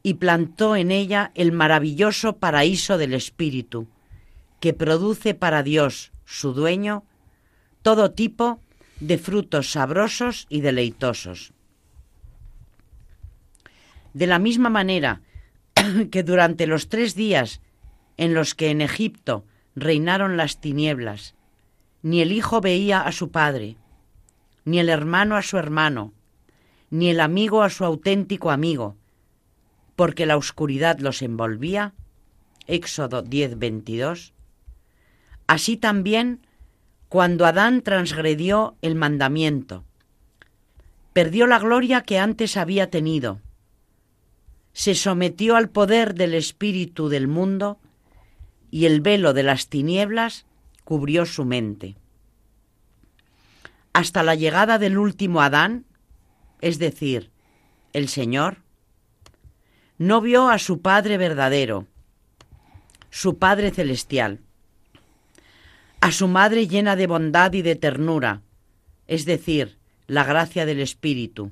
y 0.03 0.15
plantó 0.15 0.75
en 0.75 0.91
ella 0.91 1.31
el 1.33 1.51
maravilloso 1.53 2.37
paraíso 2.37 2.97
del 2.97 3.13
Espíritu, 3.13 3.87
que 4.59 4.73
produce 4.73 5.33
para 5.33 5.63
Dios, 5.63 6.11
su 6.25 6.53
dueño, 6.53 7.03
todo 7.81 8.11
tipo 8.11 8.59
de 8.99 9.17
frutos 9.17 9.71
sabrosos 9.71 10.45
y 10.49 10.59
deleitosos. 10.59 11.53
De 14.13 14.27
la 14.27 14.39
misma 14.39 14.69
manera 14.69 15.21
que 16.11 16.23
durante 16.23 16.67
los 16.67 16.89
tres 16.89 17.15
días 17.15 17.61
en 18.21 18.35
los 18.35 18.53
que 18.53 18.69
en 18.69 18.81
Egipto 18.81 19.45
reinaron 19.75 20.37
las 20.37 20.61
tinieblas, 20.61 21.33
ni 22.03 22.21
el 22.21 22.31
hijo 22.31 22.61
veía 22.61 23.01
a 23.01 23.11
su 23.11 23.31
padre, 23.31 23.77
ni 24.63 24.77
el 24.77 24.89
hermano 24.89 25.37
a 25.37 25.41
su 25.41 25.57
hermano, 25.57 26.13
ni 26.91 27.09
el 27.09 27.19
amigo 27.19 27.63
a 27.63 27.71
su 27.71 27.83
auténtico 27.83 28.51
amigo, 28.51 28.95
porque 29.95 30.27
la 30.27 30.37
oscuridad 30.37 30.99
los 30.99 31.23
envolvía. 31.23 31.95
Éxodo 32.67 33.23
10:22. 33.23 34.33
Así 35.47 35.75
también 35.75 36.45
cuando 37.09 37.47
Adán 37.47 37.81
transgredió 37.81 38.75
el 38.83 38.93
mandamiento, 38.93 39.83
perdió 41.11 41.47
la 41.47 41.57
gloria 41.57 42.01
que 42.01 42.19
antes 42.19 42.55
había 42.55 42.91
tenido, 42.91 43.39
se 44.73 44.93
sometió 44.93 45.55
al 45.55 45.71
poder 45.71 46.13
del 46.13 46.35
espíritu 46.35 47.09
del 47.09 47.27
mundo 47.27 47.79
y 48.71 48.85
el 48.85 49.01
velo 49.01 49.33
de 49.33 49.43
las 49.43 49.67
tinieblas 49.67 50.45
cubrió 50.85 51.25
su 51.25 51.45
mente. 51.45 51.95
Hasta 53.93 54.23
la 54.23 54.35
llegada 54.35 54.79
del 54.79 54.97
último 54.97 55.41
Adán, 55.41 55.85
es 56.61 56.79
decir, 56.79 57.29
el 57.93 58.07
Señor, 58.07 58.57
no 59.97 60.21
vio 60.21 60.49
a 60.49 60.57
su 60.57 60.81
Padre 60.81 61.17
verdadero, 61.17 61.85
su 63.09 63.37
Padre 63.37 63.71
celestial, 63.71 64.39
a 65.99 66.11
su 66.11 66.27
Madre 66.27 66.67
llena 66.67 66.95
de 66.95 67.07
bondad 67.07 67.51
y 67.53 67.61
de 67.61 67.75
ternura, 67.75 68.41
es 69.07 69.25
decir, 69.25 69.77
la 70.07 70.23
gracia 70.23 70.65
del 70.65 70.79
Espíritu, 70.79 71.51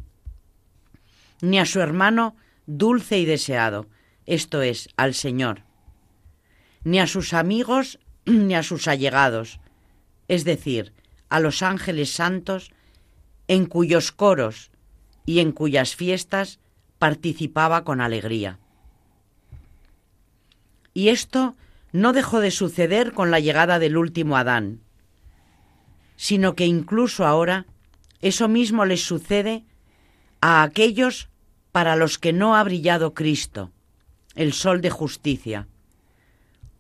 ni 1.42 1.60
a 1.60 1.66
su 1.66 1.82
hermano 1.82 2.36
dulce 2.66 3.20
y 3.20 3.26
deseado, 3.26 3.88
esto 4.26 4.62
es, 4.62 4.90
al 4.96 5.14
Señor, 5.14 5.64
ni 6.84 7.00
a 7.00 7.08
sus 7.08 7.34
amigos, 7.34 8.00
ni 8.26 8.56
a 8.56 8.64
sus 8.64 8.88
allegados, 8.88 9.60
es 10.28 10.44
decir, 10.44 10.94
a 11.30 11.40
los 11.40 11.62
ángeles 11.62 12.12
santos, 12.12 12.72
en 13.48 13.66
cuyos 13.66 14.12
coros 14.12 14.72
y 15.26 15.40
en 15.40 15.52
cuyas 15.52 15.96
fiestas 15.96 16.60
participaba 17.00 17.84
con 17.84 18.02
alegría. 18.02 18.60
Y 20.94 21.10
esto 21.10 21.56
no 21.92 22.14
dejó 22.14 22.40
de 22.40 22.52
suceder 22.52 23.14
con 23.14 23.32
la 23.32 23.40
llegada 23.40 23.80
del 23.80 23.98
último 23.98 24.38
Adán, 24.38 24.82
sino 26.16 26.54
que 26.54 26.66
incluso 26.66 27.26
ahora 27.26 27.66
eso 28.22 28.48
mismo 28.50 28.86
les 28.86 29.04
sucede 29.04 29.64
a 30.42 30.64
aquellos 30.64 31.30
para 31.72 31.96
los 31.96 32.18
que 32.18 32.34
no 32.34 32.56
ha 32.56 32.64
brillado 32.64 33.14
Cristo, 33.14 33.72
el 34.36 34.52
sol 34.52 34.82
de 34.82 34.90
justicia, 34.90 35.69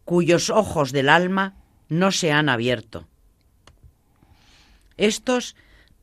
cuyos 0.10 0.50
ojos 0.50 0.92
del 0.92 1.08
alma 1.08 1.54
no 1.88 2.12
se 2.12 2.32
han 2.32 2.50
abierto. 2.50 3.08
Estos 4.98 5.56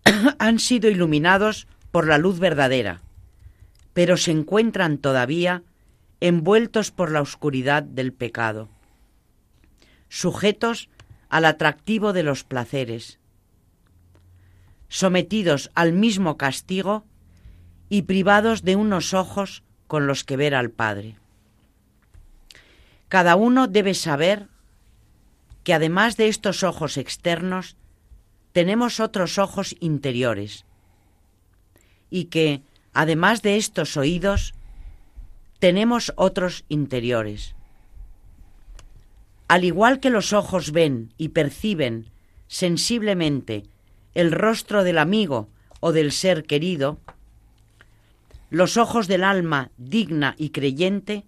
han 0.38 0.60
sido 0.60 0.88
iluminados 0.88 1.66
por 1.90 2.06
la 2.06 2.16
luz 2.16 2.38
verdadera, 2.38 3.02
pero 3.94 4.16
se 4.16 4.30
encuentran 4.30 4.98
todavía 4.98 5.64
envueltos 6.20 6.92
por 6.92 7.10
la 7.10 7.20
oscuridad 7.20 7.82
del 7.82 8.12
pecado, 8.12 8.68
sujetos 10.08 10.88
al 11.28 11.44
atractivo 11.44 12.12
de 12.12 12.22
los 12.22 12.44
placeres, 12.44 13.18
sometidos 14.88 15.72
al 15.74 15.92
mismo 15.92 16.36
castigo 16.36 17.04
y 17.88 18.02
privados 18.02 18.62
de 18.62 18.76
unos 18.76 19.14
ojos 19.14 19.64
con 19.88 20.06
los 20.06 20.22
que 20.22 20.36
ver 20.36 20.54
al 20.54 20.70
Padre. 20.70 21.16
Cada 23.08 23.36
uno 23.36 23.68
debe 23.68 23.94
saber 23.94 24.48
que 25.64 25.74
además 25.74 26.16
de 26.16 26.28
estos 26.28 26.62
ojos 26.62 26.96
externos, 26.96 27.76
tenemos 28.52 29.00
otros 29.00 29.38
ojos 29.38 29.76
interiores 29.80 30.64
y 32.08 32.26
que, 32.26 32.62
además 32.92 33.42
de 33.42 33.56
estos 33.56 33.96
oídos, 33.96 34.54
tenemos 35.58 36.12
otros 36.16 36.64
interiores. 36.68 37.54
Al 39.48 39.64
igual 39.64 40.00
que 40.00 40.10
los 40.10 40.32
ojos 40.32 40.72
ven 40.72 41.12
y 41.18 41.28
perciben 41.28 42.10
sensiblemente 42.48 43.64
el 44.14 44.32
rostro 44.32 44.84
del 44.84 44.98
amigo 44.98 45.48
o 45.80 45.92
del 45.92 46.12
ser 46.12 46.44
querido, 46.44 46.98
los 48.50 48.76
ojos 48.76 49.08
del 49.08 49.24
alma 49.24 49.70
digna 49.76 50.34
y 50.38 50.50
creyente, 50.50 51.24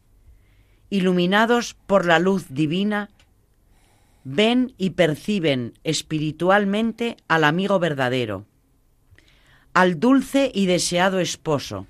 iluminados 0.90 1.74
por 1.86 2.06
la 2.06 2.18
luz 2.18 2.46
divina, 2.48 3.10
ven 4.24 4.74
y 4.78 4.90
perciben 4.90 5.74
espiritualmente 5.84 7.16
al 7.28 7.44
amigo 7.44 7.78
verdadero, 7.78 8.46
al 9.74 10.00
dulce 10.00 10.50
y 10.54 10.66
deseado 10.66 11.20
esposo, 11.20 11.86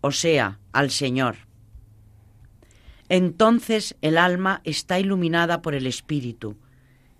o 0.00 0.12
sea, 0.12 0.58
al 0.72 0.90
Señor. 0.90 1.36
Entonces 3.08 3.96
el 4.02 4.18
alma 4.18 4.60
está 4.64 5.00
iluminada 5.00 5.62
por 5.62 5.74
el 5.74 5.86
Espíritu, 5.86 6.56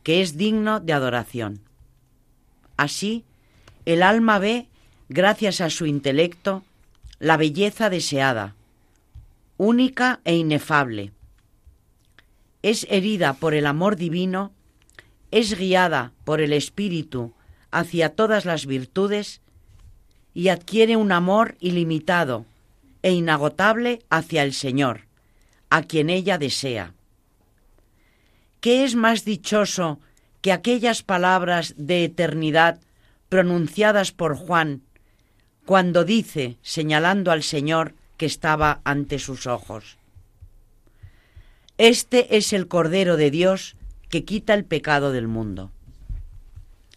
que 0.03 0.22
es 0.22 0.37
digno 0.37 0.78
de 0.78 0.93
adoración. 0.93 1.61
Así, 2.76 3.24
el 3.87 4.03
alma 4.03 4.39
ve, 4.39 4.68
gracias 5.09 5.61
a 5.61 5.68
su 5.68 5.87
intelecto, 5.87 6.62
la 7.18 7.37
belleza 7.37 7.91
deseada, 7.91 8.55
única 9.57 10.20
e 10.24 10.37
inefable. 10.37 11.12
Es 12.63 12.87
herida 12.91 13.35
por 13.35 13.55
el 13.55 13.67
amor 13.67 13.97
divino, 13.97 14.53
es 15.31 15.57
guiada 15.57 16.13
por 16.25 16.41
el 16.41 16.53
Espíritu 16.53 17.33
hacia 17.71 18.15
todas 18.15 18.45
las 18.45 18.67
virtudes 18.67 19.41
y 20.35 20.49
adquiere 20.49 20.97
un 20.97 21.13
amor 21.13 21.57
ilimitado 21.61 22.47
e 23.03 23.13
inagotable 23.13 24.01
hacia 24.11 24.43
el 24.43 24.53
Señor, 24.53 25.07
a 25.71 25.83
quien 25.83 26.11
ella 26.11 26.39
desea. 26.39 26.95
¿Qué 28.61 28.85
es 28.85 28.95
más 28.95 29.25
dichoso 29.25 30.01
que 30.43 30.53
aquellas 30.53 31.03
palabras 31.03 31.75
de 31.77 32.05
eternidad 32.05 32.81
pronunciadas 33.29 34.13
por 34.13 34.37
Juan 34.37 34.83
cuando 35.65 36.05
dice, 36.05 36.59
señalando 36.63 37.31
al 37.31 37.43
Señor 37.43 37.95
que 38.17 38.27
estaba 38.27 38.81
ante 38.85 39.19
sus 39.19 39.47
ojos. 39.47 40.00
Este 41.83 42.37
es 42.37 42.53
el 42.53 42.68
Cordero 42.68 43.16
de 43.16 43.31
Dios 43.31 43.74
que 44.11 44.26
quita 44.26 44.53
el 44.53 44.66
pecado 44.66 45.12
del 45.12 45.28
mundo. 45.28 45.72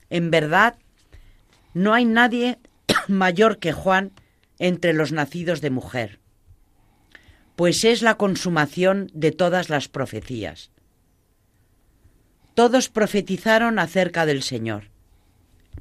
En 0.09 0.29
verdad, 0.29 0.75
no 1.73 1.93
hay 1.93 2.03
nadie 2.03 2.59
mayor 3.07 3.59
que 3.59 3.71
Juan 3.71 4.11
entre 4.59 4.91
los 4.91 5.13
nacidos 5.13 5.61
de 5.61 5.69
mujer, 5.69 6.19
pues 7.55 7.85
es 7.85 8.01
la 8.01 8.15
consumación 8.15 9.09
de 9.13 9.31
todas 9.31 9.69
las 9.69 9.87
profecías. 9.87 10.69
Todos 12.53 12.89
profetizaron 12.89 13.79
acerca 13.79 14.25
del 14.25 14.43
Señor, 14.43 14.89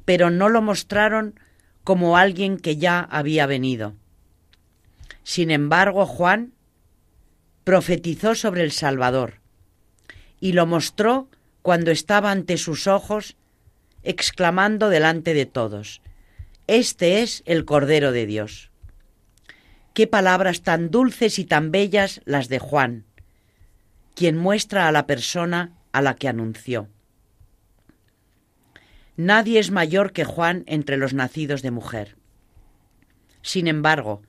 pero 0.05 0.29
no 0.29 0.47
lo 0.47 0.61
mostraron 0.61 1.37
como 1.83 2.15
alguien 2.15 2.55
que 2.55 2.77
ya 2.77 3.01
había 3.01 3.47
venido. 3.47 3.95
Sin 5.23 5.51
embargo, 5.51 6.05
Juan 6.05 6.52
profetizó 7.63 8.35
sobre 8.35 8.63
el 8.63 8.71
Salvador 8.71 9.39
y 10.39 10.53
lo 10.53 10.65
mostró 10.65 11.29
cuando 11.61 11.91
estaba 11.91 12.31
ante 12.31 12.57
sus 12.57 12.87
ojos, 12.87 13.37
exclamando 14.03 14.89
delante 14.89 15.33
de 15.33 15.45
todos, 15.45 16.01
Este 16.67 17.21
es 17.21 17.43
el 17.45 17.65
Cordero 17.65 18.11
de 18.11 18.25
Dios. 18.25 18.69
Qué 19.93 20.07
palabras 20.07 20.61
tan 20.61 20.91
dulces 20.91 21.39
y 21.39 21.45
tan 21.45 21.71
bellas 21.71 22.21
las 22.25 22.49
de 22.49 22.59
Juan, 22.59 23.05
quien 24.15 24.37
muestra 24.37 24.87
a 24.87 24.91
la 24.91 25.07
persona 25.07 25.71
a 25.93 26.01
la 26.01 26.15
que 26.15 26.27
anunció. 26.27 26.89
Nadie 29.15 29.59
es 29.59 29.71
mayor 29.71 30.11
que 30.11 30.25
Juan 30.25 30.63
entre 30.65 30.97
los 30.97 31.13
nacidos 31.13 31.61
de 31.61 31.71
mujer. 31.71 32.17
Sin 33.41 33.67
embargo, 33.67 34.21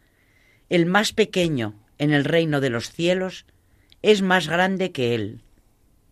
el 0.68 0.86
más 0.86 1.12
pequeño 1.12 1.74
en 1.98 2.12
el 2.12 2.24
reino 2.24 2.60
de 2.60 2.70
los 2.70 2.90
cielos 2.90 3.46
es 4.02 4.22
más 4.22 4.48
grande 4.48 4.92
que 4.92 5.14
él. 5.14 5.40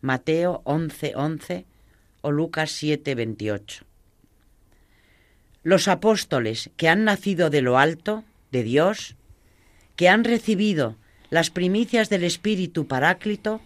Mateo 0.00 0.62
11:11 0.64 1.64
o 2.22 2.30
Lucas 2.30 2.70
7:28. 2.70 3.84
Los 5.62 5.88
apóstoles 5.88 6.70
que 6.76 6.88
han 6.88 7.04
nacido 7.04 7.50
de 7.50 7.62
lo 7.62 7.78
alto, 7.78 8.24
de 8.50 8.62
Dios, 8.62 9.16
que 9.96 10.08
han 10.08 10.24
recibido 10.24 10.96
las 11.30 11.50
primicias 11.50 12.08
del 12.10 12.24
Espíritu 12.24 12.86
Paráclito, 12.86 13.60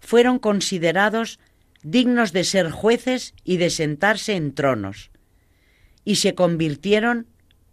fueron 0.00 0.38
considerados 0.38 1.38
dignos 1.82 2.32
de 2.32 2.44
ser 2.44 2.70
jueces 2.70 3.34
y 3.44 3.56
de 3.56 3.70
sentarse 3.70 4.36
en 4.36 4.54
tronos, 4.54 5.10
y 6.04 6.16
se 6.16 6.34
convirtieron 6.34 7.26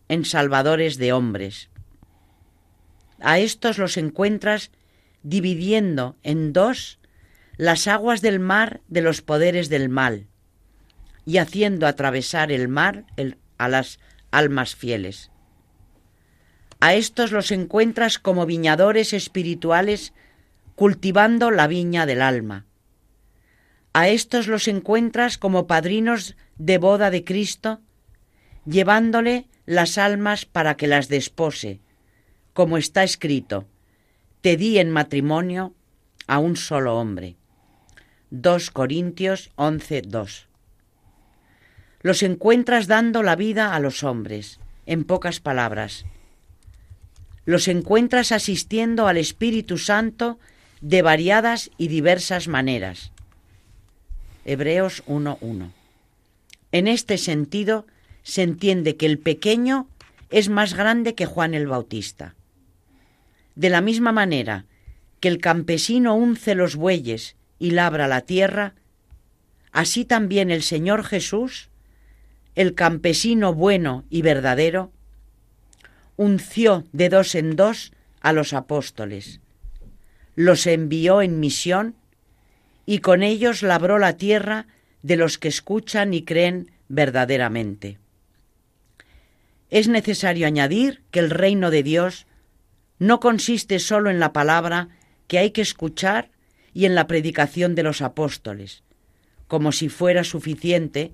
en 0.07 0.25
salvadores 0.25 0.97
de 0.97 1.13
hombres. 1.13 1.69
A 3.21 3.39
estos 3.39 3.77
los 3.77 3.97
encuentras 3.97 4.71
dividiendo 5.23 6.15
en 6.23 6.53
dos 6.53 6.99
las 7.57 7.87
aguas 7.87 8.21
del 8.21 8.39
mar 8.39 8.81
de 8.87 9.01
los 9.01 9.21
poderes 9.21 9.69
del 9.69 9.89
mal, 9.89 10.27
y 11.25 11.37
haciendo 11.37 11.87
atravesar 11.87 12.51
el 12.51 12.67
mar 12.67 13.05
a 13.57 13.67
las 13.67 13.99
almas 14.31 14.75
fieles. 14.75 15.31
A 16.79 16.93
estos 16.93 17.31
los 17.31 17.51
encuentras 17.51 18.19
como 18.19 18.45
viñadores 18.45 19.11
espirituales 19.11 20.13
cultivando 20.75 21.51
la 21.51 21.67
viña 21.67 22.05
del 22.05 22.21
alma 22.21 22.65
a 23.93 24.07
estos 24.07 24.47
los 24.47 24.67
encuentras 24.67 25.37
como 25.37 25.67
padrinos 25.67 26.35
de 26.57 26.77
boda 26.77 27.09
de 27.09 27.23
Cristo, 27.23 27.81
llevándole 28.65 29.47
las 29.65 29.97
almas 29.97 30.45
para 30.45 30.77
que 30.77 30.87
las 30.87 31.09
despose, 31.09 31.81
como 32.59 32.77
está 32.77 33.05
escrito, 33.05 33.65
te 34.41 34.57
di 34.57 34.79
en 34.79 34.91
matrimonio 34.91 35.73
a 36.27 36.39
un 36.39 36.57
solo 36.57 36.99
hombre. 36.99 37.37
2 38.31 38.71
Corintios 38.71 39.51
11, 39.55 40.01
2. 40.01 40.47
Los 42.01 42.21
encuentras 42.21 42.87
dando 42.87 43.23
la 43.23 43.37
vida 43.37 43.73
a 43.73 43.79
los 43.79 44.03
hombres, 44.03 44.59
en 44.85 45.05
pocas 45.05 45.39
palabras. 45.39 46.03
Los 47.45 47.69
encuentras 47.69 48.33
asistiendo 48.33 49.07
al 49.07 49.15
Espíritu 49.15 49.77
Santo 49.77 50.37
de 50.81 51.01
variadas 51.01 51.71
y 51.77 51.87
diversas 51.87 52.49
maneras 52.49 53.13
Hebreos 54.43 55.01
1.1. 55.07 55.71
En 56.73 56.87
este 56.89 57.17
sentido, 57.17 57.87
se 58.23 58.41
entiende 58.43 58.97
que 58.97 59.05
el 59.05 59.17
pequeño 59.17 59.87
es 60.29 60.49
más 60.49 60.73
grande 60.73 61.15
que 61.15 61.25
Juan 61.25 61.53
el 61.53 61.65
Bautista. 61.65 62.35
De 63.59 63.69
la 63.69 63.81
misma 63.81 64.13
manera 64.13 64.63
que 65.19 65.27
el 65.27 65.39
campesino 65.39 66.15
unce 66.15 66.55
los 66.55 66.77
bueyes 66.77 67.35
y 67.59 67.71
labra 67.71 68.07
la 68.07 68.21
tierra, 68.21 68.73
así 69.73 70.05
también 70.05 70.49
el 70.49 70.63
Señor 70.63 71.03
Jesús, 71.03 71.67
el 72.55 72.73
campesino 72.73 73.53
bueno 73.53 74.05
y 74.09 74.21
verdadero, 74.21 74.93
unció 76.15 76.85
de 76.93 77.09
dos 77.09 77.35
en 77.35 77.57
dos 77.57 77.91
a 78.21 78.31
los 78.31 78.53
apóstoles, 78.53 79.41
los 80.35 80.65
envió 80.65 81.21
en 81.21 81.41
misión 81.41 81.95
y 82.85 82.99
con 82.99 83.23
ellos 83.23 83.61
labró 83.61 83.99
la 83.99 84.15
tierra 84.15 84.67
de 85.01 85.17
los 85.17 85.37
que 85.37 85.49
escuchan 85.49 86.13
y 86.13 86.23
creen 86.23 86.71
verdaderamente. 86.87 87.99
Es 89.69 89.89
necesario 89.89 90.47
añadir 90.47 91.01
que 91.11 91.19
el 91.19 91.29
reino 91.29 91.71
de 91.71 91.83
Dios 91.83 92.25
no 92.99 93.19
consiste 93.19 93.79
solo 93.79 94.09
en 94.09 94.19
la 94.19 94.33
palabra 94.33 94.89
que 95.27 95.39
hay 95.39 95.51
que 95.51 95.61
escuchar 95.61 96.29
y 96.73 96.85
en 96.85 96.95
la 96.95 97.07
predicación 97.07 97.73
de 97.73 97.83
los 97.83 98.01
apóstoles, 98.01 98.83
como 99.47 99.71
si 99.71 99.89
fuera 99.89 100.23
suficiente 100.23 101.11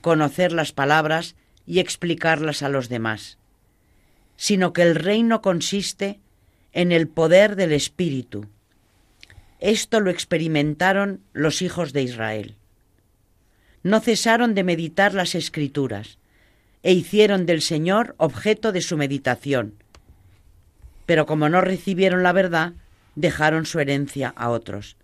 conocer 0.00 0.52
las 0.52 0.72
palabras 0.72 1.34
y 1.66 1.80
explicarlas 1.80 2.62
a 2.62 2.68
los 2.68 2.88
demás, 2.88 3.38
sino 4.36 4.72
que 4.72 4.82
el 4.82 4.94
reino 4.94 5.42
consiste 5.42 6.20
en 6.72 6.92
el 6.92 7.08
poder 7.08 7.56
del 7.56 7.72
Espíritu. 7.72 8.46
Esto 9.58 10.00
lo 10.00 10.10
experimentaron 10.10 11.20
los 11.32 11.60
hijos 11.60 11.92
de 11.92 12.02
Israel. 12.02 12.56
No 13.82 14.00
cesaron 14.00 14.54
de 14.54 14.64
meditar 14.64 15.12
las 15.12 15.34
escrituras 15.34 16.18
e 16.82 16.92
hicieron 16.92 17.44
del 17.44 17.60
Señor 17.60 18.14
objeto 18.16 18.72
de 18.72 18.80
su 18.80 18.96
meditación. 18.96 19.79
Pero 21.10 21.26
como 21.26 21.48
no 21.48 21.60
recibieron 21.60 22.22
la 22.22 22.32
verdad, 22.32 22.74
dejaron 23.16 23.66
su 23.66 23.80
herencia 23.80 24.32
a 24.36 24.48
otros. 24.48 24.96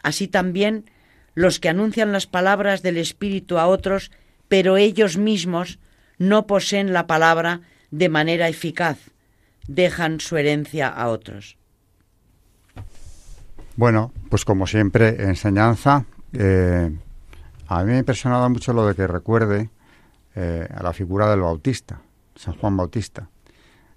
Así 0.00 0.28
también 0.28 0.88
los 1.34 1.58
que 1.58 1.68
anuncian 1.68 2.12
las 2.12 2.28
palabras 2.28 2.82
del 2.82 2.96
Espíritu 2.96 3.58
a 3.58 3.66
otros, 3.66 4.12
pero 4.46 4.76
ellos 4.76 5.16
mismos 5.16 5.80
no 6.18 6.46
poseen 6.46 6.92
la 6.92 7.08
palabra 7.08 7.62
de 7.90 8.08
manera 8.08 8.46
eficaz, 8.46 8.98
dejan 9.66 10.20
su 10.20 10.36
herencia 10.36 10.86
a 10.86 11.08
otros. 11.08 11.56
Bueno, 13.74 14.12
pues 14.28 14.44
como 14.44 14.68
siempre, 14.68 15.20
enseñanza. 15.24 16.04
Eh, 16.32 16.96
a 17.66 17.80
mí 17.80 17.86
me 17.90 17.96
ha 17.96 17.98
impresionado 17.98 18.48
mucho 18.48 18.72
lo 18.72 18.86
de 18.86 18.94
que 18.94 19.08
recuerde 19.08 19.68
eh, 20.36 20.68
a 20.72 20.80
la 20.84 20.92
figura 20.92 21.28
del 21.28 21.40
Bautista, 21.40 22.00
San 22.36 22.54
Juan 22.54 22.76
Bautista, 22.76 23.28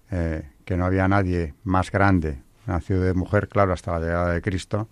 eh, 0.09 0.49
que 0.65 0.77
no 0.77 0.85
había 0.85 1.07
nadie 1.07 1.53
más 1.63 1.91
grande, 1.91 2.41
nacido 2.65 3.01
de 3.01 3.13
mujer, 3.13 3.47
claro, 3.47 3.73
hasta 3.73 3.91
la 3.93 3.99
llegada 3.99 4.33
de 4.33 4.41
Cristo, 4.41 4.87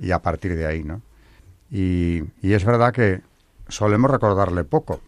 y 0.00 0.10
a 0.10 0.18
partir 0.20 0.56
de 0.56 0.66
ahí, 0.66 0.84
¿no? 0.84 1.02
Y, 1.70 2.22
y 2.42 2.52
es 2.52 2.64
verdad 2.64 2.92
que 2.92 3.22
solemos 3.68 4.10
recordarle 4.10 4.64
poco, 4.64 5.00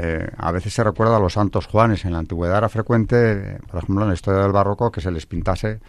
eh, 0.00 0.30
a 0.36 0.52
veces 0.52 0.72
se 0.72 0.84
recuerda 0.84 1.16
a 1.16 1.20
los 1.20 1.32
santos 1.32 1.66
Juanes. 1.66 2.04
En 2.04 2.12
la 2.12 2.18
antigüedad 2.18 2.58
era 2.58 2.68
frecuente, 2.68 3.58
por 3.68 3.82
ejemplo, 3.82 4.04
en 4.04 4.08
la 4.08 4.14
historia 4.14 4.40
del 4.40 4.52
barroco, 4.52 4.92
que 4.92 5.00
se 5.00 5.10
les 5.10 5.26
pintase 5.26 5.80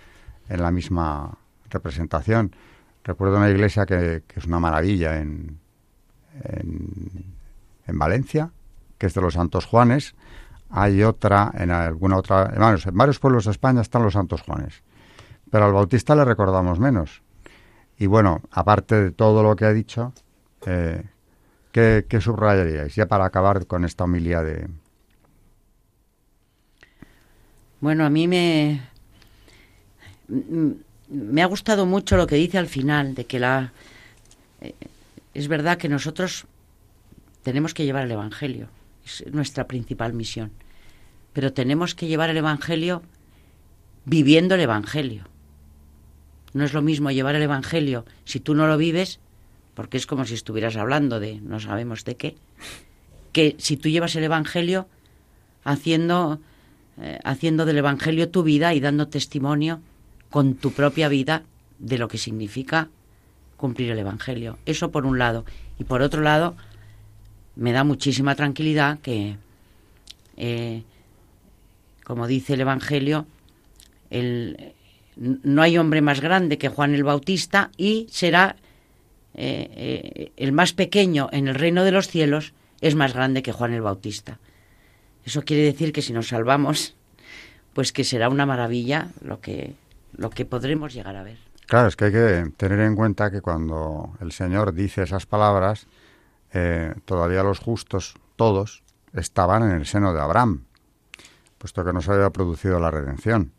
en 0.50 0.62
la 0.64 0.72
misma 0.72 1.38
representación. 1.70 2.56
Recuerdo 3.04 3.38
una 3.38 3.52
iglesia 3.52 3.86
que, 3.86 4.24
es 4.36 4.46
una 4.46 4.60
maravilla 4.60 5.18
en, 5.18 5.60
en, 6.44 8.00
Valencia, 8.00 8.52
que 8.98 9.08
es 9.08 9.14
de 9.14 9.22
los 9.22 9.36
santos 9.36 9.66
Juanes. 9.66 10.16
Hay 10.70 11.04
otra 11.04 11.52
en 11.56 11.72
alguna 11.72 12.18
otra. 12.18 12.52
En 12.54 12.96
varios, 12.96 13.20
pueblos 13.20 13.46
de 13.46 13.52
España 13.52 13.82
están 13.82 14.04
los 14.04 14.14
santos 14.14 14.42
Juanes. 14.42 14.84
Pero 15.50 15.66
al 15.66 15.74
Bautista 15.74 16.16
le 16.16 16.26
recordamos 16.26 16.80
menos. 16.80 17.22
Y 17.98 18.06
bueno, 18.06 18.42
aparte 18.52 18.96
de 18.96 19.12
todo 19.12 19.44
lo 19.44 19.56
que 19.56 19.66
ha 19.66 19.74
dicho, 19.74 20.14
eh, 20.66 21.04
¿Qué, 21.72 22.20
subrayaríais 22.20 22.96
ya 22.96 23.08
para 23.08 23.26
acabar 23.26 23.68
con 23.68 23.86
esta 23.86 24.04
homilía 24.04 24.42
de... 24.42 24.68
Bueno, 27.80 28.06
a 28.06 28.10
mí 28.10 28.28
me, 28.28 28.82
me 31.08 31.42
ha 31.42 31.46
gustado 31.46 31.86
mucho 31.86 32.18
lo 32.18 32.28
que 32.28 32.36
dice 32.36 32.58
al 32.58 32.68
final, 32.68 33.14
de 33.16 33.26
que 33.26 33.40
la... 33.40 33.72
Eh, 34.62 34.74
es 35.34 35.48
verdad 35.48 35.78
que 35.78 35.88
nosotros 35.88 36.46
tenemos 37.44 37.74
que 37.74 37.86
llevar 37.86 38.04
el 38.04 38.12
Evangelio, 38.12 38.68
es 39.10 39.34
nuestra 39.34 39.68
principal 39.68 40.14
misión, 40.14 40.52
pero 41.34 41.54
tenemos 41.54 41.96
que 41.96 42.08
llevar 42.08 42.30
el 42.30 42.38
Evangelio 42.38 43.02
viviendo 44.06 44.56
el 44.56 44.62
Evangelio. 44.62 45.24
No 46.54 46.64
es 46.64 46.74
lo 46.74 46.82
mismo 46.82 47.12
llevar 47.12 47.36
el 47.36 47.44
Evangelio 47.44 48.06
si 48.26 48.40
tú 48.40 48.56
no 48.56 48.68
lo 48.68 48.78
vives 48.78 49.20
porque 49.80 49.96
es 49.96 50.06
como 50.06 50.26
si 50.26 50.34
estuvieras 50.34 50.76
hablando 50.76 51.22
de 51.22 51.40
no 51.40 51.60
sabemos 51.62 52.04
de 52.04 52.16
qué, 52.16 52.36
que 53.32 53.56
si 53.60 53.78
tú 53.78 53.88
llevas 53.88 54.14
el 54.18 54.26
Evangelio 54.26 54.88
haciendo, 55.64 56.42
eh, 57.00 57.18
haciendo 57.24 57.64
del 57.64 57.78
Evangelio 57.78 58.28
tu 58.28 58.44
vida 58.44 58.74
y 58.74 58.82
dando 58.82 59.08
testimonio 59.08 59.80
con 60.30 60.56
tu 60.56 60.72
propia 60.72 61.08
vida 61.08 61.44
de 61.78 61.98
lo 61.98 62.10
que 62.10 62.18
significa 62.18 62.90
cumplir 63.56 63.92
el 63.92 64.00
Evangelio. 64.00 64.58
Eso 64.66 64.92
por 64.92 65.06
un 65.06 65.18
lado. 65.18 65.46
Y 65.80 65.86
por 65.86 66.02
otro 66.02 66.22
lado, 66.22 66.58
me 67.56 67.72
da 67.72 67.84
muchísima 67.84 68.36
tranquilidad 68.36 69.00
que, 69.00 69.38
eh, 70.38 70.84
como 72.04 72.28
dice 72.28 72.54
el 72.54 72.62
Evangelio, 72.62 73.26
el, 74.10 74.74
no 75.16 75.62
hay 75.62 75.78
hombre 75.78 76.02
más 76.02 76.22
grande 76.22 76.58
que 76.58 76.70
Juan 76.70 76.94
el 76.94 77.04
Bautista 77.04 77.72
y 77.78 78.08
será 78.10 78.56
eh, 79.34 79.70
eh, 79.76 80.32
el 80.38 80.52
más 80.52 80.74
pequeño 80.74 81.30
en 81.32 81.48
el 81.48 81.56
reino 81.56 81.84
de 81.84 81.92
los 81.92 82.08
cielos 82.08 82.54
es 82.82 82.96
más 82.96 83.14
grande 83.14 83.44
que 83.44 83.52
Juan 83.52 83.74
el 83.74 83.82
Bautista. 83.82 84.40
Eso 85.26 85.44
quiere 85.44 85.64
decir 85.64 85.92
que 85.92 86.02
si 86.02 86.14
nos 86.14 86.30
salvamos, 86.30 86.96
pues 87.74 87.92
que 87.92 88.04
será 88.04 88.30
una 88.30 88.46
maravilla 88.46 89.10
lo 89.22 89.42
que, 89.42 89.76
lo 90.16 90.30
que 90.30 90.46
podremos 90.46 90.94
llegar 90.94 91.16
a 91.16 91.24
ver. 91.24 91.38
Claro, 91.68 91.88
es 91.88 91.96
que 91.96 92.06
hay 92.06 92.12
que 92.12 92.52
tener 92.58 92.80
en 92.80 92.96
cuenta 92.96 93.30
que 93.30 93.42
cuando 93.42 94.18
el 94.22 94.32
Señor 94.32 94.74
dice 94.74 95.04
esas 95.04 95.26
palabras, 95.26 95.86
eh, 96.54 96.96
todavía 97.06 97.44
los 97.44 97.60
justos, 97.60 98.16
todos, 98.36 98.84
estaban 99.14 99.64
en 99.64 99.72
el 99.72 99.86
seno 99.86 100.14
de 100.14 100.22
Abraham, 100.22 100.66
puesto 101.58 101.84
que 101.84 101.94
no 101.94 102.02
se 102.02 102.12
había 102.12 102.30
producido 102.30 102.80
la 102.80 102.92
redención. 102.92 103.54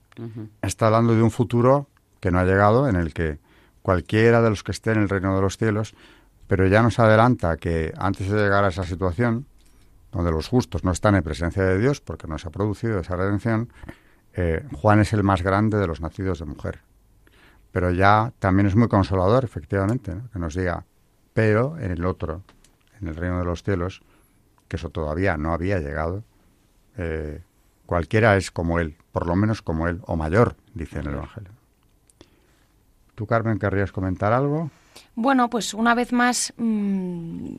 Está 0.60 0.88
hablando 0.88 1.14
de 1.14 1.22
un 1.22 1.30
futuro 1.30 1.88
que 2.20 2.30
no 2.30 2.38
ha 2.38 2.44
llegado, 2.44 2.88
en 2.88 2.96
el 2.96 3.14
que 3.14 3.38
cualquiera 3.82 4.42
de 4.42 4.50
los 4.50 4.62
que 4.62 4.72
esté 4.72 4.92
en 4.92 4.98
el 4.98 5.08
reino 5.08 5.34
de 5.34 5.40
los 5.40 5.56
cielos, 5.56 5.94
pero 6.46 6.66
ya 6.66 6.82
nos 6.82 6.98
adelanta 6.98 7.56
que 7.56 7.94
antes 7.96 8.28
de 8.28 8.36
llegar 8.36 8.64
a 8.64 8.68
esa 8.68 8.84
situación, 8.84 9.46
donde 10.12 10.30
los 10.30 10.48
justos 10.48 10.84
no 10.84 10.90
están 10.90 11.14
en 11.14 11.22
presencia 11.22 11.62
de 11.62 11.78
Dios 11.78 12.00
porque 12.00 12.26
no 12.26 12.38
se 12.38 12.48
ha 12.48 12.50
producido 12.50 12.98
esa 12.98 13.16
redención, 13.16 13.72
eh, 14.34 14.64
Juan 14.74 15.00
es 15.00 15.12
el 15.12 15.22
más 15.22 15.42
grande 15.42 15.78
de 15.78 15.86
los 15.86 16.00
nacidos 16.00 16.40
de 16.40 16.46
mujer. 16.46 16.80
Pero 17.72 17.90
ya 17.92 18.32
también 18.38 18.66
es 18.66 18.74
muy 18.74 18.88
consolador, 18.88 19.44
efectivamente, 19.44 20.12
que 20.32 20.38
nos 20.38 20.54
diga, 20.54 20.84
pero 21.32 21.78
en 21.78 21.92
el 21.92 22.04
otro, 22.04 22.42
en 23.00 23.08
el 23.08 23.16
reino 23.16 23.38
de 23.38 23.44
los 23.44 23.62
cielos, 23.62 24.02
que 24.68 24.76
eso 24.76 24.90
todavía 24.90 25.36
no 25.36 25.52
había 25.52 25.78
llegado, 25.78 26.22
eh, 26.96 27.42
cualquiera 27.86 28.36
es 28.36 28.50
como 28.50 28.78
él, 28.78 28.96
por 29.12 29.26
lo 29.26 29.36
menos 29.36 29.62
como 29.62 29.88
él, 29.88 30.00
o 30.06 30.16
mayor, 30.16 30.56
dice 30.74 31.00
en 31.00 31.06
el 31.06 31.14
Evangelio. 31.14 31.50
¿Tú, 33.14 33.26
Carmen, 33.26 33.58
querrías 33.58 33.92
comentar 33.92 34.32
algo? 34.32 34.70
Bueno, 35.14 35.50
pues 35.50 35.74
una 35.74 35.94
vez 35.94 36.12
más, 36.12 36.54
mm, 36.56 37.54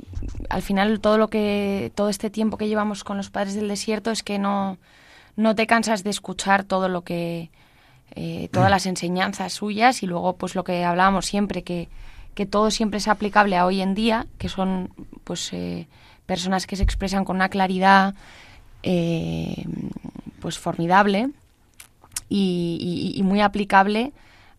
al 0.49 0.61
final 0.61 0.99
todo 0.99 1.17
lo 1.17 1.27
que 1.29 1.91
todo 1.95 2.09
este 2.09 2.29
tiempo 2.29 2.57
que 2.57 2.67
llevamos 2.67 3.03
con 3.03 3.17
los 3.17 3.29
padres 3.29 3.55
del 3.55 3.67
desierto 3.67 4.11
es 4.11 4.23
que 4.23 4.39
no, 4.39 4.77
no 5.35 5.53
te 5.55 5.67
cansas 5.67 6.03
de 6.03 6.09
escuchar 6.09 6.63
todo 6.63 6.87
lo 6.89 7.03
que 7.03 7.51
eh, 8.15 8.49
todas 8.51 8.69
las 8.69 8.85
enseñanzas 8.85 9.53
suyas 9.53 10.03
y 10.03 10.07
luego 10.07 10.35
pues 10.35 10.55
lo 10.55 10.63
que 10.63 10.83
hablábamos 10.83 11.25
siempre 11.25 11.63
que, 11.63 11.89
que 12.35 12.45
todo 12.45 12.71
siempre 12.71 12.97
es 12.97 13.07
aplicable 13.07 13.57
a 13.57 13.65
hoy 13.65 13.81
en 13.81 13.93
día, 13.93 14.27
que 14.37 14.49
son 14.49 14.89
pues 15.23 15.51
eh, 15.53 15.87
personas 16.25 16.67
que 16.67 16.75
se 16.75 16.83
expresan 16.83 17.25
con 17.25 17.35
una 17.35 17.49
claridad 17.49 18.15
eh, 18.83 19.65
pues 20.39 20.57
formidable 20.57 21.29
y 22.29 23.19
muy 23.23 23.41
aplicable 23.41 24.13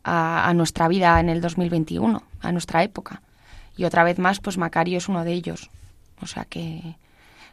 a, 0.04 0.52
nuestra 0.54 0.88
vida 0.88 1.18
en 1.20 1.28
el 1.28 1.40
2021, 1.40 2.22
a 2.40 2.52
nuestra 2.52 2.82
época. 2.82 3.22
Y 3.76 3.84
otra 3.84 4.04
vez 4.04 4.18
más, 4.18 4.40
pues 4.40 4.58
Macario 4.58 4.98
es 4.98 5.08
uno 5.08 5.24
de 5.24 5.32
ellos. 5.32 5.70
O 6.20 6.26
sea 6.26 6.44
que 6.44 6.96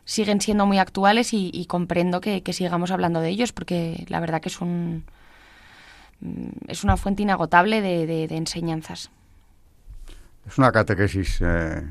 siguen 0.05 0.41
siendo 0.41 0.65
muy 0.65 0.79
actuales 0.79 1.33
y, 1.33 1.65
comprendo 1.65 2.21
que, 2.21 2.41
sigamos 2.53 2.91
hablando 2.91 3.21
de 3.21 3.29
ellos 3.29 3.51
porque 3.51 4.05
la 4.09 4.19
verdad 4.19 4.41
que 4.41 4.49
es 4.49 4.61
un 4.61 5.03
mm, 6.21 6.67
es 6.67 6.83
una 6.83 6.97
fuente 6.97 7.23
inagotable 7.23 7.81
de, 7.81 8.25
enseñanzas. 8.35 9.11
Es 10.47 10.57
una 10.57 10.71
catequesis 10.71 11.39
eh, 11.41 11.81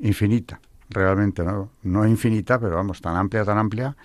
infinita, 0.00 0.60
realmente, 0.90 1.42
¿no? 1.42 1.70
No 1.82 2.06
infinita, 2.06 2.58
pero 2.58 2.76
vamos, 2.76 3.00
tan 3.00 3.16
amplia, 3.16 3.44
tan 3.44 3.58
amplia, 3.58 3.96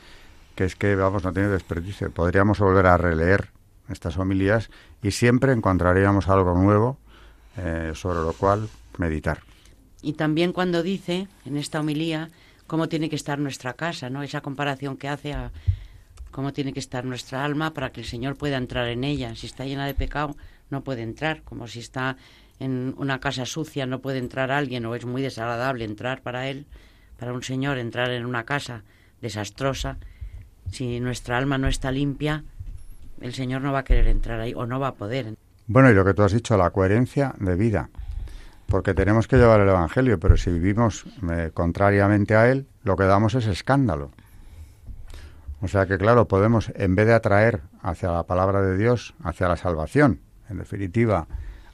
que 0.56 0.66
es 0.66 0.76
que, 0.76 0.95
vamos, 0.95 1.24
no 1.24 1.34
tiene 1.34 1.50
desperdicio. 1.50 2.10
Podríamos 2.12 2.60
volver 2.60 2.86
a 2.86 2.98
releer 2.98 3.50
estas 3.89 4.18
homilías 4.18 4.70
y 5.02 5.12
siempre 5.12 5.54
encontraríamos 5.54 6.28
algo 6.30 6.54
nuevo 6.54 6.98
eh, 7.58 7.91
sobre 7.95 8.20
lo 8.20 8.34
cual 8.34 8.70
meditar. 8.98 9.39
y 10.02 10.14
también 10.14 10.54
cuando 10.54 10.84
dice 10.84 11.28
en 11.45 11.58
esta 11.58 11.80
homilía 11.80 12.30
cómo 12.68 12.88
tiene 12.88 13.10
que 13.10 13.16
estar 13.16 13.39
nuestra 13.39 13.74
casa, 13.74 14.10
¿no? 14.10 14.24
Esa 14.24 14.41
comparación 14.41 14.98
que 14.98 15.08
hace 15.08 15.34
a 15.34 15.52
cómo 16.32 16.54
tiene 16.54 16.74
que 16.74 16.80
estar 16.80 17.06
nuestra 17.06 17.43
alma 17.43 17.74
para 17.74 17.91
que 17.91 18.02
el 18.02 18.06
Señor 18.06 18.36
pueda 18.36 18.58
entrar 18.58 18.88
en 18.88 19.04
ella. 19.04 19.36
Si 19.36 19.48
está 19.48 19.66
llena 19.66 19.88
de 19.88 19.93
pecado, 19.93 20.36
no 20.70 20.84
puede 20.84 21.02
entrar, 21.02 21.41
como 21.43 21.68
si 21.68 21.80
está 21.80 22.18
en 22.60 22.95
una 22.97 23.20
casa 23.20 23.45
sucia, 23.45 23.86
no 23.86 23.99
puede 23.99 24.20
entrar 24.20 24.51
alguien 24.51 24.86
o 24.86 24.95
es 24.95 25.05
muy 25.05 25.22
desagradable 25.22 25.86
entrar 25.86 26.22
para 26.22 26.47
él, 26.47 26.66
para 27.20 27.34
un 27.34 27.43
Señor 27.43 27.78
entrar 27.78 28.12
en 28.12 28.26
una 28.26 28.45
casa 28.45 28.84
desastrosa. 29.22 29.97
Si 30.72 30.99
nuestra 30.99 31.38
alma 31.38 31.58
no 31.58 31.68
está 31.68 31.91
limpia, 31.91 32.43
el 33.22 33.34
Señor 33.34 33.62
no 33.62 33.72
va 33.72 33.80
a 33.80 33.84
querer 33.84 34.08
entrar 34.08 34.39
ahí 34.39 34.53
o 34.55 34.66
no 34.66 34.80
va 34.80 34.89
a 34.89 34.95
poder. 34.95 35.36
Bueno, 35.68 35.89
y 35.89 35.93
lo 35.93 36.05
que 36.05 36.14
tú 36.14 36.24
has 36.24 36.34
dicho, 36.34 36.58
la 36.58 36.70
coherencia 36.70 37.34
de 37.39 37.55
vida. 37.55 37.89
Porque 38.68 38.93
tenemos 38.93 39.28
que 39.28 39.38
llevar 39.38 39.62
el 39.62 39.70
Evangelio, 39.70 40.20
pero 40.20 40.36
si 40.36 40.51
vivimos 40.51 41.05
eh, 41.32 41.51
contrariamente 41.53 42.36
a 42.36 42.49
él, 42.51 42.68
lo 42.84 42.97
que 42.97 43.05
damos 43.05 43.34
es 43.36 43.47
escándalo. 43.47 44.12
O 45.62 45.68
sea 45.68 45.88
que, 45.88 45.97
claro, 45.97 46.28
podemos, 46.28 46.72
en 46.76 46.95
vez 46.95 47.08
de 47.08 47.14
atraer 47.14 47.62
hacia 47.82 48.12
la 48.12 48.24
palabra 48.24 48.62
de 48.62 48.78
Dios, 48.78 49.16
hacia 49.24 49.47
la 49.47 49.58
salvación, 49.58 50.20
en 50.49 50.58
definitiva, 50.60 51.28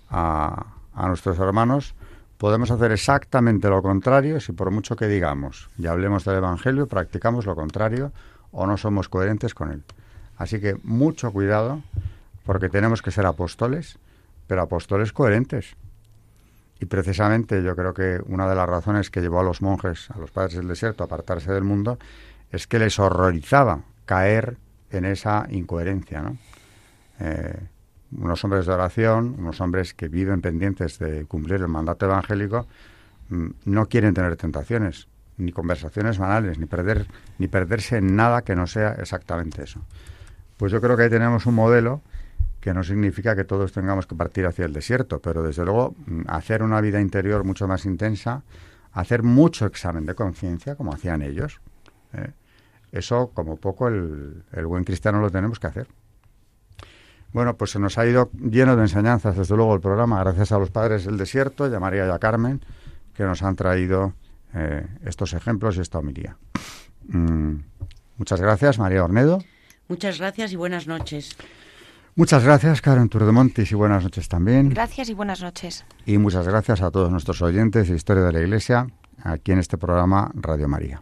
a, 0.10 0.73
a 0.96 1.08
nuestros 1.08 1.40
hermanos, 1.40 1.96
podemos 2.38 2.72
hacer 2.72 2.92
exactamente 2.92 3.70
lo 3.70 3.82
contrario 3.82 4.40
si 4.40 4.52
por 4.52 4.72
mucho 4.72 4.96
que 4.96 5.08
digamos 5.08 5.70
y 5.78 5.88
hablemos 5.88 6.26
del 6.26 6.38
Evangelio, 6.38 6.88
practicamos 6.88 7.46
lo 7.46 7.56
contrario 7.56 8.12
o 8.52 8.68
no 8.68 8.78
somos 8.78 9.10
coherentes 9.10 9.54
con 9.54 9.72
él. 9.72 9.84
Así 10.38 10.60
que 10.60 10.76
mucho 10.84 11.32
cuidado 11.32 11.82
porque 12.46 12.70
tenemos 12.70 13.02
que 13.02 13.12
ser 13.12 13.26
apóstoles, 13.26 13.98
pero 14.48 14.62
apóstoles 14.62 15.14
coherentes. 15.14 15.76
Y 16.80 16.86
precisamente 16.86 17.64
yo 17.64 17.76
creo 17.76 17.94
que 17.94 18.20
una 18.26 18.48
de 18.48 18.56
las 18.56 18.68
razones 18.68 19.10
que 19.10 19.22
llevó 19.22 19.40
a 19.40 19.44
los 19.44 19.62
monjes, 19.62 20.12
a 20.12 20.18
los 20.18 20.32
padres 20.32 20.56
del 20.56 20.68
desierto, 20.68 21.04
a 21.04 21.06
apartarse 21.06 21.52
del 21.52 21.64
mundo, 21.64 21.98
es 22.52 22.68
que 22.68 22.80
les 22.80 23.00
horrorizaba 23.00 23.82
caer 24.06 24.58
en 24.92 25.06
esa 25.06 25.48
incoherencia, 25.50 26.22
¿no? 26.22 26.38
Eh, 27.20 27.58
unos 28.20 28.44
hombres 28.44 28.66
de 28.66 28.74
oración, 28.74 29.36
unos 29.38 29.62
hombres 29.62 29.94
que 29.94 30.08
viven 30.08 30.42
pendientes 30.42 31.00
de 31.00 31.26
cumplir 31.26 31.62
el 31.62 31.68
mandato 31.68 32.06
evangélico, 32.06 32.68
mm, 33.30 33.48
no 33.66 33.88
quieren 33.88 34.14
tener 34.14 34.36
tentaciones, 34.36 35.08
ni 35.38 35.52
conversaciones 35.52 36.18
banales, 36.18 36.60
ni 36.60 36.66
perder, 36.66 37.08
ni 37.40 37.48
perderse 37.48 37.98
en 37.98 38.16
nada 38.16 38.44
que 38.44 38.56
no 38.56 38.68
sea 38.68 38.94
exactamente 38.94 39.64
eso. 39.64 39.82
Pues 40.58 40.72
yo 40.72 40.82
creo 40.82 40.96
que 40.96 41.04
ahí 41.04 41.10
tenemos 41.10 41.46
un 41.46 41.56
modelo 41.56 42.02
que 42.60 42.74
no 42.74 42.84
significa 42.84 43.36
que 43.36 43.44
todos 43.44 43.74
tengamos 43.74 44.08
que 44.08 44.16
partir 44.16 44.46
hacia 44.46 44.66
el 44.66 44.74
desierto, 44.74 45.20
pero 45.20 45.44
desde 45.44 45.66
luego 45.66 45.96
mm, 46.06 46.22
hacer 46.28 46.64
una 46.64 46.80
vida 46.82 47.02
interior 47.02 47.44
mucho 47.44 47.68
más 47.68 47.86
intensa, 47.86 48.44
hacer 48.94 49.24
mucho 49.24 49.66
examen 49.66 50.06
de 50.06 50.16
conciencia, 50.16 50.76
como 50.76 50.94
hacían 50.94 51.22
ellos, 51.22 51.60
¿eh? 52.14 52.32
eso 52.92 53.32
como 53.34 53.58
poco 53.58 53.88
el, 53.88 54.44
el 54.54 54.66
buen 54.68 54.84
cristiano 54.84 55.20
lo 55.20 55.30
tenemos 55.30 55.60
que 55.60 55.68
hacer. 55.68 55.88
Bueno, 57.34 57.58
pues 57.58 57.72
se 57.72 57.80
nos 57.80 57.98
ha 57.98 58.06
ido 58.06 58.30
lleno 58.34 58.76
de 58.76 58.84
enseñanzas, 58.84 59.36
desde 59.36 59.56
luego, 59.56 59.74
el 59.74 59.82
programa, 59.82 60.20
gracias 60.20 60.52
a 60.52 60.60
los 60.60 60.70
padres 60.70 61.06
del 61.06 61.18
desierto 61.18 61.70
y 61.70 61.74
a 61.74 61.80
María 61.80 62.06
y 62.06 62.10
a 62.10 62.20
Carmen, 62.20 62.62
que 63.16 63.24
nos 63.24 63.42
han 63.42 63.56
traído 63.56 64.14
eh, 64.54 64.86
estos 65.04 65.34
ejemplos 65.34 65.78
y 65.78 65.82
esta 65.82 65.98
homilía. 65.98 66.38
Mm, 67.08 67.56
muchas 68.18 68.40
gracias, 68.40 68.78
María 68.78 69.04
Ornedo. 69.04 69.44
Muchas 69.88 70.20
gracias 70.20 70.54
y 70.54 70.56
buenas 70.56 70.88
noches. 70.88 71.36
Muchas 72.16 72.44
gracias, 72.44 72.82
Karen 72.82 73.10
Turdemontis, 73.10 73.72
y 73.72 73.76
buenas 73.76 74.04
noches 74.04 74.30
también. 74.30 74.70
Gracias 74.70 75.10
y 75.10 75.16
buenas 75.16 75.42
noches. 75.42 75.84
Y 76.06 76.20
muchas 76.20 76.48
gracias 76.48 76.82
a 76.82 76.92
todos 76.92 77.12
nuestros 77.12 77.42
oyentes 77.42 77.90
de 77.90 77.96
Historia 77.96 78.24
de 78.24 78.32
la 78.32 78.42
Iglesia, 78.42 78.88
aquí 79.24 79.52
en 79.52 79.58
este 79.58 79.80
programa 79.80 80.30
Radio 80.36 80.68
María. 80.68 81.02